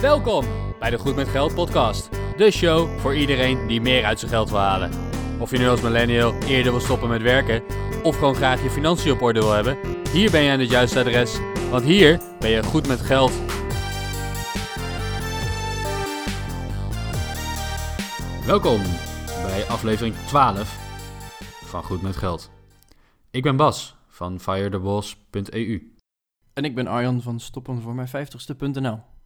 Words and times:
Welkom 0.00 0.44
bij 0.78 0.90
de 0.90 0.98
Goed 0.98 1.16
met 1.16 1.28
Geld 1.28 1.54
podcast. 1.54 2.08
De 2.36 2.50
show 2.50 2.98
voor 2.98 3.16
iedereen 3.16 3.66
die 3.66 3.80
meer 3.80 4.04
uit 4.04 4.18
zijn 4.18 4.30
geld 4.30 4.50
wil 4.50 4.58
halen. 4.58 4.90
Of 5.40 5.50
je 5.50 5.58
nu 5.58 5.68
als 5.68 5.80
millennial 5.80 6.34
eerder 6.42 6.72
wil 6.72 6.80
stoppen 6.80 7.08
met 7.08 7.22
werken 7.22 7.62
of 8.02 8.14
gewoon 8.14 8.34
graag 8.34 8.62
je 8.62 8.70
financiën 8.70 9.12
op 9.12 9.22
orde 9.22 9.40
wil 9.40 9.52
hebben, 9.52 9.78
hier 10.12 10.30
ben 10.30 10.42
je 10.42 10.50
aan 10.50 10.58
het 10.58 10.70
juiste 10.70 10.98
adres, 10.98 11.38
want 11.70 11.84
hier 11.84 12.20
ben 12.38 12.50
je 12.50 12.62
goed 12.62 12.86
met 12.86 13.00
geld. 13.00 13.32
Welkom 18.46 18.82
bij 19.42 19.64
aflevering 19.68 20.14
12 20.14 20.78
van 21.64 21.82
Goed 21.82 22.02
met 22.02 22.16
Geld. 22.16 22.50
Ik 23.30 23.42
ben 23.42 23.56
Bas 23.56 23.96
van 24.08 24.40
firetheboss.eu. 24.40 25.92
En 26.52 26.64
ik 26.64 26.74
ben 26.74 26.86
Arjan 26.86 27.22
van 27.22 27.40
stoppenvoormijn50ste.nl. 27.40 29.16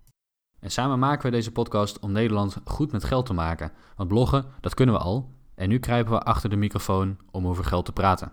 En 0.62 0.70
samen 0.70 0.98
maken 0.98 1.24
we 1.24 1.37
deze 1.37 1.52
podcast 1.52 1.98
om 1.98 2.12
Nederland 2.12 2.56
goed 2.64 2.92
met 2.92 3.05
geld 3.05 3.27
te 3.27 3.32
maken. 3.32 3.73
Want 3.96 4.09
bloggen, 4.09 4.45
dat 4.60 4.74
kunnen 4.74 4.95
we 4.95 5.00
al. 5.00 5.30
En 5.54 5.68
nu 5.68 5.78
kruipen 5.78 6.12
we 6.12 6.23
achter 6.23 6.50
de 6.50 6.56
microfoon 6.56 7.18
om 7.30 7.46
over 7.46 7.64
geld 7.64 7.84
te 7.84 7.92
praten. 7.92 8.32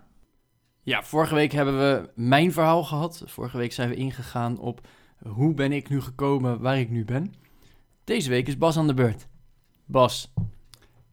Ja, 0.82 1.02
vorige 1.02 1.34
week 1.34 1.52
hebben 1.52 1.78
we 1.78 2.10
mijn 2.14 2.52
verhaal 2.52 2.84
gehad. 2.84 3.22
Vorige 3.26 3.56
week 3.56 3.72
zijn 3.72 3.88
we 3.88 3.94
ingegaan 3.94 4.58
op 4.58 4.86
hoe 5.28 5.54
ben 5.54 5.72
ik 5.72 5.88
nu 5.88 6.00
gekomen 6.00 6.60
waar 6.60 6.78
ik 6.78 6.90
nu 6.90 7.04
ben. 7.04 7.34
Deze 8.04 8.30
week 8.30 8.46
is 8.46 8.58
Bas 8.58 8.76
aan 8.76 8.86
de 8.86 8.94
beurt. 8.94 9.28
Bas, 9.84 10.32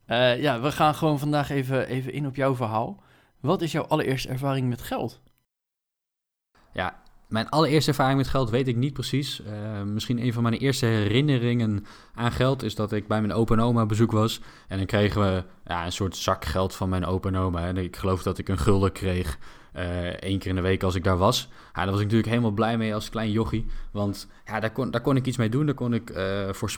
eh, 0.05 0.41
ja, 0.41 0.61
we 0.61 0.71
gaan 0.71 0.95
gewoon 0.95 1.19
vandaag 1.19 1.49
even, 1.49 1.87
even 1.87 2.13
in 2.13 2.27
op 2.27 2.35
jouw 2.35 2.55
verhaal. 2.55 3.03
Wat 3.39 3.61
is 3.61 3.71
jouw 3.71 3.85
allereerste 3.85 4.29
ervaring 4.29 4.69
met 4.69 4.81
geld? 4.81 5.21
Ja, 6.73 7.01
mijn 7.27 7.49
allereerste 7.49 7.89
ervaring 7.89 8.17
met 8.17 8.27
geld 8.27 8.49
weet 8.49 8.67
ik 8.67 8.75
niet 8.75 8.93
precies. 8.93 9.41
Uh, 9.41 9.81
misschien 9.83 10.23
een 10.23 10.33
van 10.33 10.43
mijn 10.43 10.55
eerste 10.55 10.85
herinneringen 10.85 11.85
aan 12.13 12.31
geld 12.31 12.63
is 12.63 12.75
dat 12.75 12.91
ik 12.91 13.07
bij 13.07 13.21
mijn 13.21 13.33
opa 13.33 13.53
en 13.53 13.61
oma 13.61 13.85
bezoek 13.85 14.11
was. 14.11 14.41
En 14.67 14.77
dan 14.77 14.85
kregen 14.85 15.21
we 15.21 15.43
ja, 15.65 15.85
een 15.85 15.91
soort 15.91 16.15
zak 16.15 16.45
geld 16.45 16.75
van 16.75 16.89
mijn 16.89 17.05
opa 17.05 17.29
en 17.29 17.37
oma. 17.37 17.67
En 17.67 17.77
ik 17.77 17.95
geloof 17.95 18.23
dat 18.23 18.37
ik 18.37 18.49
een 18.49 18.57
gulden 18.57 18.91
kreeg 18.91 19.37
uh, 19.75 20.07
één 20.07 20.39
keer 20.39 20.49
in 20.49 20.55
de 20.55 20.61
week 20.61 20.83
als 20.83 20.95
ik 20.95 21.03
daar 21.03 21.17
was. 21.17 21.49
Ja, 21.51 21.81
daar 21.81 21.85
was 21.85 21.95
ik 21.95 22.01
natuurlijk 22.01 22.29
helemaal 22.29 22.51
blij 22.51 22.77
mee 22.77 22.93
als 22.93 23.09
klein 23.09 23.31
jochie. 23.31 23.65
Want 23.91 24.27
ja, 24.45 24.59
daar, 24.59 24.71
kon, 24.71 24.91
daar 24.91 25.01
kon 25.01 25.15
ik 25.15 25.25
iets 25.25 25.37
mee 25.37 25.49
doen. 25.49 25.65
Daar 25.65 25.75
kon 25.75 25.93
ik 25.93 26.09
uh, 26.09 26.49
voor, 26.51 26.71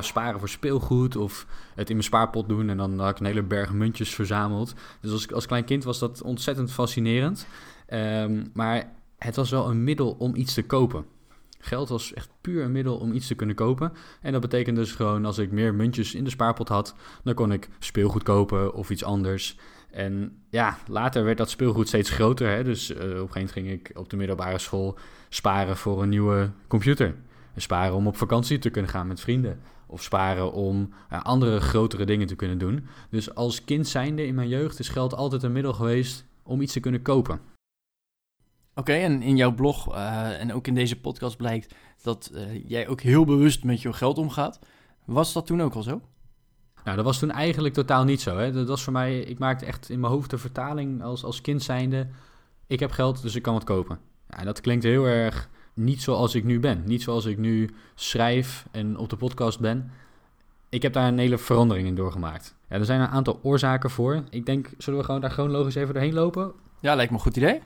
sparen 0.00 0.38
voor 0.38 0.48
speelgoed 0.48 1.16
of 1.16 1.46
het 1.74 1.88
in 1.88 1.96
mijn 1.96 2.06
spaarpot 2.06 2.48
doen. 2.48 2.68
En 2.68 2.76
dan 2.76 2.98
had 2.98 3.10
ik 3.10 3.18
een 3.18 3.26
hele 3.26 3.42
berg 3.42 3.72
muntjes 3.72 4.14
verzameld. 4.14 4.74
Dus 5.00 5.12
als, 5.12 5.32
als 5.32 5.46
klein 5.46 5.64
kind 5.64 5.84
was 5.84 5.98
dat 5.98 6.22
ontzettend 6.22 6.72
fascinerend. 6.72 7.46
Um, 7.88 8.50
maar 8.52 8.92
het 9.24 9.36
was 9.36 9.50
wel 9.50 9.70
een 9.70 9.84
middel 9.84 10.16
om 10.18 10.34
iets 10.34 10.54
te 10.54 10.62
kopen. 10.62 11.04
Geld 11.58 11.88
was 11.88 12.14
echt 12.14 12.30
puur 12.40 12.64
een 12.64 12.72
middel 12.72 12.96
om 12.96 13.12
iets 13.12 13.26
te 13.26 13.34
kunnen 13.34 13.56
kopen. 13.56 13.92
En 14.20 14.32
dat 14.32 14.40
betekent 14.40 14.76
dus 14.76 14.92
gewoon 14.92 15.24
als 15.24 15.38
ik 15.38 15.50
meer 15.50 15.74
muntjes 15.74 16.14
in 16.14 16.24
de 16.24 16.30
spaarpot 16.30 16.68
had, 16.68 16.94
dan 17.24 17.34
kon 17.34 17.52
ik 17.52 17.68
speelgoed 17.78 18.22
kopen 18.22 18.74
of 18.74 18.90
iets 18.90 19.04
anders. 19.04 19.56
En 19.90 20.36
ja, 20.50 20.78
later 20.86 21.24
werd 21.24 21.38
dat 21.38 21.50
speelgoed 21.50 21.88
steeds 21.88 22.10
groter. 22.10 22.48
Hè? 22.48 22.64
Dus 22.64 22.90
uh, 22.90 22.96
op 22.96 23.02
een 23.02 23.10
gegeven 23.10 23.26
moment 23.34 23.52
ging 23.52 23.70
ik 23.70 23.90
op 23.94 24.10
de 24.10 24.16
middelbare 24.16 24.58
school 24.58 24.98
sparen 25.28 25.76
voor 25.76 26.02
een 26.02 26.08
nieuwe 26.08 26.50
computer. 26.66 27.14
En 27.54 27.62
sparen 27.62 27.94
om 27.94 28.06
op 28.06 28.16
vakantie 28.16 28.58
te 28.58 28.70
kunnen 28.70 28.90
gaan 28.90 29.06
met 29.06 29.20
vrienden. 29.20 29.60
Of 29.86 30.02
sparen 30.02 30.52
om 30.52 30.92
uh, 31.12 31.22
andere 31.22 31.60
grotere 31.60 32.04
dingen 32.04 32.26
te 32.26 32.36
kunnen 32.36 32.58
doen. 32.58 32.86
Dus 33.10 33.34
als 33.34 33.64
kind 33.64 33.88
zijnde 33.88 34.26
in 34.26 34.34
mijn 34.34 34.48
jeugd 34.48 34.78
is 34.78 34.88
geld 34.88 35.14
altijd 35.14 35.42
een 35.42 35.52
middel 35.52 35.72
geweest 35.72 36.24
om 36.42 36.60
iets 36.60 36.72
te 36.72 36.80
kunnen 36.80 37.02
kopen. 37.02 37.40
Oké, 38.74 38.90
okay, 38.90 39.02
en 39.04 39.22
in 39.22 39.36
jouw 39.36 39.54
blog 39.54 39.94
uh, 39.94 40.40
en 40.40 40.52
ook 40.52 40.66
in 40.66 40.74
deze 40.74 41.00
podcast 41.00 41.36
blijkt 41.36 41.74
dat 42.02 42.30
uh, 42.34 42.68
jij 42.68 42.88
ook 42.88 43.00
heel 43.00 43.24
bewust 43.24 43.64
met 43.64 43.82
je 43.82 43.92
geld 43.92 44.18
omgaat. 44.18 44.58
Was 45.04 45.32
dat 45.32 45.46
toen 45.46 45.62
ook 45.62 45.74
al 45.74 45.82
zo? 45.82 46.00
Nou, 46.84 46.96
dat 46.96 47.04
was 47.04 47.18
toen 47.18 47.30
eigenlijk 47.30 47.74
totaal 47.74 48.04
niet 48.04 48.20
zo. 48.20 48.36
Hè. 48.36 48.52
Dat 48.52 48.68
was 48.68 48.82
voor 48.82 48.92
mij, 48.92 49.18
ik 49.18 49.38
maakte 49.38 49.66
echt 49.66 49.90
in 49.90 50.00
mijn 50.00 50.12
hoofd 50.12 50.30
de 50.30 50.38
vertaling 50.38 51.02
als, 51.02 51.24
als 51.24 51.40
kind 51.40 51.62
zijnde. 51.62 52.08
Ik 52.66 52.80
heb 52.80 52.90
geld, 52.90 53.22
dus 53.22 53.34
ik 53.34 53.42
kan 53.42 53.54
wat 53.54 53.64
kopen. 53.64 53.98
Ja, 54.28 54.38
en 54.38 54.44
dat 54.44 54.60
klinkt 54.60 54.84
heel 54.84 55.04
erg 55.04 55.48
niet 55.74 56.02
zoals 56.02 56.34
ik 56.34 56.44
nu 56.44 56.60
ben. 56.60 56.82
Niet 56.86 57.02
zoals 57.02 57.24
ik 57.24 57.38
nu 57.38 57.70
schrijf 57.94 58.66
en 58.70 58.96
op 58.96 59.10
de 59.10 59.16
podcast 59.16 59.60
ben. 59.60 59.90
Ik 60.68 60.82
heb 60.82 60.92
daar 60.92 61.08
een 61.08 61.18
hele 61.18 61.38
verandering 61.38 61.88
in 61.88 61.94
doorgemaakt. 61.94 62.54
Ja, 62.68 62.76
er 62.76 62.84
zijn 62.84 63.00
een 63.00 63.08
aantal 63.08 63.40
oorzaken 63.42 63.90
voor. 63.90 64.24
Ik 64.30 64.46
denk, 64.46 64.70
zullen 64.78 64.98
we 64.98 65.04
gewoon 65.04 65.20
daar 65.20 65.30
gewoon 65.30 65.50
logisch 65.50 65.74
even 65.74 65.94
doorheen 65.94 66.14
lopen? 66.14 66.52
Ja, 66.80 66.94
lijkt 66.94 67.10
me 67.10 67.16
een 67.16 67.22
goed 67.22 67.36
idee. 67.36 67.60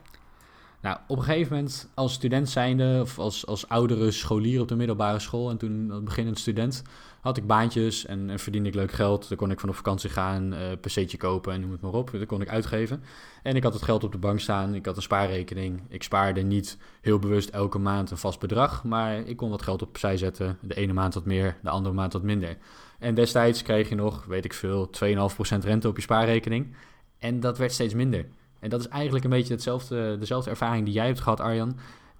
Nou, 0.81 0.97
op 1.07 1.17
een 1.17 1.23
gegeven 1.23 1.55
moment 1.55 1.89
als 1.93 2.13
student 2.13 2.49
zijnde, 2.49 2.99
of 3.01 3.19
als, 3.19 3.45
als 3.45 3.67
oudere 3.69 4.11
scholier 4.11 4.61
op 4.61 4.67
de 4.67 4.75
middelbare 4.75 5.19
school... 5.19 5.49
en 5.49 5.57
toen 5.57 6.03
beginnend 6.03 6.39
student, 6.39 6.83
had 7.21 7.37
ik 7.37 7.47
baantjes 7.47 8.05
en, 8.05 8.29
en 8.29 8.39
verdiende 8.39 8.69
ik 8.69 8.75
leuk 8.75 8.91
geld. 8.91 9.27
Dan 9.27 9.37
kon 9.37 9.51
ik 9.51 9.59
van 9.59 9.69
op 9.69 9.75
vakantie 9.75 10.09
gaan, 10.09 10.53
uh, 10.53 10.59
PC'tje 10.81 11.17
kopen 11.17 11.53
en 11.53 11.61
noem 11.61 11.71
het 11.71 11.81
maar 11.81 11.93
op. 11.93 12.11
Dat 12.11 12.25
kon 12.25 12.41
ik 12.41 12.49
uitgeven. 12.49 13.03
En 13.43 13.55
ik 13.55 13.63
had 13.63 13.73
het 13.73 13.83
geld 13.83 14.03
op 14.03 14.11
de 14.11 14.17
bank 14.17 14.39
staan, 14.39 14.75
ik 14.75 14.85
had 14.85 14.95
een 14.95 15.01
spaarrekening. 15.01 15.81
Ik 15.89 16.03
spaarde 16.03 16.41
niet 16.41 16.77
heel 17.01 17.19
bewust 17.19 17.49
elke 17.49 17.77
maand 17.77 18.11
een 18.11 18.17
vast 18.17 18.39
bedrag... 18.39 18.83
maar 18.83 19.17
ik 19.19 19.37
kon 19.37 19.49
wat 19.49 19.61
geld 19.61 19.81
opzij 19.81 20.17
zetten. 20.17 20.57
De 20.61 20.75
ene 20.75 20.93
maand 20.93 21.13
wat 21.13 21.25
meer, 21.25 21.57
de 21.63 21.69
andere 21.69 21.95
maand 21.95 22.13
wat 22.13 22.23
minder. 22.23 22.57
En 22.99 23.15
destijds 23.15 23.61
kreeg 23.61 23.89
je 23.89 23.95
nog, 23.95 24.25
weet 24.25 24.45
ik 24.45 24.53
veel, 24.53 24.89
2,5% 25.03 25.57
rente 25.59 25.87
op 25.87 25.95
je 25.95 26.01
spaarrekening... 26.01 26.75
En 27.19 27.39
dat 27.39 27.57
werd 27.57 27.71
steeds 27.71 27.93
minder. 27.93 28.25
En 28.59 28.69
dat 28.69 28.79
is 28.79 28.87
eigenlijk 28.87 29.23
een 29.23 29.29
beetje 29.29 29.53
hetzelfde, 29.53 30.17
dezelfde 30.17 30.49
ervaring 30.49 30.85
die 30.85 30.93
jij 30.93 31.05
hebt 31.05 31.19
gehad, 31.19 31.39
Arjan. 31.39 31.77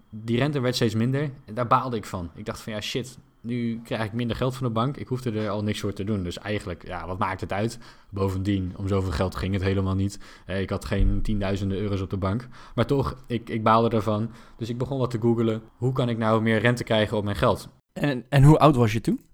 Die 0.10 0.38
rente 0.38 0.60
werd 0.60 0.76
steeds 0.76 0.96
minder. 0.96 1.32
En 1.46 1.54
daar 1.54 1.68
baalde 1.68 1.98
ik 1.98 2.06
van. 2.06 2.30
Ik 2.36 2.46
dacht 2.46 2.60
van 2.60 2.74
ja, 2.74 2.82
shit, 2.82 3.18
nu 3.42 3.82
krijg 3.84 4.04
ik 4.04 4.14
minder 4.14 4.36
geld 4.36 4.56
van 4.56 4.68
de 4.68 4.74
bank. 4.74 4.98
Ik 4.98 5.08
hoefde 5.08 5.32
er 5.32 5.50
al 5.50 5.64
niks 5.64 5.80
voor 5.80 5.94
te 5.94 6.04
doen. 6.04 6.24
Dus 6.24 6.38
eigenlijk, 6.38 6.88
ja, 6.88 7.08
wat 7.08 7.18
maakt 7.18 7.42
het 7.42 7.54
uit? 7.54 7.80
Bovendien, 8.10 8.74
om 8.76 8.88
zoveel 8.88 9.12
geld 9.12 9.36
ging 9.36 9.54
het 9.54 9.64
helemaal 9.64 9.96
niet. 9.96 10.20
Ik 10.48 10.70
had 10.70 10.86
geen 10.86 11.22
tienduizenden 11.22 11.78
euro's 11.78 12.02
op 12.02 12.10
de 12.10 12.18
bank. 12.18 12.48
Maar 12.76 12.86
toch, 12.86 13.24
ik, 13.28 13.50
ik 13.50 13.64
baalde 13.64 13.96
ervan. 13.96 14.32
Dus 14.58 14.70
ik 14.70 14.78
begon 14.78 15.00
wat 15.00 15.12
te 15.12 15.20
googelen. 15.20 15.62
Hoe 15.78 15.94
kan 15.94 16.10
ik 16.10 16.18
nou 16.18 16.42
meer 16.42 16.60
rente 16.60 16.84
krijgen 16.84 17.18
op 17.18 17.24
mijn 17.24 17.36
geld? 17.36 17.70
En, 17.94 18.26
en 18.30 18.44
hoe 18.44 18.60
oud 18.60 18.76
was 18.76 18.94
je 18.94 19.02
toen? 19.02 19.26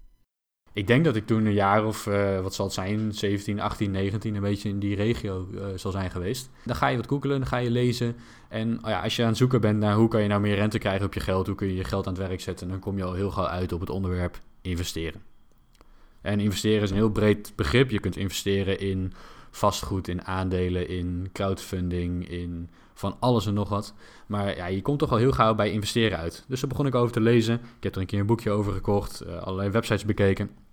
Ik 0.74 0.86
denk 0.86 1.04
dat 1.04 1.16
ik 1.16 1.26
toen 1.26 1.46
een 1.46 1.52
jaar 1.52 1.84
of, 1.84 2.06
uh, 2.06 2.40
wat 2.40 2.54
zal 2.54 2.64
het 2.64 2.74
zijn, 2.74 3.12
17, 3.12 3.60
18, 3.60 3.90
19, 3.90 4.34
een 4.34 4.40
beetje 4.40 4.68
in 4.68 4.78
die 4.78 4.96
regio 4.96 5.48
uh, 5.52 5.64
zal 5.74 5.90
zijn 5.90 6.10
geweest. 6.10 6.50
Dan 6.64 6.76
ga 6.76 6.88
je 6.88 6.96
wat 6.96 7.08
googelen, 7.08 7.38
dan 7.38 7.48
ga 7.48 7.56
je 7.56 7.70
lezen. 7.70 8.16
En 8.48 8.78
oh 8.84 8.90
ja, 8.90 9.02
als 9.02 9.16
je 9.16 9.22
aan 9.22 9.28
het 9.28 9.36
zoeken 9.36 9.60
bent 9.60 9.78
naar 9.78 9.94
hoe 9.94 10.08
kan 10.08 10.22
je 10.22 10.28
nou 10.28 10.40
meer 10.40 10.54
rente 10.54 10.78
krijgen 10.78 11.06
op 11.06 11.14
je 11.14 11.20
geld, 11.20 11.46
hoe 11.46 11.56
kun 11.56 11.66
je 11.66 11.74
je 11.74 11.84
geld 11.84 12.06
aan 12.06 12.12
het 12.14 12.26
werk 12.26 12.40
zetten, 12.40 12.68
dan 12.68 12.78
kom 12.78 12.96
je 12.96 13.04
al 13.04 13.14
heel 13.14 13.30
gauw 13.30 13.46
uit 13.46 13.72
op 13.72 13.80
het 13.80 13.90
onderwerp 13.90 14.40
investeren. 14.60 15.22
En 16.20 16.40
investeren 16.40 16.82
is 16.82 16.90
een 16.90 16.96
heel 16.96 17.10
breed 17.10 17.52
begrip. 17.56 17.90
Je 17.90 18.00
kunt 18.00 18.16
investeren 18.16 18.78
in 18.78 19.12
vastgoed, 19.50 20.08
in 20.08 20.24
aandelen, 20.24 20.88
in 20.88 21.28
crowdfunding, 21.32 22.28
in 22.28 22.70
van 22.94 23.16
alles 23.20 23.46
en 23.46 23.54
nog 23.54 23.68
wat. 23.68 23.94
Maar 24.26 24.56
ja, 24.56 24.66
je 24.66 24.82
komt 24.82 24.98
toch 24.98 25.10
al 25.10 25.16
heel 25.16 25.32
gauw 25.32 25.54
bij 25.54 25.70
investeren 25.70 26.18
uit. 26.18 26.44
Dus 26.48 26.60
daar 26.60 26.68
begon 26.68 26.86
ik 26.86 26.94
over 26.94 27.12
te 27.12 27.20
lezen. 27.20 27.54
Ik 27.54 27.82
heb 27.82 27.94
er 27.94 28.00
een 28.00 28.06
keer 28.06 28.20
een 28.20 28.26
boekje 28.26 28.50
over 28.50 28.72
gekocht, 28.72 29.22
uh, 29.26 29.36
allerlei 29.36 29.70
websites 29.70 30.04
bekeken. 30.04 30.63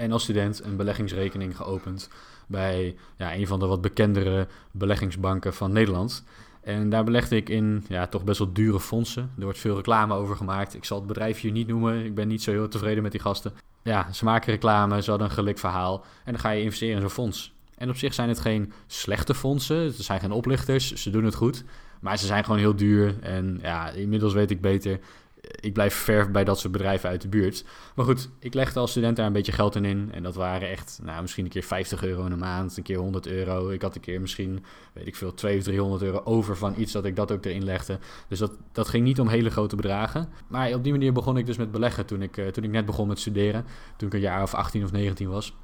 En 0.00 0.12
als 0.12 0.22
student 0.22 0.64
een 0.64 0.76
beleggingsrekening 0.76 1.56
geopend 1.56 2.08
bij 2.46 2.96
ja, 3.16 3.34
een 3.34 3.46
van 3.46 3.58
de 3.58 3.66
wat 3.66 3.80
bekendere 3.80 4.46
beleggingsbanken 4.70 5.54
van 5.54 5.72
Nederland. 5.72 6.24
En 6.60 6.90
daar 6.90 7.04
belegde 7.04 7.36
ik 7.36 7.48
in 7.48 7.84
ja, 7.88 8.06
toch 8.06 8.24
best 8.24 8.38
wel 8.38 8.52
dure 8.52 8.80
fondsen. 8.80 9.30
Er 9.36 9.42
wordt 9.42 9.58
veel 9.58 9.76
reclame 9.76 10.14
over 10.14 10.36
gemaakt. 10.36 10.74
Ik 10.74 10.84
zal 10.84 10.98
het 10.98 11.06
bedrijf 11.06 11.40
hier 11.40 11.52
niet 11.52 11.66
noemen. 11.66 12.04
Ik 12.04 12.14
ben 12.14 12.28
niet 12.28 12.42
zo 12.42 12.50
heel 12.50 12.68
tevreden 12.68 13.02
met 13.02 13.12
die 13.12 13.20
gasten. 13.20 13.52
Ja, 13.82 14.12
ze 14.12 14.24
maken 14.24 14.52
reclame, 14.52 15.02
ze 15.02 15.10
hadden 15.10 15.28
een 15.28 15.34
gelikt 15.34 15.60
verhaal. 15.60 16.04
En 16.24 16.32
dan 16.32 16.40
ga 16.40 16.50
je 16.50 16.62
investeren 16.62 16.94
in 16.94 17.00
zo'n 17.00 17.10
fonds. 17.10 17.52
En 17.76 17.88
op 17.88 17.96
zich 17.96 18.14
zijn 18.14 18.28
het 18.28 18.40
geen 18.40 18.72
slechte 18.86 19.34
fondsen. 19.34 19.76
Het 19.76 19.94
zijn 19.94 20.20
geen 20.20 20.32
oplichters. 20.32 20.92
Ze 20.94 21.10
doen 21.10 21.24
het 21.24 21.34
goed. 21.34 21.64
Maar 22.00 22.18
ze 22.18 22.26
zijn 22.26 22.44
gewoon 22.44 22.58
heel 22.58 22.76
duur. 22.76 23.14
En 23.20 23.58
ja, 23.62 23.90
inmiddels 23.90 24.32
weet 24.32 24.50
ik 24.50 24.60
beter 24.60 25.00
ik 25.40 25.72
blijf 25.72 25.94
ver 25.94 26.30
bij 26.30 26.44
dat 26.44 26.58
soort 26.58 26.72
bedrijven 26.72 27.08
uit 27.08 27.22
de 27.22 27.28
buurt. 27.28 27.64
Maar 27.94 28.04
goed, 28.04 28.30
ik 28.38 28.54
legde 28.54 28.80
als 28.80 28.90
student 28.90 29.16
daar 29.16 29.26
een 29.26 29.32
beetje 29.32 29.52
geld 29.52 29.74
in 29.74 29.84
in. 29.84 30.08
En 30.12 30.22
dat 30.22 30.34
waren 30.34 30.68
echt, 30.68 31.00
nou, 31.02 31.20
misschien 31.22 31.44
een 31.44 31.50
keer 31.50 31.62
50 31.62 32.04
euro 32.04 32.24
in 32.26 32.32
een 32.32 32.38
maand, 32.38 32.76
een 32.76 32.82
keer 32.82 32.98
100 32.98 33.26
euro. 33.26 33.70
Ik 33.70 33.82
had 33.82 33.94
een 33.94 34.00
keer 34.00 34.20
misschien, 34.20 34.64
weet 34.92 35.06
ik 35.06 35.16
veel, 35.16 35.34
200 35.34 35.68
of 35.68 35.74
300 35.74 36.02
euro 36.02 36.20
over 36.24 36.56
van 36.56 36.74
iets 36.76 36.92
dat 36.92 37.04
ik 37.04 37.16
dat 37.16 37.32
ook 37.32 37.44
erin 37.44 37.64
legde. 37.64 37.98
Dus 38.28 38.38
dat, 38.38 38.58
dat 38.72 38.88
ging 38.88 39.04
niet 39.04 39.20
om 39.20 39.28
hele 39.28 39.50
grote 39.50 39.76
bedragen. 39.76 40.28
Maar 40.46 40.74
op 40.74 40.84
die 40.84 40.92
manier 40.92 41.12
begon 41.12 41.36
ik 41.36 41.46
dus 41.46 41.56
met 41.56 41.70
beleggen 41.70 42.06
toen 42.06 42.22
ik, 42.22 42.36
uh, 42.36 42.46
toen 42.46 42.64
ik 42.64 42.70
net 42.70 42.86
begon 42.86 43.08
met 43.08 43.18
studeren. 43.18 43.64
Toen 43.96 44.08
ik 44.08 44.14
een 44.14 44.20
jaar 44.20 44.42
of 44.42 44.54
18 44.54 44.84
of 44.84 44.92
19 44.92 45.28
was. 45.28 45.56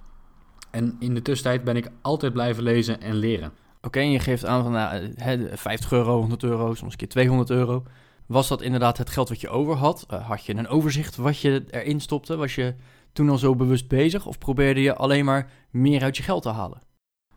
En 0.70 0.96
in 0.98 1.14
de 1.14 1.22
tussentijd 1.22 1.64
ben 1.64 1.76
ik 1.76 1.90
altijd 2.02 2.32
blijven 2.32 2.62
lezen 2.62 3.00
en 3.00 3.14
leren. 3.14 3.52
Oké, 3.82 3.98
en 3.98 4.10
je 4.10 4.18
geeft 4.18 4.44
aan 4.44 4.62
van 4.62 4.72
nou, 4.72 5.10
50 5.52 5.92
euro, 5.92 6.18
100 6.18 6.42
euro, 6.42 6.74
soms 6.74 6.92
een 6.92 6.98
keer 6.98 7.08
200 7.08 7.50
euro. 7.50 7.82
Was 8.26 8.48
dat 8.48 8.62
inderdaad 8.62 8.98
het 8.98 9.10
geld 9.10 9.28
wat 9.28 9.40
je 9.40 9.48
over 9.48 9.74
had? 9.74 10.06
Uh, 10.10 10.28
had 10.28 10.44
je 10.44 10.54
een 10.54 10.68
overzicht 10.68 11.16
wat 11.16 11.38
je 11.38 11.64
erin 11.70 12.00
stopte? 12.00 12.36
Was 12.36 12.54
je 12.54 12.74
toen 13.12 13.30
al 13.30 13.38
zo 13.38 13.54
bewust 13.54 13.88
bezig? 13.88 14.26
Of 14.26 14.38
probeerde 14.38 14.80
je 14.80 14.94
alleen 14.94 15.24
maar 15.24 15.50
meer 15.70 16.02
uit 16.02 16.16
je 16.16 16.22
geld 16.22 16.42
te 16.42 16.48
halen? 16.48 16.82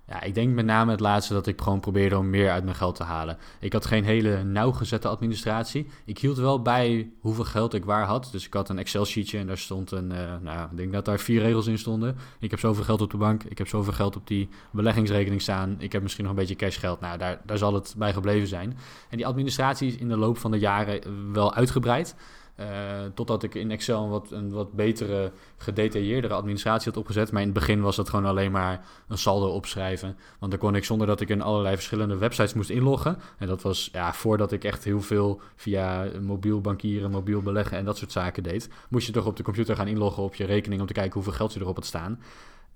Ja, 0.10 0.22
ik 0.22 0.34
denk 0.34 0.54
met 0.54 0.66
name 0.66 0.92
het 0.92 1.00
laatste 1.00 1.34
dat 1.34 1.48
ik 1.48 1.62
gewoon 1.62 1.80
probeerde 1.80 2.18
om 2.18 2.30
meer 2.30 2.52
uit 2.52 2.64
mijn 2.64 2.76
geld 2.76 2.96
te 2.96 3.04
halen. 3.04 3.38
Ik 3.60 3.74
had 3.74 3.86
geen 3.86 4.04
hele 4.04 4.44
nauwgezette 4.44 5.08
administratie. 5.08 5.88
Ik 6.06 6.18
hield 6.18 6.38
wel 6.38 6.62
bij 6.62 7.10
hoeveel 7.20 7.44
geld 7.44 7.74
ik 7.74 7.86
waar 7.86 8.06
had. 8.06 8.30
Dus 8.32 8.46
ik 8.46 8.54
had 8.54 8.70
een 8.70 8.80
Excel-sheetje 8.80 9.38
en 9.38 9.48
daar 9.48 9.58
stond 9.58 9.92
een, 9.92 10.12
uh, 10.12 10.34
nou, 10.42 10.70
ik 10.72 10.78
denk 10.78 10.94
dat 10.94 11.06
daar 11.06 11.20
vier 11.20 11.42
regels 11.42 11.68
in 11.68 11.78
stonden. 11.78 12.16
Ik 12.40 12.52
heb 12.52 12.60
zoveel 12.60 12.84
geld 12.84 13.02
op 13.02 13.12
de 13.12 13.18
bank, 13.18 13.44
ik 13.44 13.58
heb 13.58 13.68
zoveel 13.68 13.94
geld 13.94 14.16
op 14.16 14.28
die 14.28 14.50
beleggingsrekening 14.72 15.42
staan. 15.42 15.76
Ik 15.78 15.92
heb 15.92 16.02
misschien 16.02 16.24
nog 16.24 16.34
een 16.34 16.40
beetje 16.40 16.56
cashgeld. 16.56 17.00
Nou, 17.00 17.18
daar, 17.18 17.42
daar 17.46 17.58
zal 17.58 17.74
het 17.74 17.94
bij 17.98 18.14
gebleven 18.14 18.48
zijn. 18.48 18.78
En 19.10 19.18
die 19.18 19.28
administratie 19.28 19.88
is 19.88 19.96
in 19.96 20.08
de 20.08 20.18
loop 20.18 20.38
van 20.38 20.52
de 20.52 20.60
jaren 20.60 21.34
wel 21.34 21.54
uitgebreid. 21.54 22.16
Uh, 22.60 22.66
totdat 23.14 23.44
ik 23.44 23.56
in 23.56 23.72
Excel 23.72 24.04
een 24.04 24.10
wat, 24.10 24.32
een 24.32 24.52
wat 24.52 24.74
betere, 24.74 25.32
gedetailleerdere 25.58 26.34
administratie 26.34 26.92
had 26.92 27.00
opgezet. 27.00 27.32
Maar 27.32 27.42
in 27.42 27.48
het 27.48 27.58
begin 27.58 27.82
was 27.82 27.96
dat 27.96 28.10
gewoon 28.10 28.26
alleen 28.26 28.52
maar 28.52 28.86
een 29.08 29.18
saldo 29.18 29.48
opschrijven. 29.48 30.18
Want 30.40 30.52
dan 30.52 30.60
kon 30.60 30.76
ik 30.76 30.86
zonder 30.86 31.08
dat 31.08 31.22
ik 31.22 31.30
in 31.30 31.42
allerlei 31.42 31.76
verschillende 31.76 32.18
websites 32.18 32.54
moest 32.54 32.70
inloggen. 32.70 33.18
En 33.38 33.48
dat 33.48 33.62
was 33.62 33.90
ja, 33.92 34.14
voordat 34.14 34.52
ik 34.52 34.64
echt 34.64 34.84
heel 34.84 35.02
veel 35.02 35.42
via 35.56 36.08
mobiel 36.22 36.62
bankieren, 36.62 37.12
mobiel 37.12 37.42
beleggen 37.42 37.78
en 37.78 37.86
dat 37.86 37.98
soort 37.98 38.12
zaken 38.12 38.44
deed. 38.44 38.70
Moest 38.90 39.08
je 39.08 39.14
toch 39.14 39.26
op 39.26 39.36
de 39.36 39.44
computer 39.44 39.76
gaan 39.76 39.88
inloggen 39.88 40.24
op 40.24 40.36
je 40.36 40.46
rekening 40.46 40.82
om 40.82 40.88
te 40.88 40.94
kijken 40.94 41.14
hoeveel 41.14 41.34
geld 41.34 41.54
je 41.54 41.60
erop 41.60 41.76
had 41.76 41.86
staan. 41.86 42.20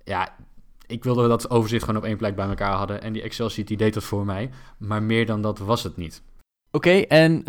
Ja, 0.04 0.34
ik 0.86 1.04
wilde 1.04 1.28
dat 1.28 1.50
overzicht 1.50 1.84
gewoon 1.84 2.00
op 2.00 2.06
één 2.06 2.16
plek 2.16 2.36
bij 2.36 2.48
elkaar 2.48 2.74
hadden. 2.74 3.02
En 3.02 3.12
die 3.12 3.22
Excel-sheet 3.22 3.68
die 3.68 3.76
deed 3.76 3.94
dat 3.94 4.04
voor 4.04 4.24
mij. 4.24 4.50
Maar 4.78 5.02
meer 5.02 5.26
dan 5.26 5.42
dat 5.42 5.58
was 5.58 5.82
het 5.82 5.96
niet. 5.96 6.22
Oké, 6.74 6.90
en 6.90 7.32
uh, 7.32 7.44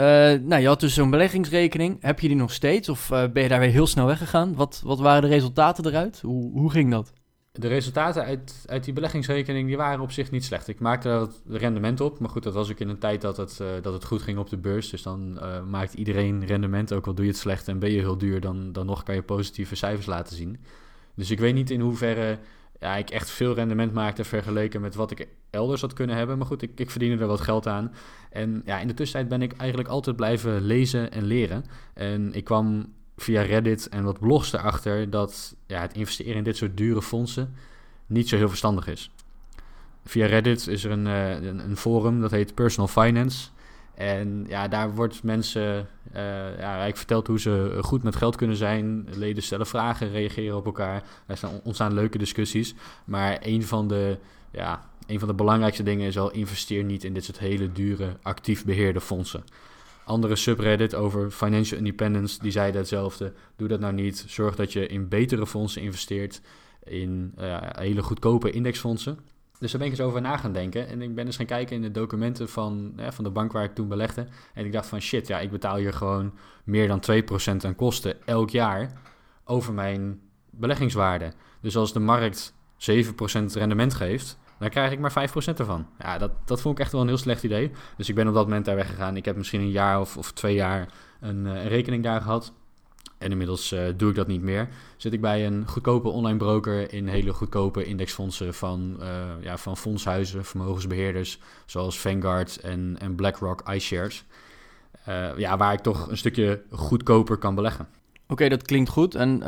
nou, 0.48 0.62
je 0.62 0.68
had 0.68 0.80
dus 0.80 0.94
zo'n 0.94 1.10
beleggingsrekening. 1.10 1.98
Heb 2.02 2.20
je 2.20 2.28
die 2.28 2.38
nog 2.38 2.52
steeds 2.52 2.90
of 2.90 3.10
uh, 3.12 3.24
ben 3.34 3.44
je 3.44 3.50
daar 3.50 3.60
weer 3.60 3.70
heel 3.70 3.88
snel 3.88 4.06
weggegaan? 4.06 4.56
Wat, 4.56 4.82
wat 4.84 5.00
waren 5.00 5.22
de 5.22 5.28
resultaten 5.28 5.86
eruit? 5.86 6.22
Hoe, 6.22 6.52
hoe 6.52 6.72
ging 6.72 6.92
dat? 6.92 7.14
De 7.52 7.68
resultaten 7.68 8.24
uit, 8.24 8.64
uit 8.66 8.84
die 8.84 8.94
beleggingsrekening 8.94 9.68
die 9.68 9.78
waren 9.78 10.00
op 10.00 10.12
zich 10.12 10.32
niet 10.32 10.44
slecht. 10.44 10.68
Ik 10.68 10.80
maakte 10.80 11.30
rendement 11.48 12.02
op. 12.02 12.20
Maar 12.20 12.30
goed, 12.30 12.44
dat 12.44 12.54
was 12.54 12.72
ook 12.72 12.80
in 12.80 12.90
een 12.90 13.00
tijd 13.00 13.22
dat 13.22 13.38
het, 13.38 13.60
uh, 13.62 13.68
dat 13.82 13.94
het 13.94 14.06
goed 14.06 14.22
ging 14.22 14.38
op 14.38 14.50
de 14.50 14.58
beurs. 14.58 14.90
Dus 14.90 15.02
dan 15.02 15.40
maakt 15.70 15.94
iedereen 15.94 16.46
rendement. 16.46 16.94
Ook 16.94 17.08
al 17.08 17.14
doe 17.14 17.26
je 17.26 17.32
het 17.32 17.40
slecht 17.40 17.68
en 17.68 17.80
ben 17.80 17.92
je 17.92 18.00
heel 18.00 18.18
duur, 18.18 18.42
dan, 18.42 18.72
dan 18.72 18.86
nog 18.86 19.04
kan 19.04 19.16
je 19.16 19.24
positieve 19.24 19.76
cijfers 19.76 20.06
laten 20.06 20.36
zien. 20.36 20.58
Dus 21.16 21.32
ik 21.32 21.40
weet 21.40 21.54
niet 21.54 21.70
in 21.70 21.80
hoeverre 21.80 22.40
ja, 22.80 22.96
ik 22.96 23.10
echt 23.10 23.30
veel 23.30 23.54
rendement 23.54 23.94
maakte 23.94 24.24
vergeleken 24.24 24.82
met 24.82 24.96
wat 24.96 25.12
ik 25.12 25.28
elders 25.50 25.82
had 25.82 25.94
kunnen 25.94 26.16
hebben. 26.16 26.38
Maar 26.38 26.48
goed, 26.48 26.62
ik, 26.62 26.72
ik 26.76 26.92
verdiende 26.92 27.22
er 27.22 27.28
wat 27.28 27.42
geld 27.42 27.68
aan. 27.68 27.94
En 28.30 28.62
ja, 28.66 28.80
in 28.80 28.88
de 28.88 28.94
tussentijd 28.94 29.30
ben 29.30 29.42
ik 29.42 29.58
eigenlijk 29.58 29.90
altijd 29.90 30.16
blijven 30.16 30.62
lezen 30.62 31.12
en 31.12 31.24
leren. 31.24 31.66
En 31.94 32.34
ik 32.34 32.44
kwam 32.44 32.94
via 33.18 33.42
Reddit 33.42 33.90
en 33.90 34.04
wat 34.04 34.20
blogs 34.20 34.54
erachter 34.54 35.10
dat 35.10 35.56
ja, 35.68 35.82
het 35.82 35.94
investeren 35.94 36.36
in 36.36 36.44
dit 36.44 36.58
soort 36.58 36.78
dure 36.78 37.02
fondsen 37.02 37.56
niet 38.06 38.30
zo 38.30 38.38
heel 38.38 38.50
verstandig 38.50 38.88
is. 38.88 39.12
Via 40.06 40.26
Reddit 40.26 40.68
is 40.68 40.84
er 40.84 40.92
een, 40.92 41.06
een, 41.06 41.60
een, 41.60 41.78
forum 41.78 42.22
dat 42.22 42.32
heet 42.32 42.56
Personal 42.56 42.88
Finance. 42.88 43.50
En 43.96 44.46
ja, 44.48 44.68
daar 44.68 44.96
wordt 44.96 45.24
mensen, 45.24 45.88
uh, 46.16 46.60
ja, 46.60 46.84
ik 46.86 46.98
verteld 46.98 47.28
hoe 47.28 47.40
ze 47.40 47.78
goed 47.82 48.04
met 48.04 48.16
geld 48.16 48.36
kunnen 48.36 48.56
zijn. 48.56 49.08
Leden 49.16 49.44
stellen 49.44 49.68
vragen, 49.68 50.12
reageren 50.12 50.58
op 50.58 50.66
elkaar. 50.66 51.04
Er 51.26 51.40
ontstaan 51.64 51.94
leuke 51.94 52.18
discussies. 52.18 52.76
Maar 53.06 53.38
een 53.42 53.64
van 53.64 53.88
de, 53.88 54.18
ja, 54.52 54.90
een 55.08 55.20
van 55.20 55.28
de 55.28 55.34
belangrijkste 55.34 55.84
dingen 55.84 56.08
is 56.08 56.18
al 56.18 56.32
investeer 56.32 56.84
niet 56.84 57.04
in 57.04 57.14
dit 57.14 57.24
soort 57.24 57.40
hele 57.40 57.72
dure, 57.72 58.18
actief 58.22 58.66
beheerde 58.66 59.02
fondsen. 59.02 59.44
Andere 60.06 60.36
subreddit 60.36 60.96
over 60.96 61.32
financial 61.32 61.78
independence, 61.78 62.40
die 62.40 62.52
zeiden 62.52 62.80
hetzelfde. 62.80 63.34
Doe 63.56 63.68
dat 63.68 63.80
nou 63.80 63.94
niet. 63.94 64.26
Zorg 64.28 64.56
dat 64.56 64.74
je 64.74 64.88
in 64.88 65.08
betere 65.08 65.48
fondsen 65.48 65.82
investeert. 65.82 66.42
In 66.84 67.34
uh, 67.40 67.58
hele 67.62 68.04
goedkope 68.04 68.52
indexfondsen. 68.52 69.20
Dus 69.60 69.72
daar 69.72 69.80
ben 69.80 69.92
ik 69.92 69.98
eens 69.98 70.08
over 70.08 70.22
na 70.22 70.38
gaan 70.38 70.52
denken. 70.52 70.88
En 70.88 71.02
ik 71.02 71.16
ben 71.16 71.26
eens 71.26 71.36
gaan 71.36 71.46
kijken 71.46 71.76
in 71.76 71.82
de 71.82 71.92
documenten 71.92 72.50
van, 72.50 72.94
van 73.10 73.24
de 73.24 73.30
bank 73.30 73.52
waar 73.52 73.64
ik 73.64 73.76
toen 73.76 73.88
belegde. 73.88 74.28
En 74.54 74.66
ik 74.66 74.72
dacht 74.72 74.88
van 74.88 75.02
shit, 75.02 75.28
ja, 75.28 75.40
ik 75.40 75.52
betaal 75.52 75.76
hier 75.76 75.94
gewoon 75.94 76.34
meer 76.64 76.88
dan 76.88 77.04
2% 77.62 77.66
aan 77.66 77.76
kosten 77.76 78.26
elk 78.26 78.50
jaar 78.50 78.92
over 79.44 79.74
mijn 79.74 80.22
beleggingswaarde. 80.50 81.34
Dus 81.62 81.78
als 81.78 81.94
de 81.94 82.00
markt 82.00 82.54
7% 82.78 83.54
rendement 83.54 83.94
geeft, 83.94 84.38
dan 84.60 84.70
krijg 84.70 84.92
ik 84.92 85.00
maar 85.00 85.30
5% 85.30 85.58
ervan. 85.58 85.88
Ja, 86.00 86.18
dat, 86.18 86.32
dat 86.46 86.62
vond 86.62 86.78
ik 86.78 86.84
echt 86.84 86.92
wel 86.92 87.02
een 87.02 87.08
heel 87.08 87.18
slecht 87.18 87.44
idee. 87.44 87.72
Dus 87.98 88.10
ik 88.10 88.16
ben 88.16 88.28
op 88.28 88.34
dat 88.34 88.44
moment 88.44 88.66
daar 88.66 88.76
weggegaan. 88.76 89.18
Ik 89.18 89.26
heb 89.26 89.36
misschien 89.36 89.62
een 89.62 89.72
jaar 89.72 90.00
of, 90.00 90.18
of 90.18 90.32
twee 90.32 90.56
jaar 90.56 90.88
een, 91.20 91.46
een 91.46 91.68
rekening 91.68 92.04
daar 92.04 92.22
gehad. 92.22 92.54
En 93.26 93.32
inmiddels 93.32 93.74
uh, 93.74 93.80
doe 93.98 94.10
ik 94.10 94.16
dat 94.16 94.28
niet 94.28 94.42
meer. 94.42 94.68
Zit 94.98 95.14
ik 95.14 95.22
bij 95.22 95.46
een 95.46 95.68
goedkope 95.68 96.10
online 96.10 96.38
broker 96.38 96.94
in 96.94 97.08
hele 97.08 97.34
goedkope 97.34 97.86
indexfondsen 97.86 98.54
van, 98.54 98.98
uh, 99.00 99.08
ja, 99.42 99.58
van 99.58 99.78
fondshuizen, 99.78 100.46
vermogensbeheerders, 100.46 101.40
zoals 101.66 102.00
Vanguard 102.00 102.60
en, 102.60 102.96
en 103.00 103.16
BlackRock 103.16 103.70
iShares. 103.70 104.26
Uh, 105.10 105.38
ja, 105.38 105.58
waar 105.58 105.74
ik 105.74 105.80
toch 105.80 106.08
een 106.08 106.18
stukje 106.18 106.62
goedkoper 106.72 107.38
kan 107.38 107.56
beleggen. 107.56 107.88
Oké, 108.28 108.50
dat 108.50 108.66
klinkt 108.66 108.90
goed. 108.90 109.16
En 109.16 109.44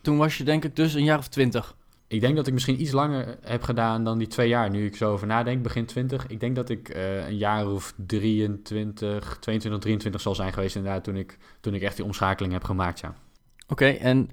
toen 0.00 0.16
was 0.16 0.38
je 0.38 0.44
denk 0.44 0.64
ik 0.64 0.76
dus 0.76 0.94
een 0.94 1.04
jaar 1.04 1.18
of 1.18 1.28
twintig. 1.28 1.74
Ik 2.12 2.20
denk 2.20 2.36
dat 2.36 2.46
ik 2.46 2.52
misschien 2.52 2.80
iets 2.80 2.92
langer 2.92 3.38
heb 3.40 3.62
gedaan 3.62 4.04
dan 4.04 4.18
die 4.18 4.26
twee 4.26 4.48
jaar. 4.48 4.70
Nu 4.70 4.86
ik 4.86 4.96
zo 4.96 5.12
over 5.12 5.26
nadenk, 5.26 5.62
begin 5.62 5.86
20. 5.86 6.26
Ik 6.26 6.40
denk 6.40 6.56
dat 6.56 6.68
ik 6.68 6.94
uh, 6.96 7.26
een 7.26 7.36
jaar 7.36 7.70
of 7.70 7.94
23, 8.06 9.36
22, 9.40 9.80
23 9.80 10.20
zal 10.20 10.34
zijn 10.34 10.52
geweest 10.52 10.76
inderdaad 10.76 11.04
toen 11.04 11.16
ik, 11.16 11.38
toen 11.60 11.74
ik 11.74 11.82
echt 11.82 11.96
die 11.96 12.04
omschakeling 12.04 12.52
heb 12.52 12.64
gemaakt, 12.64 13.00
ja. 13.00 13.14
Oké, 13.68 13.86
en 13.86 14.30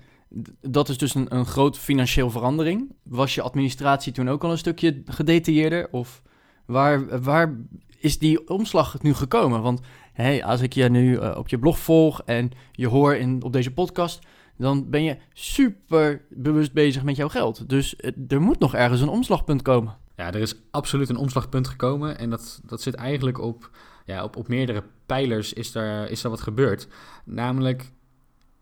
dat 0.61 0.89
is 0.89 0.97
dus 0.97 1.15
een, 1.15 1.35
een 1.35 1.45
grote 1.45 1.79
financieel 1.79 2.29
verandering. 2.29 2.95
Was 3.03 3.35
je 3.35 3.41
administratie 3.41 4.13
toen 4.13 4.29
ook 4.29 4.43
al 4.43 4.51
een 4.51 4.57
stukje 4.57 5.01
gedetailleerder? 5.05 5.87
Of 5.91 6.21
waar, 6.65 7.21
waar 7.21 7.55
is 7.99 8.19
die 8.19 8.47
omslag 8.47 9.01
nu 9.01 9.13
gekomen? 9.13 9.61
Want 9.61 9.81
hey, 10.13 10.43
als 10.43 10.61
ik 10.61 10.73
je 10.73 10.89
nu 10.89 11.13
uh, 11.13 11.35
op 11.37 11.49
je 11.49 11.59
blog 11.59 11.79
volg 11.79 12.21
en 12.25 12.51
je 12.71 12.87
hoor 12.87 13.15
in, 13.15 13.43
op 13.43 13.53
deze 13.53 13.71
podcast 13.71 14.19
dan 14.59 14.89
ben 14.89 15.03
je 15.03 15.17
super 15.33 16.21
bewust 16.29 16.73
bezig 16.73 17.03
met 17.03 17.15
jouw 17.15 17.29
geld. 17.29 17.69
Dus 17.69 17.95
eh, 17.95 18.11
er 18.27 18.41
moet 18.41 18.59
nog 18.59 18.75
ergens 18.75 19.01
een 19.01 19.09
omslagpunt 19.09 19.61
komen. 19.61 19.97
Ja, 20.15 20.27
er 20.27 20.41
is 20.41 20.56
absoluut 20.71 21.09
een 21.09 21.17
omslagpunt 21.17 21.67
gekomen. 21.67 22.17
En 22.17 22.29
dat, 22.29 22.61
dat 22.65 22.81
zit 22.81 22.94
eigenlijk 22.94 23.39
op, 23.39 23.69
ja, 24.06 24.23
op, 24.23 24.35
op 24.35 24.47
meerdere 24.47 24.83
pijlers 25.06 25.53
is 25.53 25.75
er, 25.75 26.09
is 26.09 26.23
er 26.23 26.29
wat 26.29 26.41
gebeurd. 26.41 26.88
Namelijk 27.23 27.91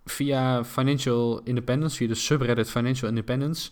via 0.06 0.64
Financial 0.64 1.42
Independence, 1.44 1.96
via 1.96 2.08
de 2.08 2.16
subreddit 2.16 2.70
Financial 2.70 3.10
Independence, 3.10 3.72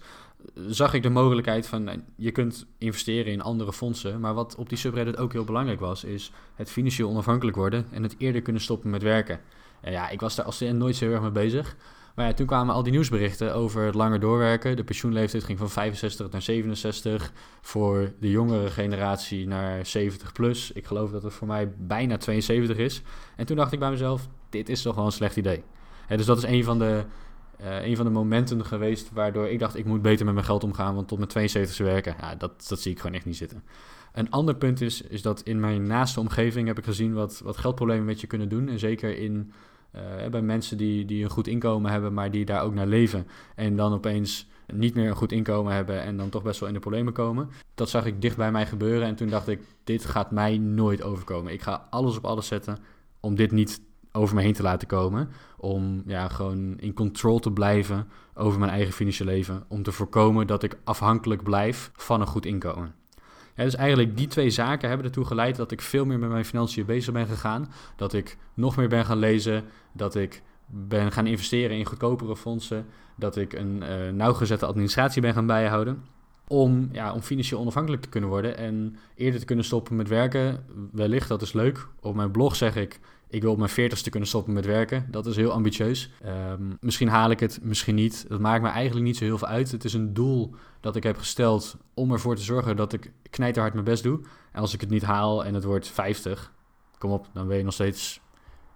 zag 0.67 0.93
ik 0.93 1.03
de 1.03 1.09
mogelijkheid 1.09 1.67
van 1.67 1.83
nou, 1.83 2.01
je 2.15 2.31
kunt 2.31 2.65
investeren 2.77 3.31
in 3.31 3.41
andere 3.41 3.73
fondsen. 3.73 4.19
Maar 4.19 4.33
wat 4.33 4.55
op 4.55 4.69
die 4.69 4.77
subreddit 4.77 5.17
ook 5.17 5.31
heel 5.31 5.43
belangrijk 5.43 5.79
was, 5.79 6.03
is 6.03 6.31
het 6.55 6.71
financieel 6.71 7.09
onafhankelijk 7.09 7.57
worden 7.57 7.85
en 7.91 8.03
het 8.03 8.15
eerder 8.17 8.41
kunnen 8.41 8.61
stoppen 8.61 8.89
met 8.89 9.01
werken. 9.01 9.39
En 9.81 9.91
ja, 9.91 10.09
ik 10.09 10.19
was 10.19 10.35
daar 10.35 10.45
als 10.45 10.59
nooit 10.59 10.95
zo 10.95 11.05
heel 11.05 11.13
erg 11.13 11.23
mee 11.23 11.31
bezig. 11.31 11.75
Maar 12.15 12.25
ja, 12.25 12.33
toen 12.33 12.45
kwamen 12.45 12.75
al 12.75 12.83
die 12.83 12.91
nieuwsberichten 12.91 13.55
over 13.55 13.85
het 13.85 13.95
langer 13.95 14.19
doorwerken. 14.19 14.75
De 14.75 14.83
pensioenleeftijd 14.83 15.43
ging 15.43 15.57
van 15.57 15.69
65 15.69 16.29
naar 16.31 16.41
67. 16.41 17.31
Voor 17.61 18.13
de 18.19 18.29
jongere 18.29 18.69
generatie 18.69 19.47
naar 19.47 19.85
70 19.85 20.31
plus. 20.31 20.71
Ik 20.71 20.85
geloof 20.85 21.11
dat 21.11 21.23
het 21.23 21.33
voor 21.33 21.47
mij 21.47 21.73
bijna 21.77 22.17
72 22.17 22.77
is. 22.77 23.01
En 23.35 23.45
toen 23.45 23.55
dacht 23.55 23.71
ik 23.71 23.79
bij 23.79 23.89
mezelf, 23.89 24.27
dit 24.49 24.69
is 24.69 24.81
toch 24.81 24.95
wel 24.95 25.05
een 25.05 25.11
slecht 25.11 25.35
idee. 25.35 25.63
dus 26.07 26.25
dat 26.25 26.37
is 26.37 26.43
een 26.43 26.63
van 26.63 26.79
de... 26.79 27.03
Een 27.57 27.95
van 27.95 28.05
de 28.05 28.11
momenten 28.11 28.65
geweest 28.65 29.09
waardoor 29.13 29.47
ik 29.47 29.59
dacht, 29.59 29.77
ik 29.77 29.85
moet 29.85 30.01
beter 30.01 30.25
met 30.25 30.33
mijn 30.33 30.45
geld 30.45 30.63
omgaan, 30.63 30.95
want 30.95 31.07
tot 31.07 31.17
mijn 31.17 31.29
72 31.29 31.85
werken, 31.85 32.15
ja, 32.19 32.35
dat, 32.35 32.65
dat 32.67 32.79
zie 32.79 32.91
ik 32.91 32.99
gewoon 32.99 33.15
echt 33.15 33.25
niet 33.25 33.37
zitten. 33.37 33.63
Een 34.13 34.29
ander 34.31 34.55
punt 34.55 34.81
is, 34.81 35.01
is 35.01 35.21
dat 35.21 35.41
in 35.41 35.59
mijn 35.59 35.87
naaste 35.87 36.19
omgeving 36.19 36.67
heb 36.67 36.77
ik 36.77 36.83
gezien 36.83 37.13
wat, 37.13 37.41
wat 37.43 37.57
geldproblemen 37.57 38.05
met 38.05 38.21
je 38.21 38.27
kunnen 38.27 38.49
doen. 38.49 38.69
En 38.69 38.79
zeker 38.79 39.17
in 39.17 39.51
uh, 39.95 40.29
bij 40.29 40.41
mensen 40.41 40.77
die, 40.77 41.05
die 41.05 41.23
een 41.23 41.29
goed 41.29 41.47
inkomen 41.47 41.91
hebben, 41.91 42.13
maar 42.13 42.31
die 42.31 42.45
daar 42.45 42.63
ook 42.63 42.73
naar 42.73 42.87
leven. 42.87 43.27
En 43.55 43.75
dan 43.75 43.93
opeens 43.93 44.47
niet 44.73 44.95
meer 44.95 45.09
een 45.09 45.15
goed 45.15 45.31
inkomen 45.31 45.73
hebben 45.73 46.01
en 46.01 46.17
dan 46.17 46.29
toch 46.29 46.43
best 46.43 46.59
wel 46.59 46.69
in 46.69 46.75
de 46.75 46.81
problemen 46.81 47.13
komen. 47.13 47.49
Dat 47.75 47.89
zag 47.89 48.05
ik 48.05 48.21
dicht 48.21 48.37
bij 48.37 48.51
mij 48.51 48.65
gebeuren 48.65 49.07
en 49.07 49.15
toen 49.15 49.29
dacht 49.29 49.47
ik, 49.47 49.61
dit 49.83 50.05
gaat 50.05 50.31
mij 50.31 50.57
nooit 50.57 51.01
overkomen. 51.01 51.53
Ik 51.53 51.61
ga 51.61 51.87
alles 51.89 52.17
op 52.17 52.25
alles 52.25 52.47
zetten 52.47 52.77
om 53.19 53.35
dit 53.35 53.51
niet 53.51 53.81
over 54.11 54.35
me 54.35 54.41
heen 54.41 54.53
te 54.53 54.63
laten 54.63 54.87
komen. 54.87 55.29
Om 55.57 56.03
ja, 56.05 56.27
gewoon 56.27 56.77
in 56.79 56.93
control 56.93 57.39
te 57.39 57.51
blijven 57.51 58.07
over 58.33 58.59
mijn 58.59 58.71
eigen 58.71 58.93
financiële 58.93 59.31
leven. 59.31 59.63
Om 59.67 59.83
te 59.83 59.91
voorkomen 59.91 60.47
dat 60.47 60.63
ik 60.63 60.77
afhankelijk 60.83 61.43
blijf 61.43 61.91
van 61.93 62.21
een 62.21 62.27
goed 62.27 62.45
inkomen. 62.45 62.95
Dus 63.55 63.75
eigenlijk 63.75 64.17
die 64.17 64.27
twee 64.27 64.49
zaken 64.49 64.87
hebben 64.87 65.07
ertoe 65.07 65.25
geleid 65.25 65.55
dat 65.55 65.71
ik 65.71 65.81
veel 65.81 66.05
meer 66.05 66.19
met 66.19 66.29
mijn 66.29 66.45
financiën 66.45 66.85
bezig 66.85 67.13
ben 67.13 67.27
gegaan. 67.27 67.71
Dat 67.95 68.13
ik 68.13 68.37
nog 68.53 68.75
meer 68.75 68.87
ben 68.89 69.05
gaan 69.05 69.17
lezen. 69.17 69.63
Dat 69.91 70.15
ik 70.15 70.41
ben 70.65 71.11
gaan 71.11 71.27
investeren 71.27 71.77
in 71.77 71.85
goedkopere 71.85 72.35
fondsen. 72.35 72.85
Dat 73.15 73.35
ik 73.35 73.53
een 73.53 73.83
uh, 73.83 74.11
nauwgezette 74.11 74.65
administratie 74.65 75.21
ben 75.21 75.33
gaan 75.33 75.45
bijhouden. 75.45 76.03
om, 76.47 76.89
ja, 76.91 77.13
om 77.13 77.21
financieel 77.21 77.59
onafhankelijk 77.59 78.01
te 78.01 78.09
kunnen 78.09 78.29
worden 78.29 78.57
en 78.57 78.95
eerder 79.15 79.39
te 79.39 79.45
kunnen 79.45 79.65
stoppen 79.65 79.95
met 79.95 80.07
werken. 80.07 80.65
Wellicht, 80.91 81.27
dat 81.27 81.41
is 81.41 81.53
leuk. 81.53 81.87
Op 82.01 82.15
mijn 82.15 82.31
blog 82.31 82.55
zeg 82.55 82.75
ik, 82.75 82.99
ik 83.35 83.41
wil 83.41 83.51
op 83.51 83.57
mijn 83.57 83.69
veertigste 83.69 84.09
kunnen 84.09 84.29
stoppen 84.29 84.53
met 84.53 84.65
werken. 84.65 85.07
Dat 85.11 85.25
is 85.25 85.35
heel 85.35 85.51
ambitieus. 85.51 86.11
Ehm, 86.21 86.61
misschien 86.79 87.07
haal 87.07 87.29
ik 87.29 87.39
het, 87.39 87.59
misschien 87.61 87.95
niet. 87.95 88.25
Dat 88.27 88.39
maakt 88.39 88.61
me 88.61 88.69
eigenlijk 88.69 89.05
niet 89.05 89.17
zo 89.17 89.23
heel 89.23 89.37
veel 89.37 89.47
uit. 89.47 89.71
Het 89.71 89.83
is 89.83 89.93
een 89.93 90.13
doel 90.13 90.55
dat 90.79 90.95
ik 90.95 91.03
heb 91.03 91.17
gesteld 91.17 91.77
om 91.93 92.11
ervoor 92.11 92.35
te 92.35 92.41
zorgen 92.41 92.75
dat 92.75 92.93
ik 92.93 93.11
knijterhard 93.29 93.73
mijn 93.73 93.85
best 93.85 94.03
doe. 94.03 94.19
En 94.51 94.61
als 94.61 94.73
ik 94.73 94.81
het 94.81 94.89
niet 94.89 95.03
haal 95.03 95.45
en 95.45 95.53
het 95.53 95.63
wordt 95.63 95.87
50, 95.87 96.53
kom 96.97 97.11
op, 97.11 97.29
dan 97.33 97.47
ben 97.47 97.57
je 97.57 97.63
nog 97.63 97.73
steeds 97.73 98.21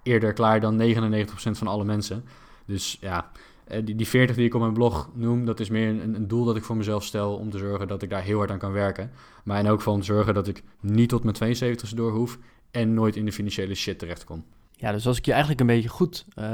eerder 0.04 0.34
klaar 0.34 0.60
dan 0.60 0.78
99% 0.78 1.58
van 1.58 1.68
alle 1.68 1.84
mensen. 1.84 2.24
Dus 2.66 2.98
ja, 3.02 3.32
eh, 3.64 3.86
die, 3.86 3.96
die 3.96 4.08
40 4.08 4.36
die 4.36 4.46
ik 4.46 4.54
op 4.54 4.62
mijn 4.62 4.74
blog 4.74 5.10
noem, 5.14 5.46
dat 5.46 5.60
is 5.60 5.70
meer 5.70 5.90
een, 5.90 6.16
een, 6.16 6.28
doel 6.28 6.46
dat 6.46 6.56
ik 6.56 6.64
voor 6.64 6.78
mezelf 6.78 7.04
stel 7.04 7.36
om 7.36 7.50
te 7.50 7.58
zorgen 7.58 7.88
dat 7.88 8.02
ik 8.02 8.10
daar 8.10 8.24
heel 8.24 8.38
hard 8.38 8.52
aan 8.52 8.58
kan 8.58 8.72
werken. 8.72 9.12
Maar 9.44 9.58
en 9.58 9.68
ook 9.68 9.82
van 9.82 10.04
zorgen 10.04 10.34
dat 10.34 10.48
ik 10.48 10.64
niet 10.80 11.10
tot 11.10 11.24
mijn 11.24 11.56
72ste 11.58 11.96
door 11.96 12.12
hoef 12.12 12.38
en 12.72 12.94
nooit 12.94 13.16
in 13.16 13.26
de 13.26 13.32
financiële 13.32 13.76
shit 13.76 14.00
terechtkom. 14.00 14.46
Ja, 14.72 14.92
dus 14.92 15.08
als 15.08 15.18
ik 15.18 15.26
je 15.26 15.32
eigenlijk 15.32 15.62
een 15.62 15.68
beetje 15.68 15.90
goed, 15.90 16.26
uh, 16.36 16.46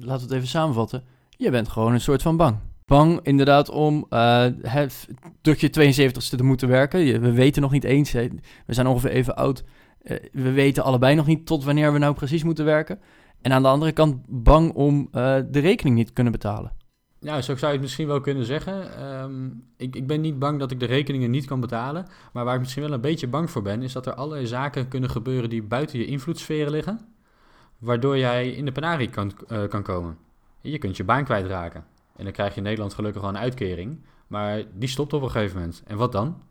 we 0.00 0.10
het 0.10 0.30
even 0.30 0.48
samenvatten. 0.48 1.02
Je 1.28 1.50
bent 1.50 1.68
gewoon 1.68 1.92
een 1.92 2.00
soort 2.00 2.22
van 2.22 2.36
bang. 2.36 2.58
Bang 2.86 3.20
inderdaad 3.22 3.68
om 3.68 4.06
uh, 4.10 4.46
tot 5.40 5.60
je 5.60 5.68
72ste 5.68 6.36
te 6.36 6.44
moeten 6.44 6.68
werken. 6.68 7.20
We 7.20 7.32
weten 7.32 7.62
nog 7.62 7.72
niet 7.72 7.84
eens, 7.84 8.12
we 8.12 8.30
zijn 8.66 8.86
ongeveer 8.86 9.10
even 9.10 9.36
oud. 9.36 9.64
Uh, 10.02 10.16
we 10.32 10.50
weten 10.50 10.84
allebei 10.84 11.14
nog 11.14 11.26
niet 11.26 11.46
tot 11.46 11.64
wanneer 11.64 11.92
we 11.92 11.98
nou 11.98 12.14
precies 12.14 12.44
moeten 12.44 12.64
werken. 12.64 13.00
En 13.42 13.52
aan 13.52 13.62
de 13.62 13.68
andere 13.68 13.92
kant 13.92 14.16
bang 14.28 14.72
om 14.72 15.08
de 15.12 15.58
rekening 15.58 15.96
niet 15.96 16.06
te 16.06 16.12
kunnen 16.12 16.32
betalen. 16.32 16.72
Ja, 17.22 17.40
zo 17.40 17.56
zou 17.56 17.66
je 17.66 17.72
het 17.72 17.80
misschien 17.80 18.06
wel 18.06 18.20
kunnen 18.20 18.44
zeggen. 18.44 19.04
Um, 19.22 19.64
ik, 19.76 19.96
ik 19.96 20.06
ben 20.06 20.20
niet 20.20 20.38
bang 20.38 20.58
dat 20.58 20.70
ik 20.70 20.80
de 20.80 20.86
rekeningen 20.86 21.30
niet 21.30 21.44
kan 21.44 21.60
betalen. 21.60 22.06
Maar 22.32 22.44
waar 22.44 22.54
ik 22.54 22.60
misschien 22.60 22.82
wel 22.82 22.92
een 22.92 23.00
beetje 23.00 23.28
bang 23.28 23.50
voor 23.50 23.62
ben, 23.62 23.82
is 23.82 23.92
dat 23.92 24.06
er 24.06 24.14
allerlei 24.14 24.46
zaken 24.46 24.88
kunnen 24.88 25.10
gebeuren 25.10 25.50
die 25.50 25.62
buiten 25.62 25.98
je 25.98 26.04
invloedssferen 26.04 26.72
liggen. 26.72 27.00
Waardoor 27.78 28.18
jij 28.18 28.50
in 28.50 28.64
de 28.64 28.72
penarie 28.72 29.10
kan, 29.10 29.32
uh, 29.48 29.68
kan 29.68 29.82
komen. 29.82 30.18
Je 30.60 30.78
kunt 30.78 30.96
je 30.96 31.04
baan 31.04 31.24
kwijtraken. 31.24 31.84
En 32.16 32.24
dan 32.24 32.32
krijg 32.32 32.50
je 32.50 32.56
in 32.56 32.62
Nederland 32.62 32.94
gelukkig 32.94 33.20
wel 33.20 33.30
een 33.30 33.38
uitkering. 33.38 33.98
Maar 34.26 34.62
die 34.74 34.88
stopt 34.88 35.12
op 35.12 35.22
een 35.22 35.30
gegeven 35.30 35.56
moment. 35.56 35.82
En 35.86 35.96
wat 35.96 36.12
dan? 36.12 36.42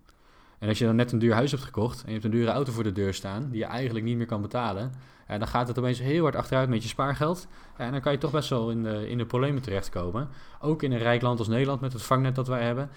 En 0.60 0.68
als 0.68 0.78
je 0.78 0.86
dan 0.86 0.96
net 0.96 1.12
een 1.12 1.20
duur 1.20 1.34
huis 1.34 1.52
hebt 1.52 1.64
gekocht 1.64 2.00
en 2.00 2.06
je 2.06 2.12
hebt 2.12 2.26
een 2.26 2.32
dure 2.32 2.52
auto 2.52 2.72
voor 2.72 2.84
de 2.84 2.92
deur 2.92 3.14
staan, 3.14 3.50
die 3.50 3.60
je 3.60 3.66
eigenlijk 3.66 4.06
niet 4.06 4.18
meer 4.18 4.26
kan 4.26 4.42
betalen, 4.42 4.92
en 5.30 5.40
dan 5.40 5.48
gaat 5.48 5.68
het 5.68 5.80
opeens 5.80 6.00
heel 6.00 6.24
hard 6.24 6.36
achteruit 6.36 6.70
met 6.70 6.84
je 6.84 6.90
spaargeld. 6.90 7.48
En 7.78 7.92
dan 7.92 8.02
kan 8.02 8.12
je 8.12 8.18
toch 8.18 8.32
best 8.32 8.50
wel 8.50 8.72
in 8.72 8.84
de, 8.84 9.10
in 9.10 9.18
de 9.18 9.26
problemen 9.26 9.62
terechtkomen. 9.62 10.28
Ook 10.62 10.84
in 10.84 10.92
een 10.92 10.98
rijk 10.98 11.22
land 11.22 11.40
als 11.40 11.48
Nederland 11.48 11.82
met 11.82 11.94
het 11.94 12.02
vangnet 12.02 12.36
dat 12.36 12.48
wij 12.48 12.64
hebben. 12.64 12.90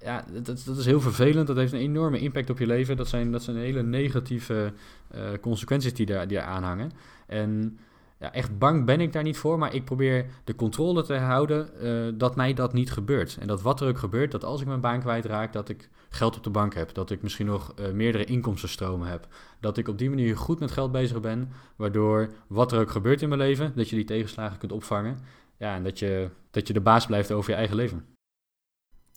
Ja, 0.00 0.24
dat, 0.42 0.62
dat 0.66 0.76
is 0.76 0.84
heel 0.84 1.00
vervelend. 1.00 1.46
Dat 1.46 1.56
heeft 1.56 1.72
een 1.72 1.78
enorme 1.78 2.18
impact 2.18 2.50
op 2.50 2.58
je 2.58 2.66
leven. 2.66 2.96
Dat 2.96 3.08
zijn, 3.08 3.32
dat 3.32 3.42
zijn 3.42 3.56
hele 3.56 3.82
negatieve 3.82 4.72
uh, 5.14 5.20
consequenties 5.40 5.94
die 5.94 6.06
daar, 6.06 6.28
die 6.28 6.40
aanhangen. 6.40 6.92
En 7.26 7.78
ja, 8.18 8.32
echt 8.32 8.58
bang 8.58 8.84
ben 8.84 9.00
ik 9.00 9.12
daar 9.12 9.22
niet 9.22 9.36
voor, 9.36 9.58
maar 9.58 9.74
ik 9.74 9.84
probeer 9.84 10.26
de 10.44 10.54
controle 10.54 11.02
te 11.02 11.14
houden 11.14 11.70
uh, 11.82 12.12
dat 12.18 12.36
mij 12.36 12.54
dat 12.54 12.72
niet 12.72 12.90
gebeurt. 12.90 13.36
En 13.40 13.46
dat 13.46 13.62
wat 13.62 13.80
er 13.80 13.88
ook 13.88 13.98
gebeurt, 13.98 14.30
dat 14.30 14.44
als 14.44 14.60
ik 14.60 14.66
mijn 14.66 14.80
baan 14.80 15.00
kwijtraak, 15.00 15.52
dat 15.52 15.68
ik 15.68 15.88
geld 16.08 16.36
op 16.36 16.44
de 16.44 16.50
bank 16.50 16.74
heb. 16.74 16.94
Dat 16.94 17.10
ik 17.10 17.22
misschien 17.22 17.46
nog 17.46 17.74
uh, 17.80 17.90
meerdere 17.92 18.24
inkomstenstromen 18.24 19.08
heb. 19.08 19.26
Dat 19.60 19.78
ik 19.78 19.88
op 19.88 19.98
die 19.98 20.08
manier 20.08 20.36
goed 20.36 20.60
met 20.60 20.70
geld 20.70 20.92
bezig 20.92 21.20
ben, 21.20 21.50
waardoor 21.76 22.30
wat 22.46 22.72
er 22.72 22.80
ook 22.80 22.90
gebeurt 22.90 23.22
in 23.22 23.28
mijn 23.28 23.40
leven, 23.40 23.72
dat 23.76 23.88
je 23.88 23.96
die 23.96 24.04
tegenslagen 24.04 24.58
kunt 24.58 24.72
opvangen. 24.72 25.18
Ja, 25.58 25.74
en 25.74 25.84
dat 25.84 25.98
je, 25.98 26.30
dat 26.50 26.66
je 26.66 26.72
de 26.72 26.80
baas 26.80 27.06
blijft 27.06 27.32
over 27.32 27.50
je 27.50 27.56
eigen 27.56 27.76
leven. 27.76 28.04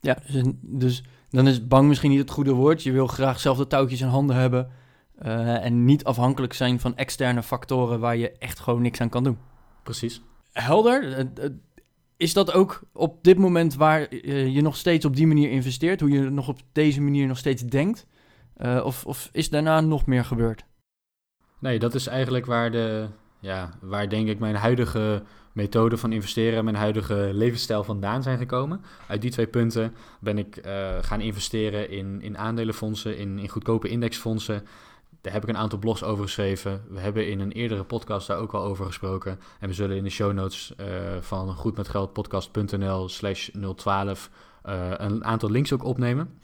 Ja, 0.00 0.18
dus, 0.32 0.42
dus 0.60 1.04
dan 1.30 1.48
is 1.48 1.66
bang 1.66 1.88
misschien 1.88 2.10
niet 2.10 2.18
het 2.18 2.30
goede 2.30 2.52
woord. 2.52 2.82
Je 2.82 2.92
wil 2.92 3.06
graag 3.06 3.40
zelf 3.40 3.56
de 3.56 3.66
touwtjes 3.66 4.00
in 4.00 4.06
handen 4.06 4.36
hebben. 4.36 4.70
Uh, 5.26 5.64
en 5.64 5.84
niet 5.84 6.04
afhankelijk 6.04 6.52
zijn 6.52 6.80
van 6.80 6.96
externe 6.96 7.42
factoren 7.42 8.00
waar 8.00 8.16
je 8.16 8.32
echt 8.38 8.60
gewoon 8.60 8.82
niks 8.82 9.00
aan 9.00 9.08
kan 9.08 9.24
doen. 9.24 9.38
Precies. 9.82 10.22
Helder. 10.52 11.26
Is 12.16 12.32
dat 12.32 12.52
ook 12.52 12.80
op 12.92 13.24
dit 13.24 13.38
moment 13.38 13.74
waar 13.74 14.14
je 14.14 14.60
nog 14.62 14.76
steeds 14.76 15.04
op 15.04 15.16
die 15.16 15.26
manier 15.26 15.50
investeert? 15.50 16.00
Hoe 16.00 16.10
je 16.10 16.30
nog 16.30 16.48
op 16.48 16.60
deze 16.72 17.00
manier 17.00 17.26
nog 17.26 17.38
steeds 17.38 17.62
denkt? 17.62 18.06
Uh, 18.56 18.82
of, 18.84 19.06
of 19.06 19.28
is 19.32 19.50
daarna 19.50 19.80
nog 19.80 20.06
meer 20.06 20.24
gebeurd? 20.24 20.64
Nee, 21.58 21.78
dat 21.78 21.94
is 21.94 22.06
eigenlijk 22.06 22.46
waar, 22.46 22.70
de, 22.70 23.08
ja, 23.40 23.70
waar 23.80 24.08
denk 24.08 24.28
ik 24.28 24.38
mijn 24.38 24.54
huidige 24.54 25.22
methode 25.52 25.96
van 25.96 26.12
investeren 26.12 26.58
en 26.58 26.64
mijn 26.64 26.76
huidige 26.76 27.30
levensstijl 27.32 27.84
vandaan 27.84 28.22
zijn 28.22 28.38
gekomen. 28.38 28.80
Uit 29.08 29.20
die 29.22 29.30
twee 29.30 29.46
punten 29.46 29.94
ben 30.20 30.38
ik 30.38 30.66
uh, 30.66 30.96
gaan 31.00 31.20
investeren 31.20 31.90
in, 31.90 32.22
in 32.22 32.38
aandelenfondsen, 32.38 33.18
in, 33.18 33.38
in 33.38 33.48
goedkope 33.48 33.88
indexfondsen. 33.88 34.66
Daar 35.22 35.32
heb 35.32 35.42
ik 35.42 35.48
een 35.48 35.56
aantal 35.56 35.78
blogs 35.78 36.02
over 36.02 36.24
geschreven. 36.24 36.84
We 36.88 37.00
hebben 37.00 37.28
in 37.28 37.40
een 37.40 37.52
eerdere 37.52 37.84
podcast 37.84 38.26
daar 38.26 38.38
ook 38.38 38.52
al 38.52 38.62
over 38.62 38.86
gesproken. 38.86 39.40
En 39.60 39.68
we 39.68 39.74
zullen 39.74 39.96
in 39.96 40.04
de 40.04 40.10
show 40.10 40.32
notes 40.32 40.72
uh, 40.80 40.86
van 41.20 41.54
goedmetgeldpodcast.nl 41.54 43.08
slash 43.08 43.48
012 43.76 44.30
uh, 44.66 44.90
een 44.96 45.24
aantal 45.24 45.50
links 45.50 45.72
ook 45.72 45.84
opnemen. 45.84 46.40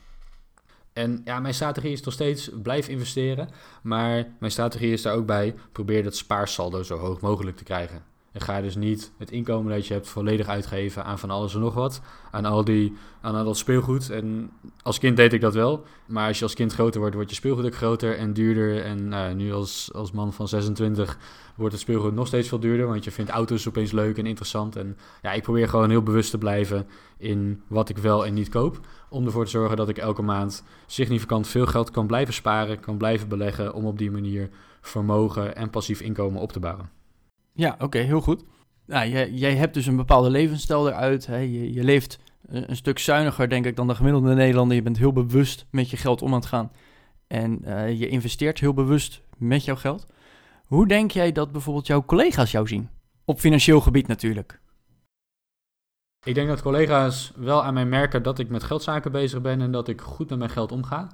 En 0.92 1.20
ja, 1.24 1.40
mijn 1.40 1.54
strategie 1.54 1.92
is 1.92 2.02
nog 2.02 2.14
steeds 2.14 2.50
blijf 2.62 2.88
investeren. 2.88 3.48
Maar 3.82 4.26
mijn 4.38 4.52
strategie 4.52 4.92
is 4.92 5.02
daar 5.02 5.14
ook 5.14 5.26
bij 5.26 5.54
probeer 5.72 6.02
dat 6.02 6.16
spaarsaldo 6.16 6.82
zo 6.82 6.98
hoog 6.98 7.20
mogelijk 7.20 7.56
te 7.56 7.64
krijgen. 7.64 8.02
Ga 8.40 8.60
dus 8.60 8.76
niet 8.76 9.12
het 9.18 9.30
inkomen 9.30 9.72
dat 9.72 9.86
je 9.86 9.94
hebt 9.94 10.08
volledig 10.08 10.46
uitgeven 10.46 11.04
aan 11.04 11.18
van 11.18 11.30
alles 11.30 11.54
en 11.54 11.60
nog 11.60 11.74
wat. 11.74 12.00
Aan 12.30 12.44
al, 12.44 12.64
die, 12.64 12.92
aan 13.20 13.34
al 13.34 13.44
dat 13.44 13.56
speelgoed. 13.56 14.10
En 14.10 14.50
als 14.82 14.98
kind 14.98 15.16
deed 15.16 15.32
ik 15.32 15.40
dat 15.40 15.54
wel. 15.54 15.84
Maar 16.06 16.28
als 16.28 16.38
je 16.38 16.44
als 16.44 16.54
kind 16.54 16.72
groter 16.72 17.00
wordt, 17.00 17.14
wordt 17.14 17.30
je 17.30 17.36
speelgoed 17.36 17.64
ook 17.64 17.74
groter 17.74 18.16
en 18.16 18.32
duurder. 18.32 18.82
En 18.82 19.08
nou, 19.08 19.34
nu 19.34 19.52
als, 19.52 19.90
als 19.94 20.12
man 20.12 20.32
van 20.32 20.48
26 20.48 21.18
wordt 21.56 21.72
het 21.72 21.82
speelgoed 21.82 22.14
nog 22.14 22.26
steeds 22.26 22.48
veel 22.48 22.60
duurder. 22.60 22.86
Want 22.86 23.04
je 23.04 23.10
vindt 23.10 23.30
auto's 23.30 23.68
opeens 23.68 23.92
leuk 23.92 24.18
en 24.18 24.26
interessant. 24.26 24.76
En 24.76 24.96
ja, 25.22 25.32
ik 25.32 25.42
probeer 25.42 25.68
gewoon 25.68 25.90
heel 25.90 26.02
bewust 26.02 26.30
te 26.30 26.38
blijven 26.38 26.86
in 27.18 27.62
wat 27.66 27.88
ik 27.88 27.98
wel 27.98 28.26
en 28.26 28.34
niet 28.34 28.48
koop. 28.48 28.80
Om 29.08 29.24
ervoor 29.24 29.44
te 29.44 29.50
zorgen 29.50 29.76
dat 29.76 29.88
ik 29.88 29.98
elke 29.98 30.22
maand 30.22 30.64
significant 30.86 31.48
veel 31.48 31.66
geld 31.66 31.90
kan 31.90 32.06
blijven 32.06 32.34
sparen. 32.34 32.80
Kan 32.80 32.96
blijven 32.96 33.28
beleggen 33.28 33.74
om 33.74 33.86
op 33.86 33.98
die 33.98 34.10
manier 34.10 34.50
vermogen 34.80 35.56
en 35.56 35.70
passief 35.70 36.00
inkomen 36.00 36.40
op 36.40 36.52
te 36.52 36.60
bouwen. 36.60 36.97
Ja, 37.58 37.76
oké, 37.78 37.98
heel 37.98 38.20
goed. 38.20 38.44
Nou, 38.86 39.08
jij, 39.08 39.30
jij 39.30 39.56
hebt 39.56 39.74
dus 39.74 39.86
een 39.86 39.96
bepaalde 39.96 40.30
levensstijl 40.30 40.88
eruit. 40.88 41.26
Hè? 41.26 41.36
Je, 41.36 41.72
je 41.72 41.84
leeft 41.84 42.18
een, 42.46 42.70
een, 42.70 42.76
stuk 42.76 42.98
zuiniger, 42.98 43.48
denk 43.48 43.66
ik, 43.66 43.76
dan 43.76 43.86
de 43.86 43.94
gemiddelde 43.94 44.34
Nederlander. 44.34 44.76
Je 44.76 44.82
bent 44.82 44.98
heel 44.98 45.12
bewust 45.12 45.66
met 45.70 45.90
je 45.90 45.96
geld 45.96 46.22
om 46.22 46.28
aan 46.28 46.38
het 46.38 46.46
gaan. 46.46 46.72
En 47.26 47.60
uh, 47.64 47.98
je 47.98 48.08
investeert 48.08 48.60
heel 48.60 48.74
bewust 48.74 49.22
met 49.36 49.64
jouw 49.64 49.76
geld. 49.76 50.06
Hoe 50.64 50.86
denk 50.86 51.10
jij 51.10 51.32
dat 51.32 51.52
bijvoorbeeld 51.52 51.86
jouw 51.86 52.04
collega's 52.04 52.50
jou 52.50 52.68
zien? 52.68 52.88
Op 53.24 53.40
financieel 53.40 53.80
gebied 53.80 54.06
natuurlijk. 54.06 54.60
Ik 56.24 56.34
denk 56.34 56.48
dat 56.48 56.62
collega's 56.62 57.32
wel 57.36 57.64
aan 57.64 57.74
mij 57.74 57.86
merken 57.86 58.22
dat 58.22 58.38
ik 58.38 58.48
met 58.48 58.62
geldzaken 58.62 59.12
bezig 59.12 59.40
ben 59.40 59.60
en 59.60 59.70
dat 59.70 59.88
ik 59.88 60.00
goed 60.00 60.28
met 60.28 60.38
mijn 60.38 60.50
geld 60.50 60.72
omga. 60.72 61.08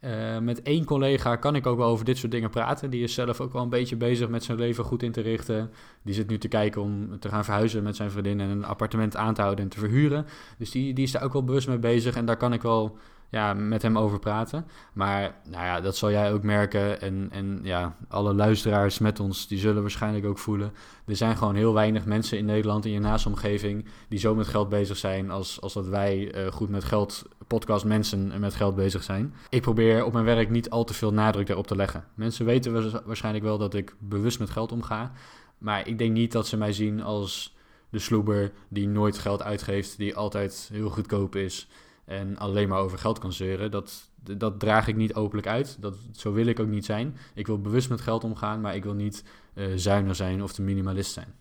Uh, 0.00 0.38
met 0.38 0.62
één 0.62 0.84
collega 0.84 1.36
kan 1.36 1.54
ik 1.54 1.66
ook 1.66 1.78
wel 1.78 1.88
over 1.88 2.04
dit 2.04 2.18
soort 2.18 2.32
dingen 2.32 2.50
praten. 2.50 2.90
Die 2.90 3.02
is 3.02 3.14
zelf 3.14 3.40
ook 3.40 3.52
wel 3.52 3.62
een 3.62 3.68
beetje 3.68 3.96
bezig 3.96 4.28
met 4.28 4.44
zijn 4.44 4.58
leven 4.58 4.84
goed 4.84 5.02
in 5.02 5.12
te 5.12 5.20
richten. 5.20 5.70
Die 6.02 6.14
zit 6.14 6.28
nu 6.28 6.38
te 6.38 6.48
kijken 6.48 6.82
om 6.82 7.18
te 7.18 7.28
gaan 7.28 7.44
verhuizen 7.44 7.82
met 7.82 7.96
zijn 7.96 8.10
vriendin 8.10 8.40
en 8.40 8.48
een 8.48 8.64
appartement 8.64 9.16
aan 9.16 9.34
te 9.34 9.42
houden 9.42 9.64
en 9.64 9.70
te 9.70 9.78
verhuren. 9.78 10.26
Dus 10.58 10.70
die, 10.70 10.94
die 10.94 11.04
is 11.04 11.12
daar 11.12 11.22
ook 11.22 11.32
wel 11.32 11.44
bewust 11.44 11.68
mee 11.68 11.78
bezig. 11.78 12.16
En 12.16 12.24
daar 12.24 12.36
kan 12.36 12.52
ik 12.52 12.62
wel 12.62 12.98
ja, 13.30 13.54
met 13.54 13.82
hem 13.82 13.98
over 13.98 14.18
praten. 14.18 14.66
Maar 14.92 15.34
nou 15.44 15.64
ja, 15.64 15.80
dat 15.80 15.96
zal 15.96 16.10
jij 16.10 16.32
ook 16.32 16.42
merken. 16.42 17.00
En, 17.00 17.28
en 17.30 17.60
ja, 17.62 17.96
alle 18.08 18.34
luisteraars 18.34 18.98
met 18.98 19.20
ons, 19.20 19.48
die 19.48 19.58
zullen 19.58 19.82
waarschijnlijk 19.82 20.26
ook 20.26 20.38
voelen. 20.38 20.72
Er 21.06 21.16
zijn 21.16 21.36
gewoon 21.36 21.54
heel 21.54 21.74
weinig 21.74 22.04
mensen 22.04 22.38
in 22.38 22.44
Nederland 22.44 22.84
in 22.84 22.92
je 22.92 23.00
naastomgeving 23.00 23.84
die 24.08 24.18
zo 24.18 24.34
met 24.34 24.46
geld 24.46 24.68
bezig 24.68 24.96
zijn 24.96 25.30
als, 25.30 25.60
als 25.60 25.72
dat 25.72 25.88
wij 25.88 26.34
uh, 26.34 26.52
goed 26.52 26.68
met 26.68 26.84
geld, 26.84 27.24
podcast 27.48 27.84
mensen 27.84 28.40
met 28.40 28.54
geld 28.54 28.74
bezig 28.74 29.02
zijn. 29.02 29.34
Ik 29.48 29.62
probeer 29.62 30.04
op 30.04 30.12
mijn 30.12 30.24
werk 30.24 30.50
niet 30.50 30.70
al 30.70 30.84
te 30.84 30.94
veel 30.94 31.12
nadruk 31.12 31.46
daarop 31.46 31.66
te 31.66 31.76
leggen. 31.76 32.04
Mensen 32.14 32.44
weten 32.44 33.04
waarschijnlijk 33.06 33.44
wel 33.44 33.58
dat 33.58 33.74
ik 33.74 33.94
bewust 33.98 34.38
met 34.38 34.50
geld 34.50 34.72
omga. 34.72 35.12
Maar 35.58 35.88
ik 35.88 35.98
denk 35.98 36.12
niet 36.12 36.32
dat 36.32 36.46
ze 36.46 36.56
mij 36.56 36.72
zien 36.72 37.02
als 37.02 37.56
de 37.90 37.98
sloeber 37.98 38.52
die 38.68 38.88
nooit 38.88 39.18
geld 39.18 39.42
uitgeeft, 39.42 39.96
die 39.96 40.16
altijd 40.16 40.68
heel 40.72 40.90
goedkoop 40.90 41.36
is 41.36 41.68
en 42.04 42.36
alleen 42.38 42.68
maar 42.68 42.80
over 42.80 42.98
geld 42.98 43.18
kan 43.18 43.32
zeuren. 43.32 43.70
Dat, 43.70 44.10
dat 44.36 44.60
draag 44.60 44.88
ik 44.88 44.96
niet 44.96 45.14
openlijk 45.14 45.46
uit. 45.46 45.76
Dat, 45.80 45.96
zo 46.12 46.32
wil 46.32 46.46
ik 46.46 46.60
ook 46.60 46.68
niet 46.68 46.84
zijn. 46.84 47.16
Ik 47.34 47.46
wil 47.46 47.60
bewust 47.60 47.88
met 47.88 48.00
geld 48.00 48.24
omgaan, 48.24 48.60
maar 48.60 48.74
ik 48.74 48.84
wil 48.84 48.94
niet 48.94 49.24
uh, 49.54 49.66
zuinig 49.76 50.16
zijn 50.16 50.42
of 50.42 50.52
te 50.52 50.62
minimalist 50.62 51.12
zijn. 51.12 51.34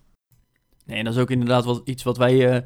Nee, 0.86 0.98
en 0.98 1.04
dat 1.04 1.14
is 1.14 1.20
ook 1.20 1.30
inderdaad 1.30 1.66
wat, 1.66 1.82
iets 1.86 2.04
wat 2.04 2.18
wij 2.18 2.56
uh, 2.56 2.62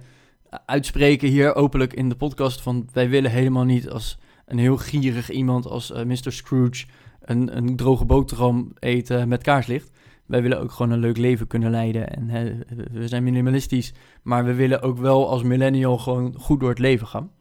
uitspreken 0.65 1.29
hier 1.29 1.55
openlijk 1.55 1.93
in 1.93 2.09
de 2.09 2.15
podcast. 2.15 2.61
Van 2.61 2.89
wij 2.93 3.09
willen 3.09 3.31
helemaal 3.31 3.63
niet 3.63 3.89
als 3.89 4.17
een 4.45 4.57
heel 4.57 4.77
gierig 4.77 5.29
iemand 5.29 5.65
als 5.65 5.91
eh, 5.91 6.03
Mr. 6.03 6.31
Scrooge 6.31 6.85
een, 7.21 7.57
een 7.57 7.75
droge 7.75 8.05
boterham 8.05 8.71
eten 8.79 9.27
met 9.27 9.43
kaarslicht. 9.43 9.91
Wij 10.25 10.41
willen 10.41 10.59
ook 10.59 10.71
gewoon 10.71 10.91
een 10.91 10.99
leuk 10.99 11.17
leven 11.17 11.47
kunnen 11.47 11.71
leiden. 11.71 12.09
En 12.09 12.29
hè, 12.29 12.53
we 12.91 13.07
zijn 13.07 13.23
minimalistisch, 13.23 13.93
maar 14.21 14.45
we 14.45 14.53
willen 14.53 14.81
ook 14.81 14.97
wel 14.97 15.29
als 15.29 15.43
millennial 15.43 15.97
gewoon 15.97 16.35
goed 16.37 16.59
door 16.59 16.69
het 16.69 16.79
leven 16.79 17.07
gaan. 17.07 17.31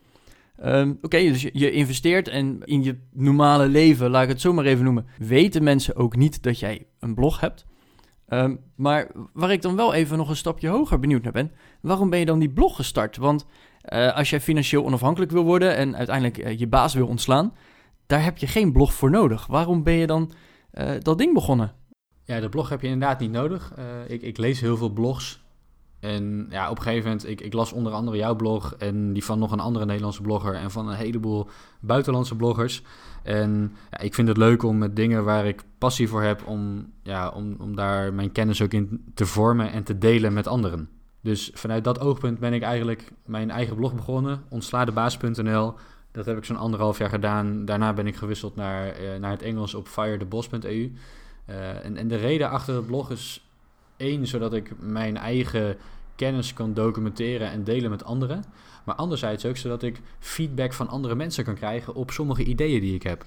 Ehm, 0.56 0.94
Oké, 1.02 1.18
dus 1.18 1.42
je 1.52 1.70
investeert 1.70 2.28
en 2.28 2.60
in 2.64 2.82
je 2.82 2.98
normale 3.12 3.68
leven, 3.68 4.10
laat 4.10 4.22
ik 4.22 4.28
het 4.28 4.40
zo 4.40 4.52
maar 4.52 4.64
even 4.64 4.84
noemen, 4.84 5.06
weten 5.18 5.62
mensen 5.62 5.96
ook 5.96 6.16
niet 6.16 6.42
dat 6.42 6.58
jij 6.58 6.86
een 6.98 7.14
blog 7.14 7.40
hebt. 7.40 7.66
Ehm, 8.30 8.56
maar 8.74 9.10
waar 9.32 9.52
ik 9.52 9.62
dan 9.62 9.76
wel 9.76 9.94
even 9.94 10.18
nog 10.18 10.28
een 10.28 10.36
stapje 10.36 10.68
hoger 10.68 10.98
benieuwd 10.98 11.22
naar 11.22 11.32
ben, 11.32 11.52
waarom 11.80 12.10
ben 12.10 12.18
je 12.18 12.24
dan 12.24 12.38
die 12.38 12.50
blog 12.50 12.76
gestart? 12.76 13.16
Want 13.16 13.46
eh, 13.80 14.16
als 14.16 14.30
jij 14.30 14.40
financieel 14.40 14.84
onafhankelijk 14.84 15.30
wil 15.30 15.44
worden 15.44 15.76
en 15.76 15.96
uiteindelijk 15.96 16.38
eh, 16.38 16.58
je 16.58 16.66
baas 16.66 16.94
wil 16.94 17.06
ontslaan, 17.06 17.54
daar 18.06 18.24
heb 18.24 18.38
je 18.38 18.46
geen 18.46 18.72
blog 18.72 18.94
voor 18.94 19.10
nodig. 19.10 19.46
Waarom 19.46 19.82
ben 19.82 19.94
je 19.94 20.06
dan 20.06 20.32
eh, 20.70 20.90
dat 20.98 21.18
ding 21.18 21.34
begonnen? 21.34 21.72
Ja, 22.24 22.40
de 22.40 22.48
blog 22.48 22.68
heb 22.68 22.80
je 22.80 22.88
inderdaad 22.88 23.20
niet 23.20 23.30
nodig. 23.30 23.72
ik, 24.06 24.22
ik 24.22 24.36
lees 24.36 24.60
heel 24.60 24.76
veel 24.76 24.90
blogs. 24.90 25.44
En 26.00 26.46
ja, 26.50 26.70
op 26.70 26.76
een 26.76 26.82
gegeven 26.82 27.04
moment, 27.04 27.28
ik, 27.28 27.40
ik 27.40 27.52
las 27.52 27.72
onder 27.72 27.92
andere 27.92 28.16
jouw 28.16 28.36
blog 28.36 28.74
en 28.78 29.12
die 29.12 29.24
van 29.24 29.38
nog 29.38 29.52
een 29.52 29.60
andere 29.60 29.84
Nederlandse 29.84 30.22
blogger 30.22 30.54
en 30.54 30.70
van 30.70 30.88
een 30.88 30.96
heleboel 30.96 31.48
buitenlandse 31.80 32.36
bloggers. 32.36 32.82
En 33.22 33.72
ja, 33.90 33.98
ik 33.98 34.14
vind 34.14 34.28
het 34.28 34.36
leuk 34.36 34.62
om 34.62 34.78
met 34.78 34.96
dingen 34.96 35.24
waar 35.24 35.46
ik 35.46 35.62
passie 35.78 36.08
voor 36.08 36.22
heb, 36.22 36.46
om, 36.46 36.92
ja, 37.02 37.28
om, 37.28 37.56
om 37.58 37.76
daar 37.76 38.14
mijn 38.14 38.32
kennis 38.32 38.62
ook 38.62 38.72
in 38.72 39.04
te 39.14 39.26
vormen 39.26 39.72
en 39.72 39.82
te 39.82 39.98
delen 39.98 40.32
met 40.32 40.46
anderen. 40.46 40.88
Dus 41.20 41.50
vanuit 41.54 41.84
dat 41.84 42.00
oogpunt 42.00 42.38
ben 42.38 42.52
ik 42.52 42.62
eigenlijk 42.62 43.12
mijn 43.24 43.50
eigen 43.50 43.76
blog 43.76 43.94
begonnen, 43.94 44.42
ontslaadebaas.nl. 44.48 45.74
Dat 46.12 46.26
heb 46.26 46.36
ik 46.36 46.44
zo'n 46.44 46.56
anderhalf 46.56 46.98
jaar 46.98 47.08
gedaan. 47.08 47.64
Daarna 47.64 47.92
ben 47.92 48.06
ik 48.06 48.16
gewisseld 48.16 48.56
naar, 48.56 49.00
uh, 49.00 49.16
naar 49.20 49.30
het 49.30 49.42
Engels 49.42 49.74
op 49.74 49.88
firetheboss.eu. 49.88 50.70
Uh, 50.70 50.90
eh, 51.44 51.84
en, 51.84 51.96
en 51.96 52.08
de 52.08 52.16
reden 52.16 52.50
achter 52.50 52.74
het 52.74 52.86
blog 52.86 53.10
is 53.10 53.46
één, 53.96 54.26
zodat 54.26 54.54
ik 54.54 54.72
mijn 54.78 55.16
eigen 55.16 55.76
kennis 56.20 56.52
kan 56.52 56.74
documenteren 56.74 57.50
en 57.50 57.64
delen 57.64 57.90
met 57.90 58.04
anderen. 58.04 58.44
Maar 58.84 58.94
anderzijds 58.94 59.46
ook 59.46 59.56
zodat 59.56 59.82
ik 59.82 60.00
feedback 60.18 60.72
van 60.72 60.88
andere 60.88 61.14
mensen 61.14 61.44
kan 61.44 61.54
krijgen 61.54 61.94
op 61.94 62.10
sommige 62.10 62.44
ideeën 62.44 62.80
die 62.80 62.94
ik 62.94 63.02
heb. 63.02 63.24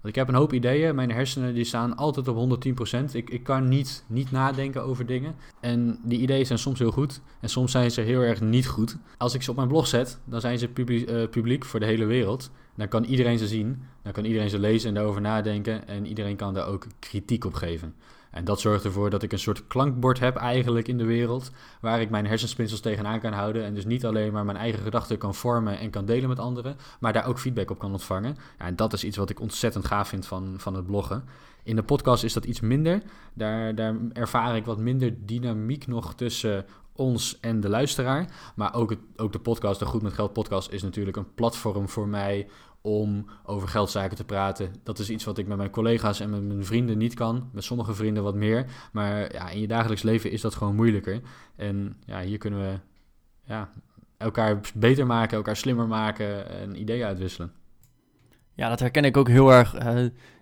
Want 0.00 0.08
ik 0.08 0.14
heb 0.14 0.28
een 0.28 0.34
hoop 0.34 0.52
ideeën, 0.52 0.94
mijn 0.94 1.12
hersenen 1.12 1.54
die 1.54 1.64
staan 1.64 1.96
altijd 1.96 2.28
op 2.28 2.66
110%. 2.66 3.12
Ik, 3.12 3.30
ik 3.30 3.42
kan 3.42 3.68
niet, 3.68 4.04
niet 4.06 4.30
nadenken 4.30 4.82
over 4.82 5.06
dingen. 5.06 5.34
En 5.60 5.98
die 6.02 6.20
ideeën 6.20 6.46
zijn 6.46 6.58
soms 6.58 6.78
heel 6.78 6.90
goed 6.90 7.20
en 7.40 7.48
soms 7.48 7.72
zijn 7.72 7.90
ze 7.90 8.00
heel 8.00 8.20
erg 8.20 8.40
niet 8.40 8.66
goed. 8.66 8.96
Als 9.18 9.34
ik 9.34 9.42
ze 9.42 9.50
op 9.50 9.56
mijn 9.56 9.68
blog 9.68 9.86
zet, 9.86 10.18
dan 10.24 10.40
zijn 10.40 10.58
ze 10.58 10.68
publiek, 10.68 11.10
uh, 11.10 11.28
publiek 11.28 11.64
voor 11.64 11.80
de 11.80 11.86
hele 11.86 12.04
wereld. 12.04 12.50
Dan 12.74 12.88
kan 12.88 13.04
iedereen 13.04 13.38
ze 13.38 13.46
zien, 13.46 13.82
dan 14.02 14.12
kan 14.12 14.24
iedereen 14.24 14.50
ze 14.50 14.58
lezen 14.58 14.88
en 14.88 14.94
daarover 14.94 15.20
nadenken. 15.20 15.88
En 15.88 16.06
iedereen 16.06 16.36
kan 16.36 16.54
daar 16.54 16.68
ook 16.68 16.86
kritiek 16.98 17.44
op 17.44 17.54
geven. 17.54 17.94
En 18.36 18.44
dat 18.44 18.60
zorgt 18.60 18.84
ervoor 18.84 19.10
dat 19.10 19.22
ik 19.22 19.32
een 19.32 19.38
soort 19.38 19.66
klankbord 19.66 20.18
heb 20.18 20.36
eigenlijk 20.36 20.88
in 20.88 20.98
de 20.98 21.04
wereld, 21.04 21.50
waar 21.80 22.00
ik 22.00 22.10
mijn 22.10 22.26
hersenspinsels 22.26 22.80
tegenaan 22.80 23.20
kan 23.20 23.32
houden 23.32 23.64
en 23.64 23.74
dus 23.74 23.84
niet 23.84 24.04
alleen 24.04 24.32
maar 24.32 24.44
mijn 24.44 24.56
eigen 24.56 24.82
gedachten 24.82 25.18
kan 25.18 25.34
vormen 25.34 25.78
en 25.78 25.90
kan 25.90 26.04
delen 26.04 26.28
met 26.28 26.38
anderen, 26.38 26.76
maar 27.00 27.12
daar 27.12 27.26
ook 27.26 27.38
feedback 27.38 27.70
op 27.70 27.78
kan 27.78 27.92
ontvangen. 27.92 28.36
Ja, 28.58 28.64
en 28.64 28.76
dat 28.76 28.92
is 28.92 29.04
iets 29.04 29.16
wat 29.16 29.30
ik 29.30 29.40
ontzettend 29.40 29.84
gaaf 29.84 30.08
vind 30.08 30.26
van, 30.26 30.54
van 30.56 30.74
het 30.74 30.86
bloggen. 30.86 31.24
In 31.62 31.76
de 31.76 31.82
podcast 31.82 32.24
is 32.24 32.32
dat 32.32 32.44
iets 32.44 32.60
minder. 32.60 33.02
Daar, 33.34 33.74
daar 33.74 33.96
ervaar 34.12 34.56
ik 34.56 34.64
wat 34.64 34.78
minder 34.78 35.14
dynamiek 35.26 35.86
nog 35.86 36.14
tussen 36.14 36.64
ons 36.92 37.40
en 37.40 37.60
de 37.60 37.68
luisteraar. 37.68 38.52
Maar 38.54 38.74
ook, 38.74 38.90
het, 38.90 38.98
ook 39.16 39.32
de 39.32 39.38
podcast, 39.38 39.78
de 39.78 39.86
Goed 39.86 40.02
met 40.02 40.12
Geld 40.12 40.32
podcast, 40.32 40.70
is 40.70 40.82
natuurlijk 40.82 41.16
een 41.16 41.34
platform 41.34 41.88
voor 41.88 42.08
mij 42.08 42.48
om 42.86 43.26
over 43.44 43.68
geldzaken 43.68 44.16
te 44.16 44.24
praten. 44.24 44.74
Dat 44.82 44.98
is 44.98 45.10
iets 45.10 45.24
wat 45.24 45.38
ik 45.38 45.46
met 45.46 45.56
mijn 45.56 45.70
collega's 45.70 46.20
en 46.20 46.30
met 46.30 46.42
mijn 46.42 46.64
vrienden 46.64 46.98
niet 46.98 47.14
kan. 47.14 47.50
Met 47.52 47.64
sommige 47.64 47.94
vrienden 47.94 48.22
wat 48.22 48.34
meer. 48.34 48.66
Maar 48.92 49.32
ja, 49.32 49.48
in 49.48 49.60
je 49.60 49.66
dagelijks 49.66 50.02
leven 50.02 50.30
is 50.30 50.40
dat 50.40 50.54
gewoon 50.54 50.74
moeilijker. 50.74 51.20
En 51.56 51.96
ja, 52.04 52.20
hier 52.20 52.38
kunnen 52.38 52.60
we 52.60 52.78
ja, 53.44 53.70
elkaar 54.16 54.60
beter 54.74 55.06
maken, 55.06 55.36
elkaar 55.36 55.56
slimmer 55.56 55.86
maken 55.86 56.50
en 56.50 56.80
ideeën 56.80 57.06
uitwisselen. 57.06 57.52
Ja, 58.54 58.68
dat 58.68 58.80
herken 58.80 59.04
ik 59.04 59.16
ook 59.16 59.28
heel 59.28 59.52
erg. 59.52 59.74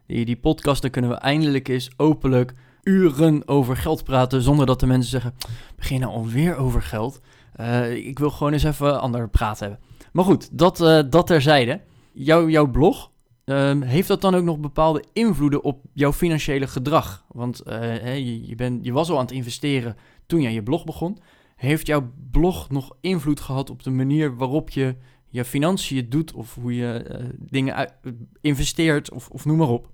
Die, 0.06 0.24
die 0.24 0.36
podcasten 0.36 0.90
kunnen 0.90 1.10
we 1.10 1.16
eindelijk 1.16 1.68
eens 1.68 1.90
openlijk 1.96 2.54
uren 2.82 3.48
over 3.48 3.76
geld 3.76 4.04
praten. 4.04 4.42
Zonder 4.42 4.66
dat 4.66 4.80
de 4.80 4.86
mensen 4.86 5.10
zeggen: 5.10 5.34
begin 5.76 6.00
nou 6.00 6.12
alweer 6.12 6.56
over 6.56 6.82
geld. 6.82 7.20
Uh, 7.60 8.06
ik 8.06 8.18
wil 8.18 8.30
gewoon 8.30 8.52
eens 8.52 8.64
even 8.64 9.00
ander 9.00 9.28
praten 9.28 9.68
hebben. 9.68 9.86
Maar 10.12 10.24
goed, 10.24 10.58
dat, 10.58 10.80
uh, 10.80 11.00
dat 11.10 11.26
terzijde 11.26 11.80
jouw, 12.14 12.70
blog, 12.70 13.10
um, 13.44 13.82
heeft 13.82 14.08
dat 14.08 14.20
dan 14.20 14.34
ook 14.34 14.44
nog 14.44 14.58
bepaalde 14.58 15.04
invloeden 15.12 15.62
op 15.62 15.80
jouw 15.92 16.12
financiële 16.12 16.66
gedrag? 16.66 17.24
Want 17.28 17.62
uh, 17.66 18.48
je, 18.48 18.54
ben, 18.54 18.78
je 18.82 18.92
was 18.92 19.10
al 19.10 19.16
aan 19.16 19.24
het 19.24 19.34
investeren 19.34 19.96
toen 20.26 20.40
jij 20.40 20.52
je 20.52 20.62
blog 20.62 20.84
begon. 20.84 21.18
Heeft 21.56 21.86
jouw 21.86 22.12
blog 22.30 22.70
nog 22.70 22.96
invloed 23.00 23.40
gehad 23.40 23.70
op 23.70 23.82
de 23.82 23.90
manier 23.90 24.36
waarop 24.36 24.70
je 24.70 24.96
je 25.28 25.44
financiën 25.44 26.08
doet 26.08 26.32
of 26.32 26.54
hoe 26.54 26.74
je 26.74 27.06
uh, 27.10 27.28
dingen 27.38 27.74
uit, 27.74 27.92
investeert 28.40 29.10
of, 29.10 29.28
of 29.28 29.44
noem 29.44 29.56
maar 29.56 29.68
op? 29.68 29.90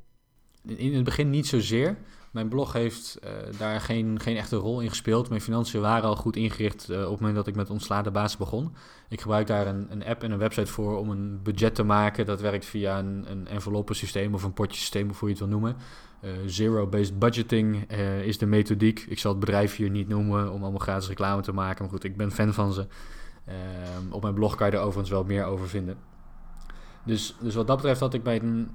In 0.64 0.94
het 0.94 1.04
begin 1.04 1.30
niet 1.30 1.46
zozeer. 1.46 1.96
Mijn 2.30 2.48
blog 2.48 2.72
heeft 2.72 3.18
uh, 3.24 3.30
daar 3.58 3.80
geen, 3.80 4.20
geen 4.20 4.36
echte 4.36 4.56
rol 4.56 4.80
in 4.80 4.88
gespeeld. 4.88 5.28
Mijn 5.28 5.40
financiën 5.40 5.80
waren 5.80 6.08
al 6.08 6.16
goed 6.16 6.36
ingericht 6.36 6.90
uh, 6.90 6.96
op 6.96 7.10
het 7.10 7.18
moment 7.18 7.36
dat 7.36 7.46
ik 7.46 7.54
met 7.54 7.70
ontslaande 7.70 8.10
basis 8.10 8.36
begon. 8.36 8.74
Ik 9.08 9.20
gebruik 9.20 9.46
daar 9.46 9.66
een, 9.66 9.86
een, 9.90 10.04
app 10.04 10.22
en 10.22 10.30
een 10.30 10.38
website 10.38 10.72
voor 10.72 10.98
om 10.98 11.10
een 11.10 11.42
budget 11.42 11.74
te 11.74 11.82
maken. 11.82 12.26
Dat 12.26 12.40
werkt 12.40 12.64
via 12.64 12.98
een, 12.98 13.24
een 13.30 13.48
enveloppensysteem 13.48 14.34
of 14.34 14.42
een 14.42 14.52
potjesysteem, 14.52 15.10
of 15.10 15.18
hoe 15.20 15.28
je 15.28 15.34
het 15.34 15.44
wil 15.44 15.52
noemen. 15.52 15.76
Uh, 16.22 16.30
Zero-based 16.46 17.18
budgeting 17.18 17.90
is 18.24 18.38
de 18.38 18.46
methodiek. 18.46 19.04
Ik 19.08 19.18
zal 19.18 19.30
het 19.30 19.40
bedrijf 19.40 19.76
hier 19.76 19.90
niet 19.90 20.08
noemen 20.08 20.52
om 20.52 20.62
allemaal 20.62 20.80
gratis 20.80 21.08
reclame 21.08 21.42
te 21.42 21.52
maken. 21.52 21.82
Maar 21.82 21.92
goed, 21.92 22.04
ik 22.04 22.16
ben 22.16 22.32
fan 22.32 22.52
van 22.52 22.72
ze. 22.72 22.86
Ehm, 23.44 24.12
op 24.12 24.22
mijn 24.22 24.34
blog 24.34 24.54
kan 24.54 24.70
je 24.70 24.76
er 24.76 24.82
overigens 24.82 25.10
wel 25.10 25.24
meer 25.24 25.44
over 25.44 25.68
vinden. 25.68 25.96
Dus, 27.04 27.36
dus 27.40 27.54
wat 27.54 27.66
dat 27.66 27.76
betreft 27.76 28.00
had 28.00 28.14
ik 28.14 28.22
bij 28.22 28.40
een 28.40 28.70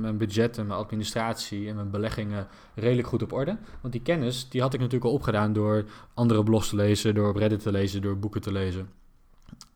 mijn 0.00 0.16
budget 0.16 0.58
en 0.58 0.66
mijn 0.66 0.78
administratie 0.78 1.68
en 1.68 1.74
mijn 1.74 1.90
beleggingen 1.90 2.46
redelijk 2.74 3.08
goed 3.08 3.22
op 3.22 3.32
orde. 3.32 3.56
Want 3.80 3.92
die 3.92 4.02
kennis 4.02 4.48
die 4.48 4.60
had 4.60 4.74
ik 4.74 4.80
natuurlijk 4.80 5.10
al 5.10 5.16
opgedaan 5.16 5.52
door 5.52 5.84
andere 6.14 6.42
blogs 6.42 6.68
te 6.68 6.76
lezen, 6.76 7.14
door 7.14 7.28
op 7.28 7.36
Reddit 7.36 7.62
te 7.62 7.72
lezen, 7.72 8.02
door 8.02 8.18
boeken 8.18 8.40
te 8.40 8.52
lezen 8.52 8.88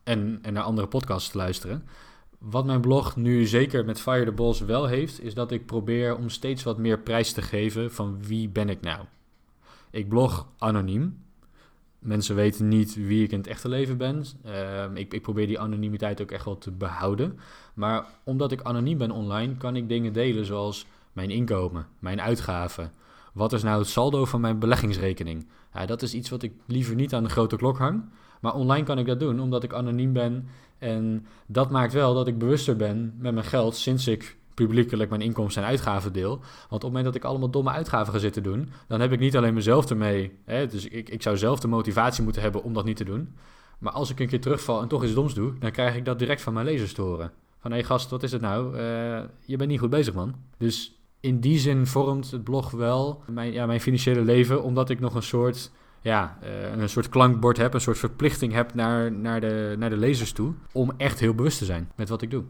en, 0.05 0.38
en 0.42 0.53
naar 0.53 0.62
andere 0.62 0.87
podcasts 0.87 1.31
te 1.31 1.38
luisteren. 1.38 1.85
Wat 2.38 2.64
mijn 2.64 2.81
blog 2.81 3.16
nu 3.16 3.47
zeker 3.47 3.85
met 3.85 4.01
Fire 4.01 4.25
the 4.25 4.33
Balls 4.33 4.61
wel 4.61 4.87
heeft, 4.87 5.23
is 5.23 5.35
dat 5.35 5.51
ik 5.51 5.66
probeer 5.66 6.16
om 6.16 6.29
steeds 6.29 6.62
wat 6.62 6.79
meer 6.79 6.99
prijs 6.99 7.33
te 7.33 7.42
geven 7.42 7.92
van 7.92 8.23
wie 8.23 8.49
ben 8.49 8.68
ik 8.68 8.81
nou. 8.81 9.05
Ik 9.90 10.09
blog 10.09 10.49
anoniem. 10.59 11.23
Mensen 12.05 12.35
weten 12.35 12.69
niet 12.69 12.95
wie 12.95 13.25
ik 13.25 13.33
in 13.33 13.38
het 13.38 13.47
echte 13.47 13.69
leven 13.69 13.97
ben. 13.97 14.25
Uh, 14.47 14.85
ik, 14.95 15.14
ik, 15.14 15.23
probeer 15.23 15.47
die 15.47 15.61
anonimiteit 15.61 16.21
ook 16.23 16.31
echt 16.31 16.45
wel 16.45 16.59
te 16.59 16.71
behouden. 16.71 17.38
Maar 17.75 18.07
omdat 18.25 18.53
ik 18.53 18.62
anoniem 18.62 18.99
ben 18.99 19.11
online, 19.11 19.57
kan 19.57 19.77
ik 19.77 19.88
dingen 19.88 20.12
delen 20.12 20.45
zoals 20.45 20.87
mijn 21.12 21.31
inkomen, 21.31 21.87
mijn 21.99 22.21
uitgaven. 22.21 22.93
Wat 23.33 23.53
is 23.53 23.62
nou 23.62 23.79
het 23.79 23.88
saldo 23.88 24.25
van 24.25 24.40
mijn 24.40 24.59
beleggingsrekening? 24.59 25.47
Ja, 25.75 25.87
dat 25.87 26.03
is 26.03 26.14
iets 26.14 26.31
wat 26.31 26.43
ik 26.43 26.53
liever 26.67 26.95
niet 26.95 27.14
aan 27.14 27.23
de 27.23 27.29
grote 27.29 27.57
klok 27.57 27.79
hang. 27.79 28.05
Maar 28.40 28.55
online 28.55 28.85
kan 28.85 28.99
ik 28.99 29.07
dat 29.07 29.21
doen, 29.21 29.40
omdat 29.40 29.64
ik 29.64 29.73
anoniem 29.73 30.12
ben. 30.12 30.49
En 30.79 31.27
dat 31.47 31.71
maakt 31.71 31.93
wel 31.93 32.14
dat 32.14 32.27
ik 32.27 32.38
bewuster 32.38 32.77
ben 32.77 33.14
met 33.19 33.35
mijn 33.35 33.47
geld 33.47 33.77
sinds 33.77 34.07
ik 34.07 34.37
publiekelijk 34.55 35.11
mijn 35.11 35.23
inkomsten 35.23 35.62
en 35.62 35.69
uitgaven 35.69 36.12
deel. 36.12 36.31
Want 36.31 36.45
op 36.71 36.81
het 36.81 36.83
moment 36.83 37.05
dat 37.05 37.14
ik 37.14 37.25
allemaal 37.25 37.51
domme 37.51 37.71
uitgaven 37.71 38.12
ga 38.12 38.19
zitten 38.19 38.43
doen, 38.43 38.71
dan 38.88 39.01
heb 39.01 39.12
ik 39.12 39.19
niet 39.19 39.37
alleen 39.37 39.55
mezelf 39.55 39.90
ermee. 39.90 40.38
Hè, 40.45 40.67
dus 40.67 40.88
ik, 40.88 41.09
ik 41.09 41.23
zou 41.23 41.37
zelf 41.37 41.61
de 41.61 41.69
motivatie 41.69 42.25
moeten 42.25 42.43
hebben 42.43 42.62
om 42.62 42.75
dat 42.75 42.85
niet 42.85 42.97
te 42.97 43.05
doen. 43.05 43.35
Maar 43.79 43.93
als 43.93 44.11
ik 44.11 44.21
een 44.21 44.29
keer 44.29 44.40
terugval 44.40 44.83
en 44.83 44.88
toch 44.88 45.05
iets 45.05 45.14
doms 45.14 45.35
doe, 45.35 45.53
dan 45.59 45.71
krijg 45.71 45.97
ik 45.97 46.05
dat 46.05 46.19
direct 46.19 46.43
van 46.43 46.53
mijn 46.53 46.67
lezers 46.67 46.93
te 46.93 47.03
horen. 47.03 47.33
Van 47.59 47.71
hé 47.71 47.77
hey 47.77 47.87
gast, 47.87 48.11
wat 48.11 48.23
is 48.23 48.33
het 48.33 48.40
nou? 48.40 48.77
Uh, 48.77 48.81
je 49.45 49.57
bent 49.57 49.71
niet 49.71 49.81
goed 49.81 49.90
bezig 49.90 50.14
man. 50.14 50.35
Dus 50.59 50.99
in 51.21 51.40
die 51.40 51.59
zin 51.59 51.87
vormt 51.87 52.31
het 52.31 52.45
blog 52.45 52.71
wel 52.71 53.23
mijn, 53.27 53.53
ja, 53.53 53.67
mijn 53.67 53.81
financiële 53.81 54.23
leven, 54.23 54.62
omdat 54.62 54.90
ik 54.90 55.01
nog 55.01 55.14
een 55.14 55.23
soort, 55.23 55.71
ja, 56.01 56.38
uh, 56.43 56.83
een 56.83 56.88
soort 56.88 57.09
klankbord 57.09 57.57
heb, 57.57 57.75
een 57.75 57.81
soort 57.81 57.99
verplichting 57.99 58.53
heb 58.53 58.75
naar, 58.75 59.12
naar, 59.12 59.40
de, 59.40 59.75
naar 59.79 59.90
de 59.90 59.97
lezers 59.97 60.33
toe, 60.33 60.53
om 60.73 60.93
echt 60.97 61.21
heel 61.21 61.35
bewust 61.35 61.59
te 61.59 61.64
zijn 61.64 61.90
met 61.97 62.09
wat 62.09 62.23
ik 62.23 62.31
doe. 62.31 62.45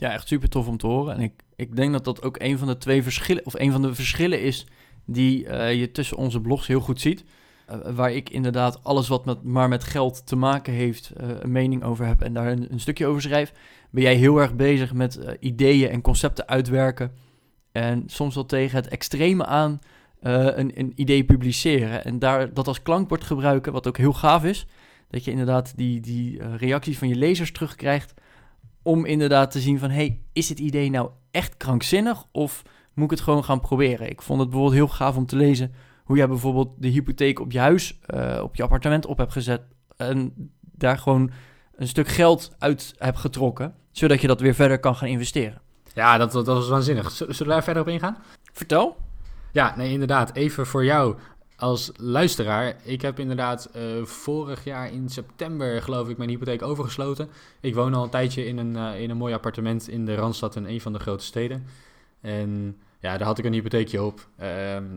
Ja, 0.00 0.12
echt 0.12 0.28
super 0.28 0.48
tof 0.48 0.66
om 0.66 0.76
te 0.76 0.86
horen. 0.86 1.14
En 1.14 1.20
ik, 1.20 1.32
ik 1.56 1.76
denk 1.76 1.92
dat 1.92 2.04
dat 2.04 2.22
ook 2.22 2.36
een 2.38 2.58
van 2.58 2.68
de 2.68 2.78
twee 2.78 3.02
verschillen, 3.02 3.46
of 3.46 3.54
een 3.54 3.72
van 3.72 3.82
de 3.82 3.94
verschillen 3.94 4.42
is 4.42 4.66
die 5.04 5.44
uh, 5.44 5.74
je 5.74 5.90
tussen 5.90 6.16
onze 6.16 6.40
blogs 6.40 6.66
heel 6.66 6.80
goed 6.80 7.00
ziet. 7.00 7.24
Uh, 7.70 7.76
waar 7.94 8.12
ik 8.12 8.30
inderdaad 8.30 8.84
alles 8.84 9.08
wat 9.08 9.24
met, 9.24 9.42
maar 9.42 9.68
met 9.68 9.84
geld 9.84 10.26
te 10.26 10.36
maken 10.36 10.72
heeft, 10.72 11.12
uh, 11.20 11.28
een 11.40 11.52
mening 11.52 11.82
over 11.82 12.06
heb 12.06 12.22
en 12.22 12.32
daar 12.32 12.46
een, 12.46 12.72
een, 12.72 12.80
stukje 12.80 13.06
over 13.06 13.22
schrijf. 13.22 13.52
Ben 13.90 14.02
jij 14.02 14.14
heel 14.14 14.40
erg 14.40 14.54
bezig 14.54 14.92
met 14.92 15.20
ideeën 15.40 15.90
en 15.90 16.00
concepten 16.00 16.48
uitwerken. 16.48 17.12
En 17.72 18.02
soms 18.06 18.34
wel 18.34 18.46
tegen 18.46 18.76
het 18.76 18.88
extreme 18.88 19.46
aan 19.46 19.78
een, 20.20 20.78
een, 20.78 20.92
idee 20.94 21.24
publiceren. 21.24 22.04
En 22.04 22.18
daar 22.18 22.54
dat 22.54 22.66
als 22.66 22.82
klankbord 22.82 23.24
gebruiken, 23.24 23.72
wat 23.72 23.86
ook 23.86 23.96
heel 23.96 24.12
gaaf 24.12 24.44
is. 24.44 24.66
Dat 25.10 25.24
je 25.24 25.30
inderdaad 25.30 25.72
die, 25.76 26.00
die 26.00 26.56
reacties 26.56 26.98
van 26.98 27.08
je 27.08 27.16
lezers 27.16 27.52
terugkrijgt 27.52 28.14
om 28.82 29.04
inderdaad 29.04 29.50
te 29.50 29.60
zien 29.60 29.78
van, 29.78 29.90
hey, 29.90 30.20
is 30.32 30.48
het 30.48 30.58
idee 30.58 30.90
nou 30.90 31.10
echt 31.30 31.56
krankzinnig 31.56 32.24
of 32.32 32.62
moet 32.94 33.04
ik 33.04 33.10
het 33.10 33.20
gewoon 33.20 33.44
gaan 33.44 33.60
proberen? 33.60 34.10
Ik 34.10 34.22
vond 34.22 34.40
het 34.40 34.50
bijvoorbeeld 34.50 34.78
heel 34.78 34.96
gaaf 34.96 35.16
om 35.16 35.26
te 35.26 35.36
lezen 35.36 35.72
hoe 36.04 36.16
jij 36.16 36.28
bijvoorbeeld 36.28 36.70
de 36.78 36.88
hypotheek 36.88 37.40
op 37.40 37.52
je 37.52 37.58
huis, 37.58 37.98
uh, 38.14 38.40
op 38.42 38.56
je 38.56 38.62
appartement 38.62 39.06
op 39.06 39.18
hebt 39.18 39.32
gezet 39.32 39.62
en 39.96 40.32
daar 40.60 40.98
gewoon 40.98 41.30
een 41.76 41.88
stuk 41.88 42.08
geld 42.08 42.54
uit 42.58 42.94
hebt 42.98 43.18
getrokken. 43.18 43.74
zodat 43.92 44.20
je 44.20 44.26
dat 44.26 44.40
weer 44.40 44.54
verder 44.54 44.78
kan 44.78 44.96
gaan 44.96 45.08
investeren. 45.08 45.60
Ja, 45.94 46.18
dat, 46.18 46.32
dat, 46.32 46.46
was 46.46 46.68
waanzinnig. 46.68 47.10
Zullen 47.10 47.36
we 47.36 47.44
daar 47.44 47.64
verder 47.64 47.82
op 47.82 47.88
ingaan? 47.88 48.16
Vertel. 48.52 48.96
Ja, 49.52 49.76
nee, 49.76 49.92
inderdaad. 49.92 50.34
Even 50.34 50.66
voor 50.66 50.84
jou 50.84 51.16
als 51.60 51.92
luisteraar. 51.96 52.76
Ik 52.82 53.02
heb 53.02 53.18
inderdaad 53.18 53.70
uh, 53.76 54.04
vorig 54.04 54.64
jaar 54.64 54.92
in 54.92 55.08
september, 55.08 55.82
geloof 55.82 56.08
ik, 56.08 56.16
mijn 56.16 56.30
hypotheek 56.30 56.62
overgesloten. 56.62 57.28
Ik 57.60 57.74
woon 57.74 57.94
al 57.94 58.04
een 58.04 58.10
tijdje 58.10 58.46
in 58.46 58.58
een, 58.58 58.76
uh, 58.76 59.00
in 59.00 59.10
een 59.10 59.16
mooi 59.16 59.34
appartement 59.34 59.88
in 59.88 60.04
de 60.04 60.14
Randstad 60.14 60.56
in 60.56 60.64
een 60.64 60.80
van 60.80 60.92
de 60.92 60.98
grote 60.98 61.24
steden. 61.24 61.66
En 62.20 62.76
ja, 63.00 63.16
daar 63.16 63.26
had 63.26 63.38
ik 63.38 63.44
een 63.44 63.52
hypotheekje 63.52 64.02
op. 64.02 64.18
Uh, 64.18 64.46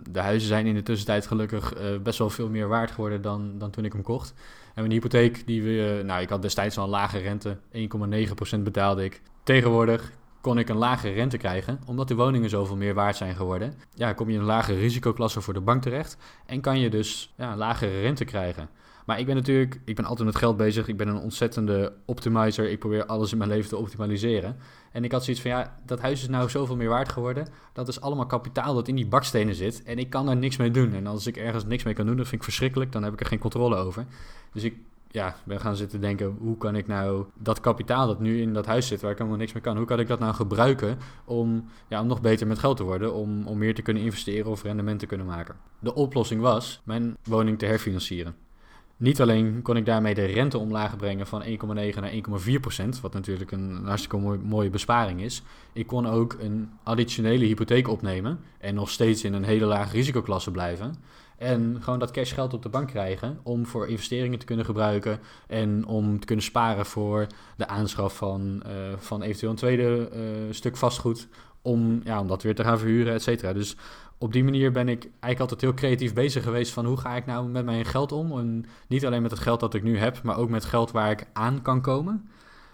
de 0.10 0.20
huizen 0.20 0.48
zijn 0.48 0.66
in 0.66 0.74
de 0.74 0.84
tussentijd 0.84 1.28
gelukkig 1.28 1.78
uh, 1.78 1.98
best 1.98 2.20
wel 2.20 2.30
veel 2.30 2.50
meer 2.50 2.68
waard 2.68 2.92
geworden 2.92 3.22
dan, 3.22 3.58
dan 3.58 3.70
toen 3.70 3.86
ik 3.86 3.94
hem 3.94 4.02
kocht. 4.02 4.34
En 4.66 4.82
mijn 4.82 4.92
hypotheek, 4.92 5.48
die 5.48 5.64
we, 5.64 6.02
nou, 6.06 6.22
ik 6.22 6.30
had 6.30 6.42
destijds 6.42 6.78
al 6.78 6.84
een 6.84 6.90
lage 6.90 7.18
rente, 7.18 7.58
1,9% 8.56 8.60
betaalde 8.60 9.04
ik. 9.04 9.22
Tegenwoordig 9.44 10.12
kon 10.44 10.58
ik 10.58 10.70
een 10.70 10.78
lage 10.78 11.10
rente 11.10 11.38
krijgen, 11.38 11.80
omdat 11.86 12.08
de 12.08 12.16
woningen 12.16 12.50
zoveel 12.50 12.76
meer 12.76 12.94
waard 12.94 13.16
zijn 13.16 13.36
geworden. 13.36 13.74
Ja, 13.94 14.14
kom 14.14 14.28
je 14.28 14.34
in 14.34 14.40
een 14.40 14.46
lage 14.46 14.74
risicoklasse 14.74 15.42
voor 15.42 15.54
de 15.54 15.62
bank 15.62 15.82
terecht 15.82 16.18
en 16.46 16.62
kan 16.62 16.80
je 16.80 16.90
dus 16.90 17.34
ja, 17.38 17.56
lagere 17.56 18.02
rente 18.02 18.26
krijgen. 18.26 18.70
Maar 19.06 19.20
ik 19.20 19.26
ben 19.26 19.36
natuurlijk, 19.36 19.80
ik 19.86 19.96
ben 19.96 20.06
altijd 20.06 20.28
met 20.28 20.38
geld 20.38 20.58
bezig. 20.58 20.88
Ik 20.88 20.98
ben 20.98 21.08
een 21.08 21.20
ontzettende 21.20 21.94
optimizer. 22.06 22.70
Ik 22.70 22.80
probeer 22.80 23.06
alles 23.06 23.32
in 23.32 23.38
mijn 23.38 23.50
leven 23.50 23.70
te 23.70 23.78
optimaliseren. 23.78 24.58
En 24.92 25.04
ik 25.04 25.12
had 25.12 25.24
zoiets 25.24 25.42
van, 25.42 25.52
ja, 25.52 25.80
dat 25.86 26.02
huis 26.02 26.22
is 26.22 26.28
nou 26.28 26.50
zoveel 26.50 26.76
meer 26.76 26.90
waard 26.90 27.10
geworden. 27.10 27.48
Dat 27.74 27.88
is 27.88 28.02
allemaal 28.02 28.26
kapitaal 28.26 28.74
dat 28.74 28.88
in 28.88 28.96
die 28.96 29.08
bakstenen 29.08 29.56
zit. 29.56 29.84
En 29.84 29.98
ik 29.98 30.10
kan 30.10 30.26
daar 30.26 30.38
niks 30.38 30.58
mee 30.58 30.72
doen. 30.72 30.94
En 30.94 31.08
als 31.08 31.28
ik 31.28 31.38
ergens 31.38 31.66
niks 31.66 31.84
mee 31.84 31.94
kan 31.94 32.06
doen, 32.06 32.18
dat 32.18 32.28
vind 32.28 32.42
ik 32.42 32.48
verschrikkelijk. 32.48 32.92
Dan 32.92 33.04
heb 33.04 33.14
ik 33.14 33.20
er 33.20 33.26
geen 33.26 33.40
controle 33.40 33.76
over. 33.76 34.06
Dus 34.54 34.64
ik 34.64 34.76
ja, 35.14 35.36
ben 35.44 35.60
gaan 35.60 35.76
zitten 35.76 36.02
denken, 36.02 36.36
hoe 36.40 36.58
kan 36.58 36.76
ik 36.76 36.88
nou 36.88 37.26
dat 37.40 37.60
kapitaal 37.60 38.08
dat 38.08 38.20
nu 38.20 38.42
in 38.42 38.54
dat 38.54 38.66
huis 38.66 38.88
zit, 38.88 39.02
waar 39.02 39.12
ik 39.12 39.18
helemaal 39.18 39.40
niks 39.40 39.54
mee 39.54 39.64
kan, 39.64 39.78
hoe 39.78 39.86
kan 39.86 40.00
ik 40.00 40.08
dat 40.08 40.20
nou 40.20 40.34
gebruiken 40.34 40.98
om, 41.26 41.66
ja, 41.88 42.02
om 42.02 42.08
nog 42.08 42.22
beter 42.22 42.48
met 42.48 42.60
geld 42.60 42.78
te 42.78 42.84
worden, 42.84 43.14
om, 43.14 43.48
om 43.48 43.58
meer 43.58 43.76
te 43.76 43.82
kunnen 43.82 44.04
investeren 44.04 44.52
of 44.52 44.64
rendement 44.64 45.00
te 45.00 45.06
kunnen 45.06 45.26
maken. 45.26 45.56
De 45.80 45.96
oplossing 45.96 46.42
was 46.42 46.82
mijn 46.84 47.18
woning 47.24 47.60
te 47.60 47.66
herfinancieren. 47.66 48.36
Niet 48.98 49.22
alleen 49.22 49.62
kon 49.62 49.78
ik 49.78 49.86
daarmee 49.86 50.14
de 50.14 50.26
rente 50.26 50.58
omlaag 50.58 50.98
brengen 50.98 51.28
van 51.28 51.44
1,9 51.44 51.50
naar 51.66 52.12
1,4 52.12 52.60
procent, 52.62 53.02
wat 53.02 53.14
natuurlijk 53.14 53.52
een 53.52 53.82
hartstikke 53.86 54.38
mooie 54.44 54.70
besparing 54.70 55.22
is. 55.22 55.44
Ik 55.74 55.88
kon 55.88 56.08
ook 56.08 56.38
een 56.40 56.70
additionele 56.84 57.46
hypotheek 57.46 57.88
opnemen 57.88 58.40
en 58.58 58.76
nog 58.76 58.90
steeds 58.90 59.24
in 59.24 59.34
een 59.34 59.44
hele 59.44 59.66
lage 59.66 59.96
risicoklasse 59.96 60.52
blijven. 60.52 60.96
En 61.38 61.78
gewoon 61.82 62.00
dat 62.00 62.12
cashgeld 62.12 62.54
op 62.54 62.62
de 62.62 62.70
bank 62.70 62.88
krijgen 62.88 63.40
om 63.44 63.66
voor 63.66 63.88
investeringen 63.88 64.40
te 64.40 64.46
kunnen 64.46 64.66
gebruiken 64.66 65.20
en 65.48 65.86
om 65.86 66.20
te 66.20 66.26
kunnen 66.26 66.46
sparen 66.46 66.86
voor 66.86 67.28
de 67.58 67.68
aanschaf 67.68 68.16
van, 68.18 68.64
uh, 68.66 68.72
van 68.98 69.22
eventueel 69.22 69.52
een 69.52 69.58
tweede 69.58 70.10
uh, 70.14 70.54
stuk 70.54 70.78
vastgoed 70.78 71.28
om, 71.62 72.02
ja, 72.04 72.20
om 72.20 72.28
dat 72.28 72.44
weer 72.44 72.56
te 72.56 72.64
gaan 72.64 72.80
verhuren, 72.80 73.14
et 73.14 73.22
cetera. 73.22 73.54
Dus 73.54 73.76
op 74.18 74.34
die 74.34 74.44
manier 74.44 74.72
ben 74.72 74.90
ik 74.90 75.04
eigenlijk 75.04 75.40
altijd 75.40 75.62
heel 75.62 75.74
creatief 75.74 76.14
bezig 76.14 76.44
geweest 76.44 76.72
van 76.72 76.86
hoe 76.86 76.98
ga 76.98 77.16
ik 77.16 77.26
nou 77.26 77.48
met 77.48 77.66
mijn 77.66 77.86
geld 77.86 78.12
om. 78.12 78.40
En 78.40 78.66
niet 78.88 79.06
alleen 79.06 79.22
met 79.22 79.32
het 79.32 79.40
geld 79.40 79.60
dat 79.60 79.74
ik 79.74 79.84
nu 79.84 79.98
heb, 79.98 80.22
maar 80.24 80.38
ook 80.38 80.50
met 80.50 80.66
geld 80.66 80.92
waar 80.92 81.12
ik 81.12 81.28
aan 81.34 81.62
kan 81.62 81.82
komen. 81.82 82.30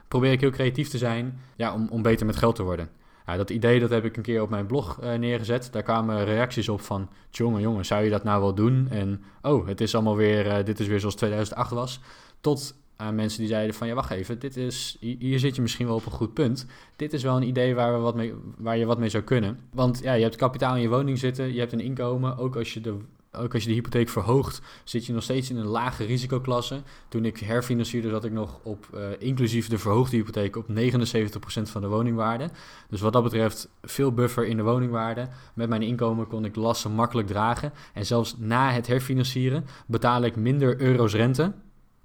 Probeer 0.08 0.32
ik 0.32 0.42
heel 0.42 0.50
creatief 0.50 0.90
te 0.90 0.98
zijn 0.98 1.40
ja, 1.56 1.74
om, 1.74 1.88
om 1.90 2.02
beter 2.02 2.26
met 2.26 2.36
geld 2.36 2.56
te 2.56 2.64
worden. 2.64 2.90
Dat 3.38 3.50
idee 3.50 3.80
dat 3.80 3.90
heb 3.90 4.06
ik 4.06 4.18
een 4.18 4.24
keer 4.24 4.42
op 4.42 4.50
mijn 4.50 4.66
blog 4.66 5.00
uh, 5.04 5.14
neergezet. 5.14 5.70
Daar 5.72 5.84
kwamen 5.84 6.26
reacties 6.26 6.70
op 6.70 6.82
van, 6.82 7.10
jongen, 7.30 7.62
jongen, 7.62 7.86
zou 7.86 8.04
je 8.04 8.10
dat 8.10 8.24
nou 8.24 8.42
wel 8.42 8.54
doen? 8.54 8.88
En, 8.90 9.24
oh, 9.42 9.68
het 9.68 9.82
is 9.82 9.96
allemaal 9.96 10.16
weer, 10.16 10.46
uh, 10.46 10.66
dit 10.66 10.80
is 10.80 10.88
weer 10.88 11.00
zoals 11.00 11.16
2008 11.16 11.72
was. 11.72 12.00
Tot 12.42 12.76
aan 12.96 13.16
mensen 13.16 13.40
die 13.40 13.48
zeiden 13.48 13.76
van, 13.76 13.88
ja, 13.88 13.94
wacht 13.94 14.12
even, 14.12 14.40
dit 14.40 14.58
is, 14.58 14.98
hier 15.00 15.40
zit 15.40 15.56
je 15.56 15.62
misschien 15.62 15.88
wel 15.88 15.96
op 15.96 16.06
een 16.06 16.12
goed 16.12 16.34
punt. 16.34 16.66
Dit 16.96 17.14
is 17.14 17.24
wel 17.24 17.36
een 17.36 17.48
idee 17.48 17.76
waar, 17.76 17.94
we 17.94 18.00
wat 18.00 18.16
mee, 18.16 18.34
waar 18.58 18.78
je 18.78 18.86
wat 18.86 19.00
mee 19.00 19.10
zou 19.10 19.24
kunnen. 19.24 19.60
Want 19.72 20.00
ja, 20.04 20.14
je 20.14 20.24
hebt 20.24 20.36
kapitaal 20.36 20.76
in 20.76 20.82
je 20.82 20.90
woning 20.90 21.20
zitten, 21.20 21.54
je 21.54 21.60
hebt 21.60 21.74
een 21.74 21.80
inkomen. 21.80 22.38
Ook 22.38 22.56
als 22.56 22.74
je 22.74 22.82
de 22.82 22.98
ook 23.40 23.54
als 23.54 23.64
je 23.64 23.70
de 23.70 23.76
hypotheek 23.76 24.10
verhoogt, 24.10 24.62
zit 24.84 25.06
je 25.06 25.14
nog 25.14 25.24
steeds 25.24 25.50
in 25.50 25.58
een 25.58 25.66
lage 25.66 26.06
risicoklasse. 26.06 26.82
Toen 27.08 27.26
ik 27.26 27.40
herfinancierde, 27.40 28.10
zat 28.10 28.26
ik 28.26 28.32
nog 28.32 28.60
op, 28.64 28.88
uh, 28.94 29.02
inclusief 29.20 29.68
de 29.68 29.78
verhoogde 29.78 30.16
hypotheek, 30.16 30.56
op 30.56 30.66
79% 30.68 31.70
van 31.70 31.82
de 31.82 31.88
woningwaarde. 31.88 32.50
Dus 32.90 33.02
wat 33.02 33.14
dat 33.14 33.24
betreft, 33.24 33.70
veel 33.84 34.14
buffer 34.14 34.46
in 34.46 34.58
de 34.58 34.64
woningwaarde. 34.64 35.28
Met 35.54 35.70
mijn 35.70 35.82
inkomen 35.82 36.28
kon 36.28 36.46
ik 36.46 36.56
lasten 36.56 36.92
makkelijk 36.92 37.28
dragen. 37.28 37.74
En 37.94 38.06
zelfs 38.06 38.36
na 38.38 38.72
het 38.72 38.88
herfinancieren 38.88 39.66
betaal 39.88 40.24
ik 40.24 40.36
minder 40.36 40.82
euro's 40.82 41.14
rente 41.14 41.54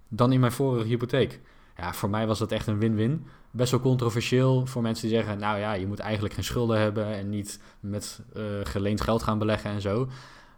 dan 0.08 0.32
in 0.32 0.40
mijn 0.40 0.52
vorige 0.52 0.86
hypotheek. 0.86 1.40
Ja, 1.76 1.92
voor 1.92 2.10
mij 2.10 2.26
was 2.26 2.38
dat 2.38 2.52
echt 2.52 2.66
een 2.66 2.78
win-win. 2.78 3.26
Best 3.50 3.70
wel 3.70 3.80
controversieel 3.80 4.66
voor 4.66 4.82
mensen 4.82 5.08
die 5.08 5.16
zeggen: 5.16 5.38
Nou 5.38 5.58
ja, 5.58 5.72
je 5.72 5.86
moet 5.86 5.98
eigenlijk 5.98 6.34
geen 6.34 6.44
schulden 6.44 6.80
hebben 6.80 7.06
en 7.06 7.28
niet 7.28 7.60
met 7.80 8.20
uh, 8.36 8.42
geleend 8.62 9.00
geld 9.00 9.22
gaan 9.22 9.38
beleggen 9.38 9.70
en 9.70 9.80
zo 9.80 10.08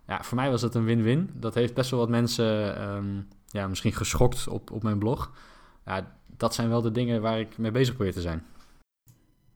ja, 0.06 0.22
voor 0.22 0.36
mij 0.36 0.50
was 0.50 0.62
het 0.62 0.74
een 0.74 0.84
win-win. 0.84 1.30
Dat 1.34 1.54
heeft 1.54 1.74
best 1.74 1.90
wel 1.90 2.00
wat 2.00 2.08
mensen 2.08 2.82
um, 2.88 3.28
ja, 3.46 3.68
misschien 3.68 3.92
geschokt 3.92 4.48
op, 4.48 4.70
op 4.70 4.82
mijn 4.82 4.98
blog. 4.98 5.32
Ja, 5.84 6.16
dat 6.36 6.54
zijn 6.54 6.68
wel 6.68 6.82
de 6.82 6.90
dingen 6.90 7.20
waar 7.20 7.40
ik 7.40 7.58
mee 7.58 7.70
bezig 7.70 7.94
probeer 7.94 8.12
te 8.12 8.20
zijn. 8.20 8.44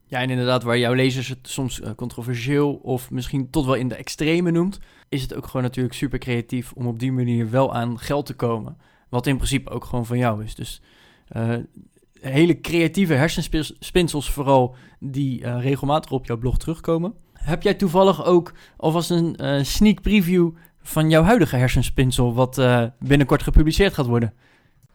Ja, 0.05 0.19
en 0.19 0.29
inderdaad, 0.29 0.63
waar 0.63 0.77
jouw 0.77 0.93
lezers 0.93 1.27
het 1.27 1.47
soms 1.47 1.79
uh, 1.79 1.89
controversieel 1.95 2.73
of 2.73 3.11
misschien 3.11 3.49
tot 3.49 3.65
wel 3.65 3.75
in 3.75 3.87
de 3.87 3.95
extreme 3.95 4.51
noemt, 4.51 4.79
is 5.09 5.21
het 5.21 5.35
ook 5.35 5.45
gewoon 5.45 5.61
natuurlijk 5.61 5.95
super 5.95 6.19
creatief 6.19 6.71
om 6.73 6.87
op 6.87 6.99
die 6.99 7.11
manier 7.11 7.49
wel 7.49 7.73
aan 7.73 7.99
geld 7.99 8.25
te 8.25 8.33
komen. 8.33 8.77
Wat 9.09 9.27
in 9.27 9.35
principe 9.35 9.69
ook 9.69 9.85
gewoon 9.85 10.05
van 10.05 10.17
jou 10.17 10.43
is. 10.43 10.55
Dus 10.55 10.81
uh, 11.35 11.55
hele 12.19 12.61
creatieve 12.61 13.13
hersenspinsels 13.13 14.31
vooral 14.31 14.75
die 14.99 15.41
uh, 15.41 15.61
regelmatig 15.61 16.11
op 16.11 16.25
jouw 16.25 16.37
blog 16.37 16.57
terugkomen. 16.57 17.13
Heb 17.41 17.63
jij 17.63 17.73
toevallig 17.73 18.25
ook 18.25 18.51
alvast 18.77 19.09
een 19.09 19.35
uh, 19.41 19.63
sneak 19.63 20.01
preview 20.01 20.49
van 20.81 21.09
jouw 21.09 21.23
huidige 21.23 21.55
hersenspinsel, 21.55 22.33
wat 22.33 22.57
uh, 22.57 22.83
binnenkort 22.99 23.43
gepubliceerd 23.43 23.93
gaat 23.93 24.05
worden? 24.05 24.33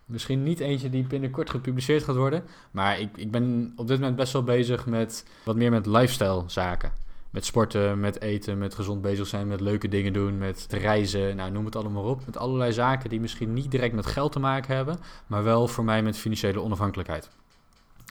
Misschien 0.05 0.43
niet 0.43 0.61
eentje 0.61 0.91
die 0.91 1.07
binnenkort 1.07 1.51
gepubliceerd 1.51 2.03
gaat 2.03 2.17
worden, 2.17 2.43
maar 2.71 3.01
ik, 3.01 3.09
ik 3.17 3.31
ben 3.31 3.73
op 3.77 3.89
dit 3.89 3.99
moment 3.99 4.17
best 4.17 4.33
wel 4.33 4.43
bezig 4.43 4.87
met 4.87 5.25
wat 5.45 5.57
meer 5.57 5.71
met 5.71 5.87
lifestyle 5.87 6.43
zaken. 6.47 6.93
Met 7.31 7.45
sporten, 7.45 8.01
met 8.01 8.21
eten, 8.21 8.59
met 8.59 8.75
gezond 8.75 9.03
bezig 9.03 9.27
zijn, 9.27 9.49
met 9.49 9.61
leuke 9.61 9.89
dingen 9.89 10.13
doen, 10.13 10.39
met 10.39 10.67
reizen, 10.71 11.37
nou 11.37 11.51
noem 11.51 11.65
het 11.65 11.77
allemaal 11.77 12.05
op. 12.05 12.27
Met 12.27 12.37
allerlei 12.37 12.73
zaken 12.73 13.11
die 13.11 13.21
misschien 13.21 13.53
niet 13.53 13.71
direct 13.71 13.95
met 13.95 14.07
geld 14.07 14.33
te 14.33 14.39
maken 14.39 14.77
hebben, 14.77 14.99
maar 15.27 15.45
wel 15.45 15.69
voor 15.69 15.85
mij 15.85 16.03
met 16.03 16.19
financiële 16.19 16.61
onafhankelijkheid. 16.61 17.31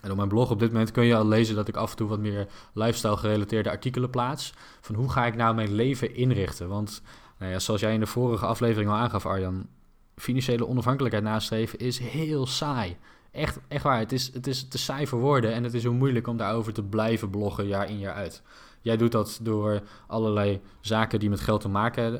En 0.06 0.12
op 0.12 0.18
mijn 0.18 0.30
blog 0.30 0.52
op 0.52 0.60
dit 0.60 0.72
moment 0.72 0.91
kun 0.91 1.06
je 1.06 1.15
al 1.15 1.28
lezen 1.28 1.56
dat 1.56 1.68
ik 1.68 1.76
af 1.76 1.91
en 1.91 1.98
toe 1.98 2.08
wat 2.08 2.20
meer 2.20 2.48
lifestyle 2.74 3.18
gerelateerde 3.18 3.70
artikelen 3.70 4.10
plaats. 4.10 4.54
Van 4.82 4.96
hoe 4.96 5.10
ga 5.10 5.26
ik 5.26 5.36
nou 5.36 5.56
mijn 5.56 5.74
leven 5.74 6.15
inrichten? 6.15 6.68
Want 6.68 7.02
nou 7.39 7.52
ja, 7.52 7.60
zoals 7.60 7.82
jij 7.82 7.94
in 7.94 8.00
de 8.00 8.06
vorige 8.06 8.46
aflevering 8.46 8.89
al 8.89 8.96
aangaf, 8.96 9.26
Arjan, 9.26 9.68
financiële 10.15 10.68
onafhankelijkheid 10.68 11.26
nastreven 11.26 11.80
is 11.80 12.00
heel 12.00 12.48
saai. 12.48 12.98
Echt, 13.32 13.60
echt 13.68 13.84
waar, 13.84 14.00
het 14.00 14.12
is, 14.12 14.34
het 14.34 14.48
is 14.48 14.68
te 14.68 14.78
saai 14.78 15.08
voor 15.08 15.20
woorden 15.20 15.54
en 15.54 15.63
het 15.63 15.74
is 15.74 15.84
heel 15.84 15.94
moeilijk 15.94 16.28
om 16.28 16.38
daarover 16.38 16.74
te 16.74 16.84
blijven 16.84 17.30
bloggen 17.30 17.68
jaar 17.68 17.89
in 17.89 18.00
jaar 18.00 18.13
uit. 18.13 18.41
Jij 18.82 18.98
doet 18.98 19.12
dat 19.12 19.39
door 19.41 19.82
allerlei 20.08 20.62
zaken 20.82 21.20
die 21.20 21.30
met 21.30 21.39
geld 21.39 21.62
te 21.62 21.70
maken 21.70 22.13
uh, 22.13 22.20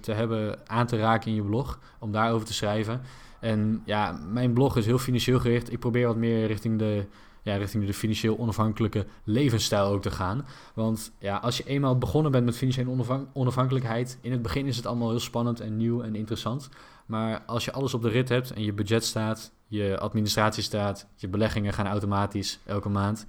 te 0.00 0.12
hebben 0.12 0.68
aan 0.68 0.86
te 0.86 0.96
raken 0.96 1.28
in 1.30 1.34
je 1.34 1.42
blog, 1.42 1.78
om 1.98 2.12
daarover 2.12 2.46
te 2.46 2.54
schrijven. 2.54 3.00
En 3.40 3.82
ja, 3.84 4.20
mijn 4.32 4.52
blog 4.52 4.76
is 4.76 4.86
heel 4.86 4.98
financieel 4.98 5.38
gericht. 5.38 5.72
Ik 5.72 5.78
probeer 5.78 6.06
wat 6.06 6.16
meer 6.16 6.46
richting 6.46 6.78
de, 6.78 7.06
ja, 7.42 7.56
richting 7.56 7.86
de 7.86 7.94
financieel 7.94 8.38
onafhankelijke 8.38 9.06
levensstijl 9.24 9.86
ook 9.86 10.02
te 10.02 10.10
gaan. 10.10 10.46
Want 10.74 11.12
ja, 11.18 11.36
als 11.36 11.56
je 11.56 11.64
eenmaal 11.64 11.98
begonnen 11.98 12.32
bent 12.32 12.44
met 12.44 12.56
financiële 12.56 13.26
onafhankelijkheid, 13.32 14.18
in 14.20 14.32
het 14.32 14.42
begin 14.42 14.66
is 14.66 14.76
het 14.76 14.86
allemaal 14.86 15.10
heel 15.10 15.18
spannend 15.18 15.60
en 15.60 15.76
nieuw 15.76 16.02
en 16.02 16.14
interessant. 16.14 16.68
Maar 17.06 17.42
als 17.46 17.64
je 17.64 17.72
alles 17.72 17.94
op 17.94 18.02
de 18.02 18.08
rit 18.08 18.28
hebt 18.28 18.52
en 18.52 18.62
je 18.62 18.72
budget 18.72 19.04
staat, 19.04 19.52
je 19.66 19.98
administratie 19.98 20.62
staat, 20.62 21.06
je 21.14 21.28
beleggingen 21.28 21.72
gaan 21.72 21.86
automatisch 21.86 22.58
elke 22.64 22.88
maand, 22.88 23.26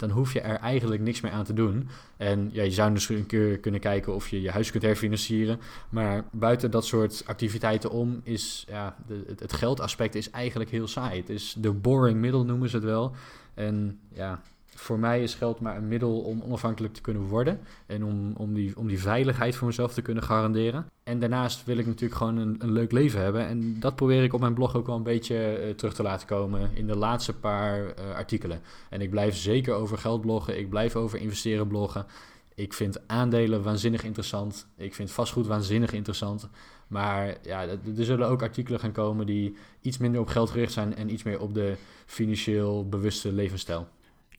dan 0.00 0.10
hoef 0.10 0.32
je 0.32 0.40
er 0.40 0.56
eigenlijk 0.56 1.02
niks 1.02 1.20
meer 1.20 1.32
aan 1.32 1.44
te 1.44 1.52
doen. 1.52 1.88
En 2.16 2.48
ja, 2.52 2.62
je 2.62 2.70
zou 2.70 2.92
dus 2.92 3.08
een 3.08 3.26
keer 3.26 3.58
kunnen 3.58 3.80
kijken 3.80 4.14
of 4.14 4.28
je 4.28 4.40
je 4.40 4.50
huis 4.50 4.70
kunt 4.70 4.82
herfinancieren. 4.82 5.60
Maar 5.90 6.24
buiten 6.32 6.70
dat 6.70 6.86
soort 6.86 7.22
activiteiten 7.26 7.90
om 7.90 8.20
is 8.24 8.64
ja, 8.68 8.96
de, 9.06 9.24
het, 9.26 9.40
het 9.40 9.52
geldaspect 9.52 10.14
is 10.14 10.30
eigenlijk 10.30 10.70
heel 10.70 10.88
saai. 10.88 11.20
Het 11.20 11.28
is 11.28 11.54
de 11.58 11.72
boring 11.72 12.18
middel 12.18 12.44
noemen 12.44 12.68
ze 12.68 12.76
het 12.76 12.84
wel. 12.84 13.14
En 13.54 13.98
ja, 14.12 14.42
voor 14.80 14.98
mij 14.98 15.22
is 15.22 15.34
geld 15.34 15.60
maar 15.60 15.76
een 15.76 15.88
middel 15.88 16.20
om 16.20 16.42
onafhankelijk 16.42 16.94
te 16.94 17.00
kunnen 17.00 17.22
worden. 17.22 17.60
En 17.86 18.04
om, 18.04 18.32
om, 18.36 18.54
die, 18.54 18.76
om 18.76 18.86
die 18.86 19.00
veiligheid 19.00 19.56
voor 19.56 19.66
mezelf 19.66 19.92
te 19.92 20.02
kunnen 20.02 20.22
garanderen. 20.22 20.86
En 21.02 21.18
daarnaast 21.18 21.64
wil 21.64 21.78
ik 21.78 21.86
natuurlijk 21.86 22.20
gewoon 22.20 22.36
een, 22.36 22.56
een 22.58 22.72
leuk 22.72 22.92
leven 22.92 23.20
hebben. 23.20 23.46
En 23.46 23.80
dat 23.80 23.96
probeer 23.96 24.22
ik 24.22 24.32
op 24.32 24.40
mijn 24.40 24.54
blog 24.54 24.76
ook 24.76 24.86
wel 24.86 24.96
een 24.96 25.02
beetje 25.02 25.60
uh, 25.64 25.74
terug 25.74 25.94
te 25.94 26.02
laten 26.02 26.26
komen 26.26 26.70
in 26.74 26.86
de 26.86 26.96
laatste 26.96 27.32
paar 27.32 27.80
uh, 27.80 28.14
artikelen. 28.14 28.60
En 28.90 29.00
ik 29.00 29.10
blijf 29.10 29.36
zeker 29.36 29.74
over 29.74 29.98
geld 29.98 30.20
bloggen. 30.20 30.58
Ik 30.58 30.70
blijf 30.70 30.96
over 30.96 31.18
investeren 31.18 31.66
bloggen. 31.66 32.06
Ik 32.54 32.72
vind 32.72 33.08
aandelen 33.08 33.62
waanzinnig 33.62 34.04
interessant. 34.04 34.66
Ik 34.76 34.94
vind 34.94 35.10
vastgoed 35.10 35.46
waanzinnig 35.46 35.92
interessant. 35.92 36.48
Maar 36.88 37.36
ja, 37.42 37.66
er 37.66 38.04
zullen 38.04 38.28
ook 38.28 38.42
artikelen 38.42 38.80
gaan 38.80 38.92
komen 38.92 39.26
die 39.26 39.56
iets 39.80 39.98
minder 39.98 40.20
op 40.20 40.28
geld 40.28 40.50
gericht 40.50 40.72
zijn 40.72 40.96
en 40.96 41.12
iets 41.12 41.22
meer 41.22 41.40
op 41.40 41.54
de 41.54 41.74
financieel 42.06 42.88
bewuste 42.88 43.32
levensstijl. 43.32 43.88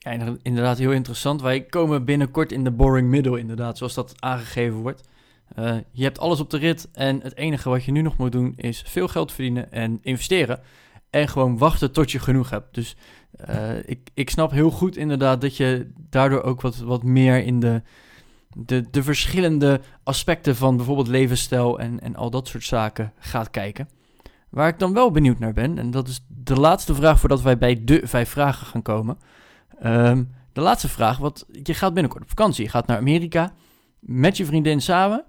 Ja, 0.02 0.36
inderdaad 0.42 0.78
heel 0.78 0.92
interessant. 0.92 1.40
Wij 1.40 1.62
komen 1.62 2.04
binnenkort 2.04 2.52
in 2.52 2.64
de 2.64 2.70
boring 2.70 3.08
middle, 3.08 3.38
inderdaad, 3.38 3.78
zoals 3.78 3.94
dat 3.94 4.14
aangegeven 4.18 4.78
wordt. 4.78 5.08
Uh, 5.58 5.74
je 5.90 6.02
hebt 6.02 6.18
alles 6.18 6.40
op 6.40 6.50
de 6.50 6.56
rit 6.56 6.88
en 6.92 7.20
het 7.20 7.36
enige 7.36 7.68
wat 7.68 7.84
je 7.84 7.92
nu 7.92 8.02
nog 8.02 8.16
moet 8.16 8.32
doen 8.32 8.52
is 8.56 8.82
veel 8.86 9.08
geld 9.08 9.32
verdienen 9.32 9.72
en 9.72 9.98
investeren. 10.02 10.60
En 11.10 11.28
gewoon 11.28 11.58
wachten 11.58 11.92
tot 11.92 12.10
je 12.10 12.18
genoeg 12.18 12.50
hebt. 12.50 12.74
Dus 12.74 12.96
uh, 13.48 13.78
ik, 13.84 13.98
ik 14.14 14.30
snap 14.30 14.50
heel 14.50 14.70
goed 14.70 14.96
inderdaad 14.96 15.40
dat 15.40 15.56
je 15.56 15.90
daardoor 16.10 16.42
ook 16.42 16.60
wat, 16.60 16.76
wat 16.76 17.02
meer 17.02 17.44
in 17.44 17.60
de, 17.60 17.82
de, 18.56 18.90
de 18.90 19.02
verschillende 19.02 19.80
aspecten 20.02 20.56
van 20.56 20.76
bijvoorbeeld 20.76 21.08
levensstijl 21.08 21.78
en, 21.78 22.00
en 22.00 22.16
al 22.16 22.30
dat 22.30 22.48
soort 22.48 22.64
zaken 22.64 23.12
gaat 23.18 23.50
kijken. 23.50 23.88
Waar 24.48 24.68
ik 24.68 24.78
dan 24.78 24.92
wel 24.92 25.10
benieuwd 25.10 25.38
naar 25.38 25.52
ben, 25.52 25.78
en 25.78 25.90
dat 25.90 26.08
is 26.08 26.24
de 26.28 26.60
laatste 26.60 26.94
vraag 26.94 27.20
voordat 27.20 27.42
wij 27.42 27.58
bij 27.58 27.84
de 27.84 28.00
vijf 28.04 28.28
vragen 28.28 28.66
gaan 28.66 28.82
komen. 28.82 29.18
Um, 29.86 30.30
de 30.52 30.60
laatste 30.60 30.88
vraag, 30.88 31.18
wat, 31.18 31.46
je 31.62 31.74
gaat 31.74 31.94
binnenkort 31.94 32.22
op 32.22 32.28
vakantie, 32.28 32.64
je 32.64 32.70
gaat 32.70 32.86
naar 32.86 32.98
Amerika 32.98 33.52
met 34.00 34.36
je 34.36 34.44
vriendin 34.44 34.80
samen. 34.80 35.24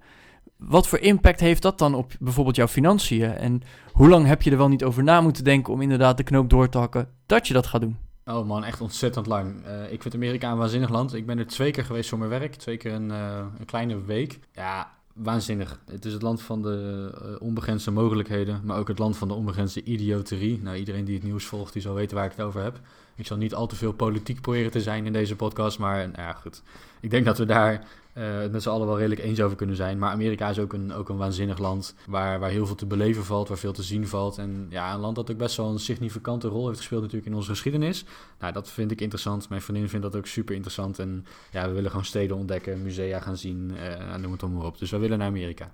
Wat 0.58 0.88
voor 0.88 1.00
impact 1.00 1.40
heeft 1.40 1.62
dat 1.62 1.78
dan 1.78 1.96
op 1.96 2.12
bijvoorbeeld 2.20 2.56
jouw 2.56 2.68
financiën? 2.68 3.32
En 3.32 3.62
hoe 3.92 4.10
lang 4.10 4.26
heb 4.26 4.42
je 4.42 4.52
er 4.52 4.58
wel 4.58 4.70
niet 4.70 4.84
over 4.84 5.04
na 5.04 5.22
moeten 5.22 5.44
denken 5.44 5.74
om 5.74 5.82
inderdaad 5.82 6.18
de 6.18 6.24
knoop 6.24 6.50
door 6.50 6.70
te 6.70 6.78
hakken 6.78 7.10
dat 7.26 7.48
je 7.48 7.54
dat 7.54 7.68
gaat 7.68 7.82
doen? 7.82 7.98
Oh 8.26 8.48
man, 8.48 8.64
echt 8.64 8.82
ontzettend 8.82 9.28
lang. 9.28 9.66
Uh, 9.66 9.92
ik 9.92 10.02
vind 10.02 10.14
Amerika 10.14 10.52
een 10.52 10.58
waanzinnig 10.58 10.90
land. 10.90 11.14
Ik 11.14 11.26
ben 11.26 11.40
er 11.40 11.48
twee 11.48 11.72
keer 11.72 11.86
geweest 11.86 12.10
voor 12.10 12.18
mijn 12.18 12.30
werk. 12.30 12.56
Twee 12.56 12.78
keer 12.78 12.94
een, 12.94 13.10
uh, 13.10 13.38
een 13.60 13.66
kleine 13.66 14.04
week. 14.04 14.40
Ja, 14.52 14.92
waanzinnig. 15.14 15.80
Het 15.86 16.06
is 16.06 16.14
het 16.14 16.22
land 16.22 16.42
van 16.42 16.62
de 16.62 17.12
uh, 17.24 17.42
onbegrensde 17.42 17.92
mogelijkheden, 17.92 18.62
maar 18.64 18.78
ook 18.78 18.88
het 18.88 19.00
land 19.00 19.18
van 19.18 19.28
de 19.28 19.34
onbegrensde 19.34 19.84
idioterie. 19.84 20.62
Nou, 20.62 20.78
iedereen 20.78 21.06
die 21.06 21.16
het 21.16 21.24
nieuws 21.24 21.46
volgt, 21.46 21.74
die 21.74 21.82
zal 21.82 21.94
weten 21.94 22.16
waar 22.16 22.26
ik 22.26 22.32
het 22.32 22.46
over 22.46 22.62
heb. 22.62 22.80
Ik 23.16 23.26
zal 23.26 23.38
niet 23.38 23.56
al 23.56 23.68
te 23.68 23.76
veel 23.76 23.94
politiek 23.94 24.42
proberen 24.42 24.72
te 24.72 24.82
zijn 24.82 25.06
in 25.06 25.14
deze 25.14 25.36
podcast, 25.36 25.80
maar 25.80 25.98
nou 25.98 26.22
ja, 26.22 26.34
goed. 26.34 26.62
Ik 27.00 27.10
denk 27.10 27.26
dat 27.26 27.38
we 27.38 27.46
daar 27.46 27.88
het 28.22 28.52
met 28.52 28.62
z'n 28.62 28.70
allen 28.70 28.88
wel 28.88 28.98
redelijk 28.98 29.22
eens 29.22 29.42
over 29.42 29.58
kunnen 29.58 29.76
zijn. 29.76 29.98
Maar 29.98 30.12
Amerika 30.12 30.50
is 30.50 30.60
ook 30.60 30.74
een, 30.74 30.94
ook 30.94 31.10
een 31.10 31.18
waanzinnig 31.18 31.58
land 31.58 31.96
waar, 32.08 32.40
waar 32.40 32.50
heel 32.50 32.66
veel 32.66 32.76
te 32.76 32.86
beleven 32.86 33.24
valt, 33.24 33.48
waar 33.48 33.58
veel 33.58 33.74
te 33.74 33.84
zien 33.84 34.08
valt. 34.08 34.38
En 34.38 34.68
ja, 34.70 34.94
een 34.94 35.00
land 35.00 35.16
dat 35.16 35.32
ook 35.32 35.38
best 35.38 35.58
wel 35.58 35.70
een 35.70 35.80
significante 35.80 36.48
rol 36.48 36.66
heeft 36.66 36.78
gespeeld 36.78 37.02
natuurlijk 37.02 37.30
in 37.30 37.36
onze 37.36 37.50
geschiedenis. 37.50 38.06
Nou, 38.40 38.54
dat 38.54 38.70
vind 38.70 38.92
ik 38.92 39.02
interessant. 39.02 39.50
Mijn 39.50 39.62
vriendin 39.62 39.90
vindt 39.90 40.06
dat 40.06 40.16
ook 40.16 40.28
super 40.28 40.56
interessant. 40.56 41.00
En 41.00 41.26
ja, 41.52 41.68
we 41.68 41.74
willen 41.74 41.90
gewoon 41.90 42.06
steden 42.06 42.38
ontdekken, 42.38 42.84
musea 42.84 43.20
gaan 43.20 43.38
zien, 43.38 43.72
uh, 43.76 44.16
noem 44.16 44.32
het 44.32 44.42
maar 44.42 44.66
op. 44.66 44.78
Dus 44.78 44.92
we 44.92 44.98
willen 44.98 45.18
naar 45.18 45.28
Amerika. 45.28 45.74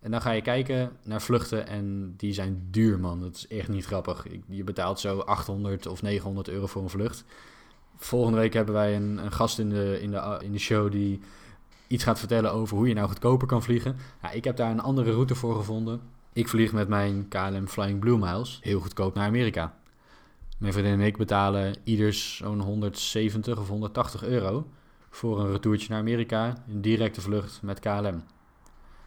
En 0.00 0.10
dan 0.10 0.22
ga 0.22 0.30
je 0.30 0.42
kijken 0.42 0.92
naar 1.02 1.22
vluchten 1.22 1.66
en 1.66 2.14
die 2.16 2.32
zijn 2.32 2.66
duur, 2.70 2.98
man. 2.98 3.20
Dat 3.20 3.34
is 3.34 3.46
echt 3.46 3.68
niet 3.68 3.84
grappig. 3.84 4.26
Je 4.48 4.64
betaalt 4.64 5.00
zo 5.00 5.18
800 5.18 5.86
of 5.86 6.02
900 6.02 6.48
euro 6.48 6.66
voor 6.66 6.82
een 6.82 6.90
vlucht. 6.90 7.24
Volgende 7.96 8.38
week 8.38 8.52
hebben 8.52 8.74
wij 8.74 8.96
een, 8.96 9.18
een 9.18 9.32
gast 9.32 9.58
in 9.58 9.68
de, 9.68 9.98
in, 10.00 10.10
de, 10.10 10.38
in 10.42 10.52
de 10.52 10.58
show 10.58 10.92
die 10.92 11.20
iets 11.92 12.04
gaat 12.04 12.18
vertellen 12.18 12.52
over 12.52 12.76
hoe 12.76 12.88
je 12.88 12.94
nou 12.94 13.08
goedkoper 13.08 13.46
kan 13.46 13.62
vliegen. 13.62 13.96
Ik 14.32 14.44
heb 14.44 14.56
daar 14.56 14.70
een 14.70 14.80
andere 14.80 15.12
route 15.12 15.34
voor 15.34 15.54
gevonden. 15.54 16.00
Ik 16.32 16.48
vlieg 16.48 16.72
met 16.72 16.88
mijn 16.88 17.28
KLM 17.28 17.66
Flying 17.66 18.00
Blue 18.00 18.18
Miles 18.18 18.58
heel 18.62 18.80
goedkoop 18.80 19.14
naar 19.14 19.26
Amerika. 19.26 19.74
Mijn 20.58 20.72
vriendin 20.72 21.00
en 21.00 21.06
ik 21.06 21.16
betalen 21.16 21.76
ieders 21.84 22.36
zo'n 22.36 22.60
170 22.60 23.58
of 23.58 23.68
180 23.68 24.24
euro 24.24 24.66
voor 25.10 25.40
een 25.40 25.52
retourtje 25.52 25.88
naar 25.88 25.98
Amerika, 25.98 26.54
een 26.68 26.80
directe 26.80 27.20
vlucht 27.20 27.62
met 27.62 27.80
KLM. 27.80 28.22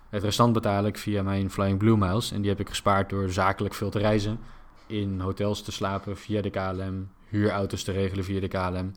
Het 0.10 0.24
restant 0.24 0.54
betaal 0.54 0.86
ik 0.86 0.98
via 0.98 1.24
mijn 1.24 1.52
Flying 1.52 1.78
Blue 1.78 1.98
Miles 1.98 2.32
en 2.32 2.42
die 2.42 2.50
heb 2.50 2.60
ik 2.60 2.70
gespaard 2.70 3.10
door 3.10 3.30
zakelijk 3.30 3.74
veel 3.74 3.90
te 3.90 4.00
reizen, 4.00 4.40
in 4.88 5.20
hotels 5.20 5.62
te 5.62 5.72
slapen 5.72 6.18
via 6.18 6.42
de 6.42 6.50
KLM, 6.50 7.10
huurauto's 7.28 7.84
te 7.84 7.92
regelen 7.92 8.24
via 8.24 8.40
de 8.40 8.48
KLM. 8.48 8.92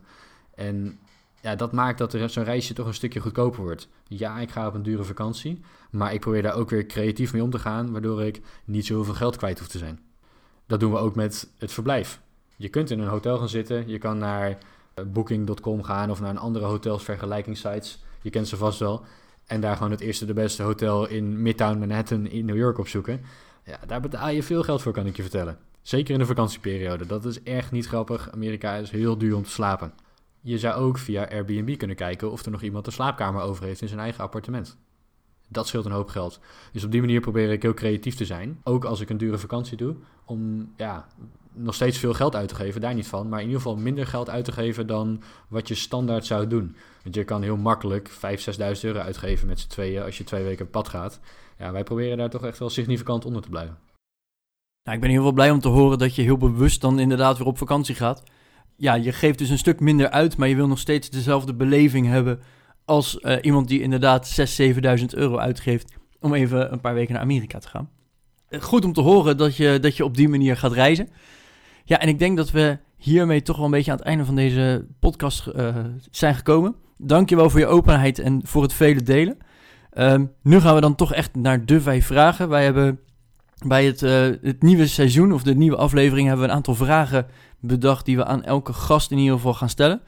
En 0.55 0.99
ja, 1.41 1.55
dat 1.55 1.71
maakt 1.71 1.97
dat 1.97 2.17
zo'n 2.25 2.43
reisje 2.43 2.73
toch 2.73 2.87
een 2.87 2.93
stukje 2.93 3.19
goedkoper 3.19 3.63
wordt. 3.63 3.87
Ja, 4.07 4.39
ik 4.39 4.51
ga 4.51 4.67
op 4.67 4.73
een 4.73 4.83
dure 4.83 5.03
vakantie, 5.03 5.61
maar 5.91 6.13
ik 6.13 6.19
probeer 6.19 6.41
daar 6.41 6.55
ook 6.55 6.69
weer 6.69 6.85
creatief 6.85 7.33
mee 7.33 7.43
om 7.43 7.49
te 7.49 7.59
gaan, 7.59 7.91
waardoor 7.91 8.23
ik 8.23 8.41
niet 8.65 8.85
zoveel 8.85 9.13
geld 9.13 9.37
kwijt 9.37 9.59
hoef 9.59 9.67
te 9.67 9.77
zijn. 9.77 9.99
Dat 10.65 10.79
doen 10.79 10.91
we 10.91 10.97
ook 10.97 11.15
met 11.15 11.49
het 11.57 11.71
verblijf. 11.71 12.21
Je 12.55 12.69
kunt 12.69 12.89
in 12.89 12.99
een 12.99 13.07
hotel 13.07 13.37
gaan 13.37 13.49
zitten, 13.49 13.87
je 13.87 13.97
kan 13.97 14.17
naar 14.17 14.57
eh, 14.93 15.05
booking.com 15.05 15.83
gaan 15.83 16.11
of 16.11 16.19
naar 16.19 16.29
een 16.29 16.37
andere 16.37 16.65
hotelsvergelijkingssites. 16.65 18.03
Je 18.21 18.29
kent 18.29 18.47
ze 18.47 18.57
vast 18.57 18.79
wel. 18.79 19.03
En 19.45 19.61
daar 19.61 19.75
gewoon 19.75 19.91
het 19.91 19.99
eerste 19.99 20.25
de 20.25 20.33
beste 20.33 20.63
hotel 20.63 21.07
in 21.07 21.41
Midtown 21.41 21.79
Manhattan 21.79 22.27
in 22.27 22.45
New 22.45 22.57
York 22.57 22.77
opzoeken. 22.77 23.21
Ja, 23.63 23.79
daar 23.87 24.01
betaal 24.01 24.29
je 24.29 24.43
veel 24.43 24.63
geld 24.63 24.81
voor, 24.81 24.91
kan 24.91 25.05
ik 25.05 25.15
je 25.15 25.21
vertellen. 25.21 25.57
Zeker 25.81 26.13
in 26.13 26.19
de 26.19 26.25
vakantieperiode. 26.25 27.05
Dat 27.05 27.25
is 27.25 27.43
echt 27.43 27.71
niet 27.71 27.87
grappig. 27.87 28.31
Amerika 28.31 28.75
is 28.75 28.91
heel 28.91 29.17
duur 29.17 29.35
om 29.35 29.43
te 29.43 29.49
slapen. 29.49 29.93
Je 30.49 30.57
zou 30.57 30.75
ook 30.75 30.97
via 30.97 31.27
Airbnb 31.29 31.77
kunnen 31.77 31.95
kijken 31.95 32.31
of 32.31 32.45
er 32.45 32.51
nog 32.51 32.61
iemand 32.61 32.85
een 32.85 32.91
slaapkamer 32.91 33.41
over 33.41 33.63
heeft 33.63 33.81
in 33.81 33.87
zijn 33.87 33.99
eigen 33.99 34.23
appartement. 34.23 34.77
Dat 35.47 35.67
scheelt 35.67 35.85
een 35.85 35.91
hoop 35.91 36.09
geld. 36.09 36.39
Dus 36.71 36.83
op 36.83 36.91
die 36.91 37.01
manier 37.01 37.21
probeer 37.21 37.51
ik 37.51 37.61
heel 37.61 37.73
creatief 37.73 38.15
te 38.15 38.25
zijn. 38.25 38.59
Ook 38.63 38.85
als 38.85 38.99
ik 38.99 39.09
een 39.09 39.17
dure 39.17 39.37
vakantie 39.37 39.77
doe. 39.77 39.95
Om 40.25 40.71
ja, 40.77 41.07
nog 41.53 41.75
steeds 41.75 41.97
veel 41.97 42.13
geld 42.13 42.35
uit 42.35 42.47
te 42.47 42.55
geven, 42.55 42.81
daar 42.81 42.93
niet 42.93 43.07
van. 43.07 43.29
Maar 43.29 43.39
in 43.39 43.45
ieder 43.45 43.61
geval 43.61 43.77
minder 43.77 44.07
geld 44.07 44.29
uit 44.29 44.45
te 44.45 44.51
geven 44.51 44.87
dan 44.87 45.21
wat 45.47 45.67
je 45.67 45.75
standaard 45.75 46.25
zou 46.25 46.47
doen. 46.47 46.75
Want 47.03 47.15
je 47.15 47.23
kan 47.23 47.41
heel 47.41 47.57
makkelijk 47.57 48.09
5.000, 48.09 48.15
6.000 48.15 48.81
euro 48.81 48.99
uitgeven 48.99 49.47
met 49.47 49.59
z'n 49.59 49.67
tweeën 49.67 50.03
als 50.03 50.17
je 50.17 50.23
twee 50.23 50.43
weken 50.43 50.65
op 50.65 50.71
pad 50.71 50.87
gaat. 50.87 51.19
Ja, 51.57 51.71
wij 51.71 51.83
proberen 51.83 52.17
daar 52.17 52.29
toch 52.29 52.45
echt 52.45 52.59
wel 52.59 52.69
significant 52.69 53.25
onder 53.25 53.41
te 53.41 53.49
blijven. 53.49 53.77
Nou, 54.83 54.95
ik 54.95 55.01
ben 55.01 55.09
heel 55.09 55.21
veel 55.21 55.31
blij 55.31 55.51
om 55.51 55.59
te 55.59 55.67
horen 55.67 55.97
dat 55.97 56.15
je 56.15 56.21
heel 56.21 56.37
bewust 56.37 56.81
dan 56.81 56.99
inderdaad 56.99 57.37
weer 57.37 57.47
op 57.47 57.57
vakantie 57.57 57.95
gaat 57.95 58.23
ja, 58.79 58.93
je 58.93 59.11
geeft 59.11 59.37
dus 59.37 59.49
een 59.49 59.57
stuk 59.57 59.79
minder 59.79 60.09
uit, 60.09 60.37
maar 60.37 60.47
je 60.47 60.55
wil 60.55 60.67
nog 60.67 60.79
steeds 60.79 61.09
dezelfde 61.09 61.53
beleving 61.53 62.07
hebben 62.07 62.39
als 62.85 63.17
uh, 63.21 63.35
iemand 63.41 63.67
die 63.67 63.81
inderdaad 63.81 64.39
6.000, 64.59 64.75
7.000 64.99 65.05
euro 65.09 65.37
uitgeeft 65.37 65.97
om 66.19 66.33
even 66.33 66.71
een 66.71 66.81
paar 66.81 66.93
weken 66.93 67.13
naar 67.13 67.21
Amerika 67.21 67.59
te 67.59 67.67
gaan. 67.67 67.89
Eh, 68.49 68.61
goed 68.61 68.85
om 68.85 68.93
te 68.93 69.01
horen 69.01 69.37
dat 69.37 69.55
je, 69.55 69.79
dat 69.81 69.97
je 69.97 70.03
op 70.03 70.17
die 70.17 70.29
manier 70.29 70.57
gaat 70.57 70.71
reizen. 70.71 71.09
Ja, 71.83 71.99
en 71.99 72.07
ik 72.07 72.19
denk 72.19 72.37
dat 72.37 72.51
we 72.51 72.77
hiermee 72.97 73.41
toch 73.41 73.55
wel 73.55 73.65
een 73.65 73.71
beetje 73.71 73.91
aan 73.91 73.97
het 73.97 74.05
einde 74.05 74.25
van 74.25 74.35
deze 74.35 74.87
podcast 74.99 75.47
uh, 75.55 75.75
zijn 76.11 76.35
gekomen. 76.35 76.75
Dankjewel 76.97 77.49
voor 77.49 77.59
je 77.59 77.67
openheid 77.67 78.19
en 78.19 78.41
voor 78.43 78.61
het 78.61 78.73
vele 78.73 79.01
delen. 79.01 79.37
Um, 79.93 80.31
nu 80.43 80.59
gaan 80.59 80.75
we 80.75 80.81
dan 80.81 80.95
toch 80.95 81.13
echt 81.13 81.35
naar 81.35 81.65
de 81.65 81.81
vijf 81.81 82.05
vragen. 82.05 82.49
Wij 82.49 82.63
hebben 82.63 82.99
bij 83.65 83.85
het, 83.85 83.99
het 84.41 84.61
nieuwe 84.61 84.87
seizoen 84.87 85.33
of 85.33 85.43
de 85.43 85.55
nieuwe 85.55 85.77
aflevering 85.77 86.27
hebben 86.27 86.45
we 86.45 86.51
een 86.51 86.57
aantal 86.57 86.75
vragen 86.75 87.27
bedacht 87.59 88.05
die 88.05 88.15
we 88.15 88.25
aan 88.25 88.43
elke 88.43 88.73
gast 88.73 89.11
in 89.11 89.17
ieder 89.17 89.35
geval 89.35 89.53
gaan 89.53 89.69
stellen. 89.69 90.01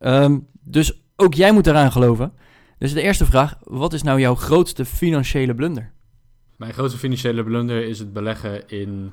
Um, 0.00 0.46
dus 0.60 1.02
ook 1.16 1.34
jij 1.34 1.52
moet 1.52 1.66
eraan 1.66 1.92
geloven. 1.92 2.32
Dus 2.78 2.92
de 2.92 3.02
eerste 3.02 3.26
vraag, 3.26 3.58
wat 3.64 3.92
is 3.92 4.02
nou 4.02 4.20
jouw 4.20 4.34
grootste 4.34 4.84
financiële 4.84 5.54
blunder? 5.54 5.92
Mijn 6.56 6.72
grootste 6.72 6.98
financiële 6.98 7.44
blunder 7.44 7.84
is 7.84 7.98
het 7.98 8.12
beleggen 8.12 8.68
in 8.68 9.12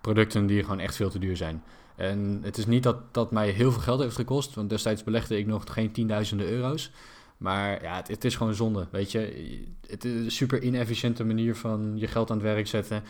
producten 0.00 0.46
die 0.46 0.62
gewoon 0.62 0.80
echt 0.80 0.96
veel 0.96 1.10
te 1.10 1.18
duur 1.18 1.36
zijn. 1.36 1.62
En 1.96 2.40
het 2.42 2.58
is 2.58 2.66
niet 2.66 2.82
dat 2.82 3.14
dat 3.14 3.30
mij 3.30 3.50
heel 3.50 3.72
veel 3.72 3.80
geld 3.80 4.00
heeft 4.00 4.14
gekost, 4.14 4.54
want 4.54 4.70
destijds 4.70 5.04
belegde 5.04 5.38
ik 5.38 5.46
nog 5.46 5.64
geen 5.70 5.92
tienduizenden 5.92 6.48
euro's. 6.48 6.90
Maar 7.36 7.82
ja, 7.82 7.96
het, 7.96 8.08
het, 8.08 8.24
is 8.24 8.36
gewoon 8.36 8.54
zonde, 8.54 8.86
weet 8.90 9.12
je. 9.12 9.64
Het 9.86 10.04
is 10.04 10.12
een 10.12 10.30
super 10.30 10.62
inefficiënte 10.62 11.24
manier 11.24 11.56
van 11.56 11.92
je 11.94 12.06
geld 12.06 12.30
aan 12.30 12.36
het 12.36 12.46
werk 12.46 12.66
zetten. 12.66 13.02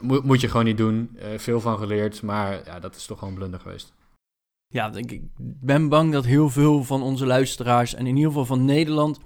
Moet, 0.00 0.24
moet 0.24 0.40
je 0.40 0.48
gewoon 0.48 0.64
niet 0.64 0.76
doen. 0.76 1.16
Uh, 1.16 1.38
veel 1.38 1.60
van 1.60 1.78
geleerd, 1.78 2.22
maar 2.22 2.64
ja, 2.64 2.80
dat 2.80 2.96
is 2.96 3.06
toch 3.06 3.18
gewoon 3.18 3.34
blunder 3.34 3.60
geweest. 3.60 3.94
Ja, 4.68 4.92
ik 4.94 5.20
ben 5.38 5.88
bang 5.88 6.12
dat 6.12 6.24
heel 6.24 6.50
veel 6.50 6.84
van 6.84 7.02
onze 7.02 7.26
luisteraars 7.26 7.94
en 7.94 8.06
in 8.06 8.16
ieder 8.16 8.30
geval 8.30 8.46
van 8.46 8.64
Nederland 8.64 9.18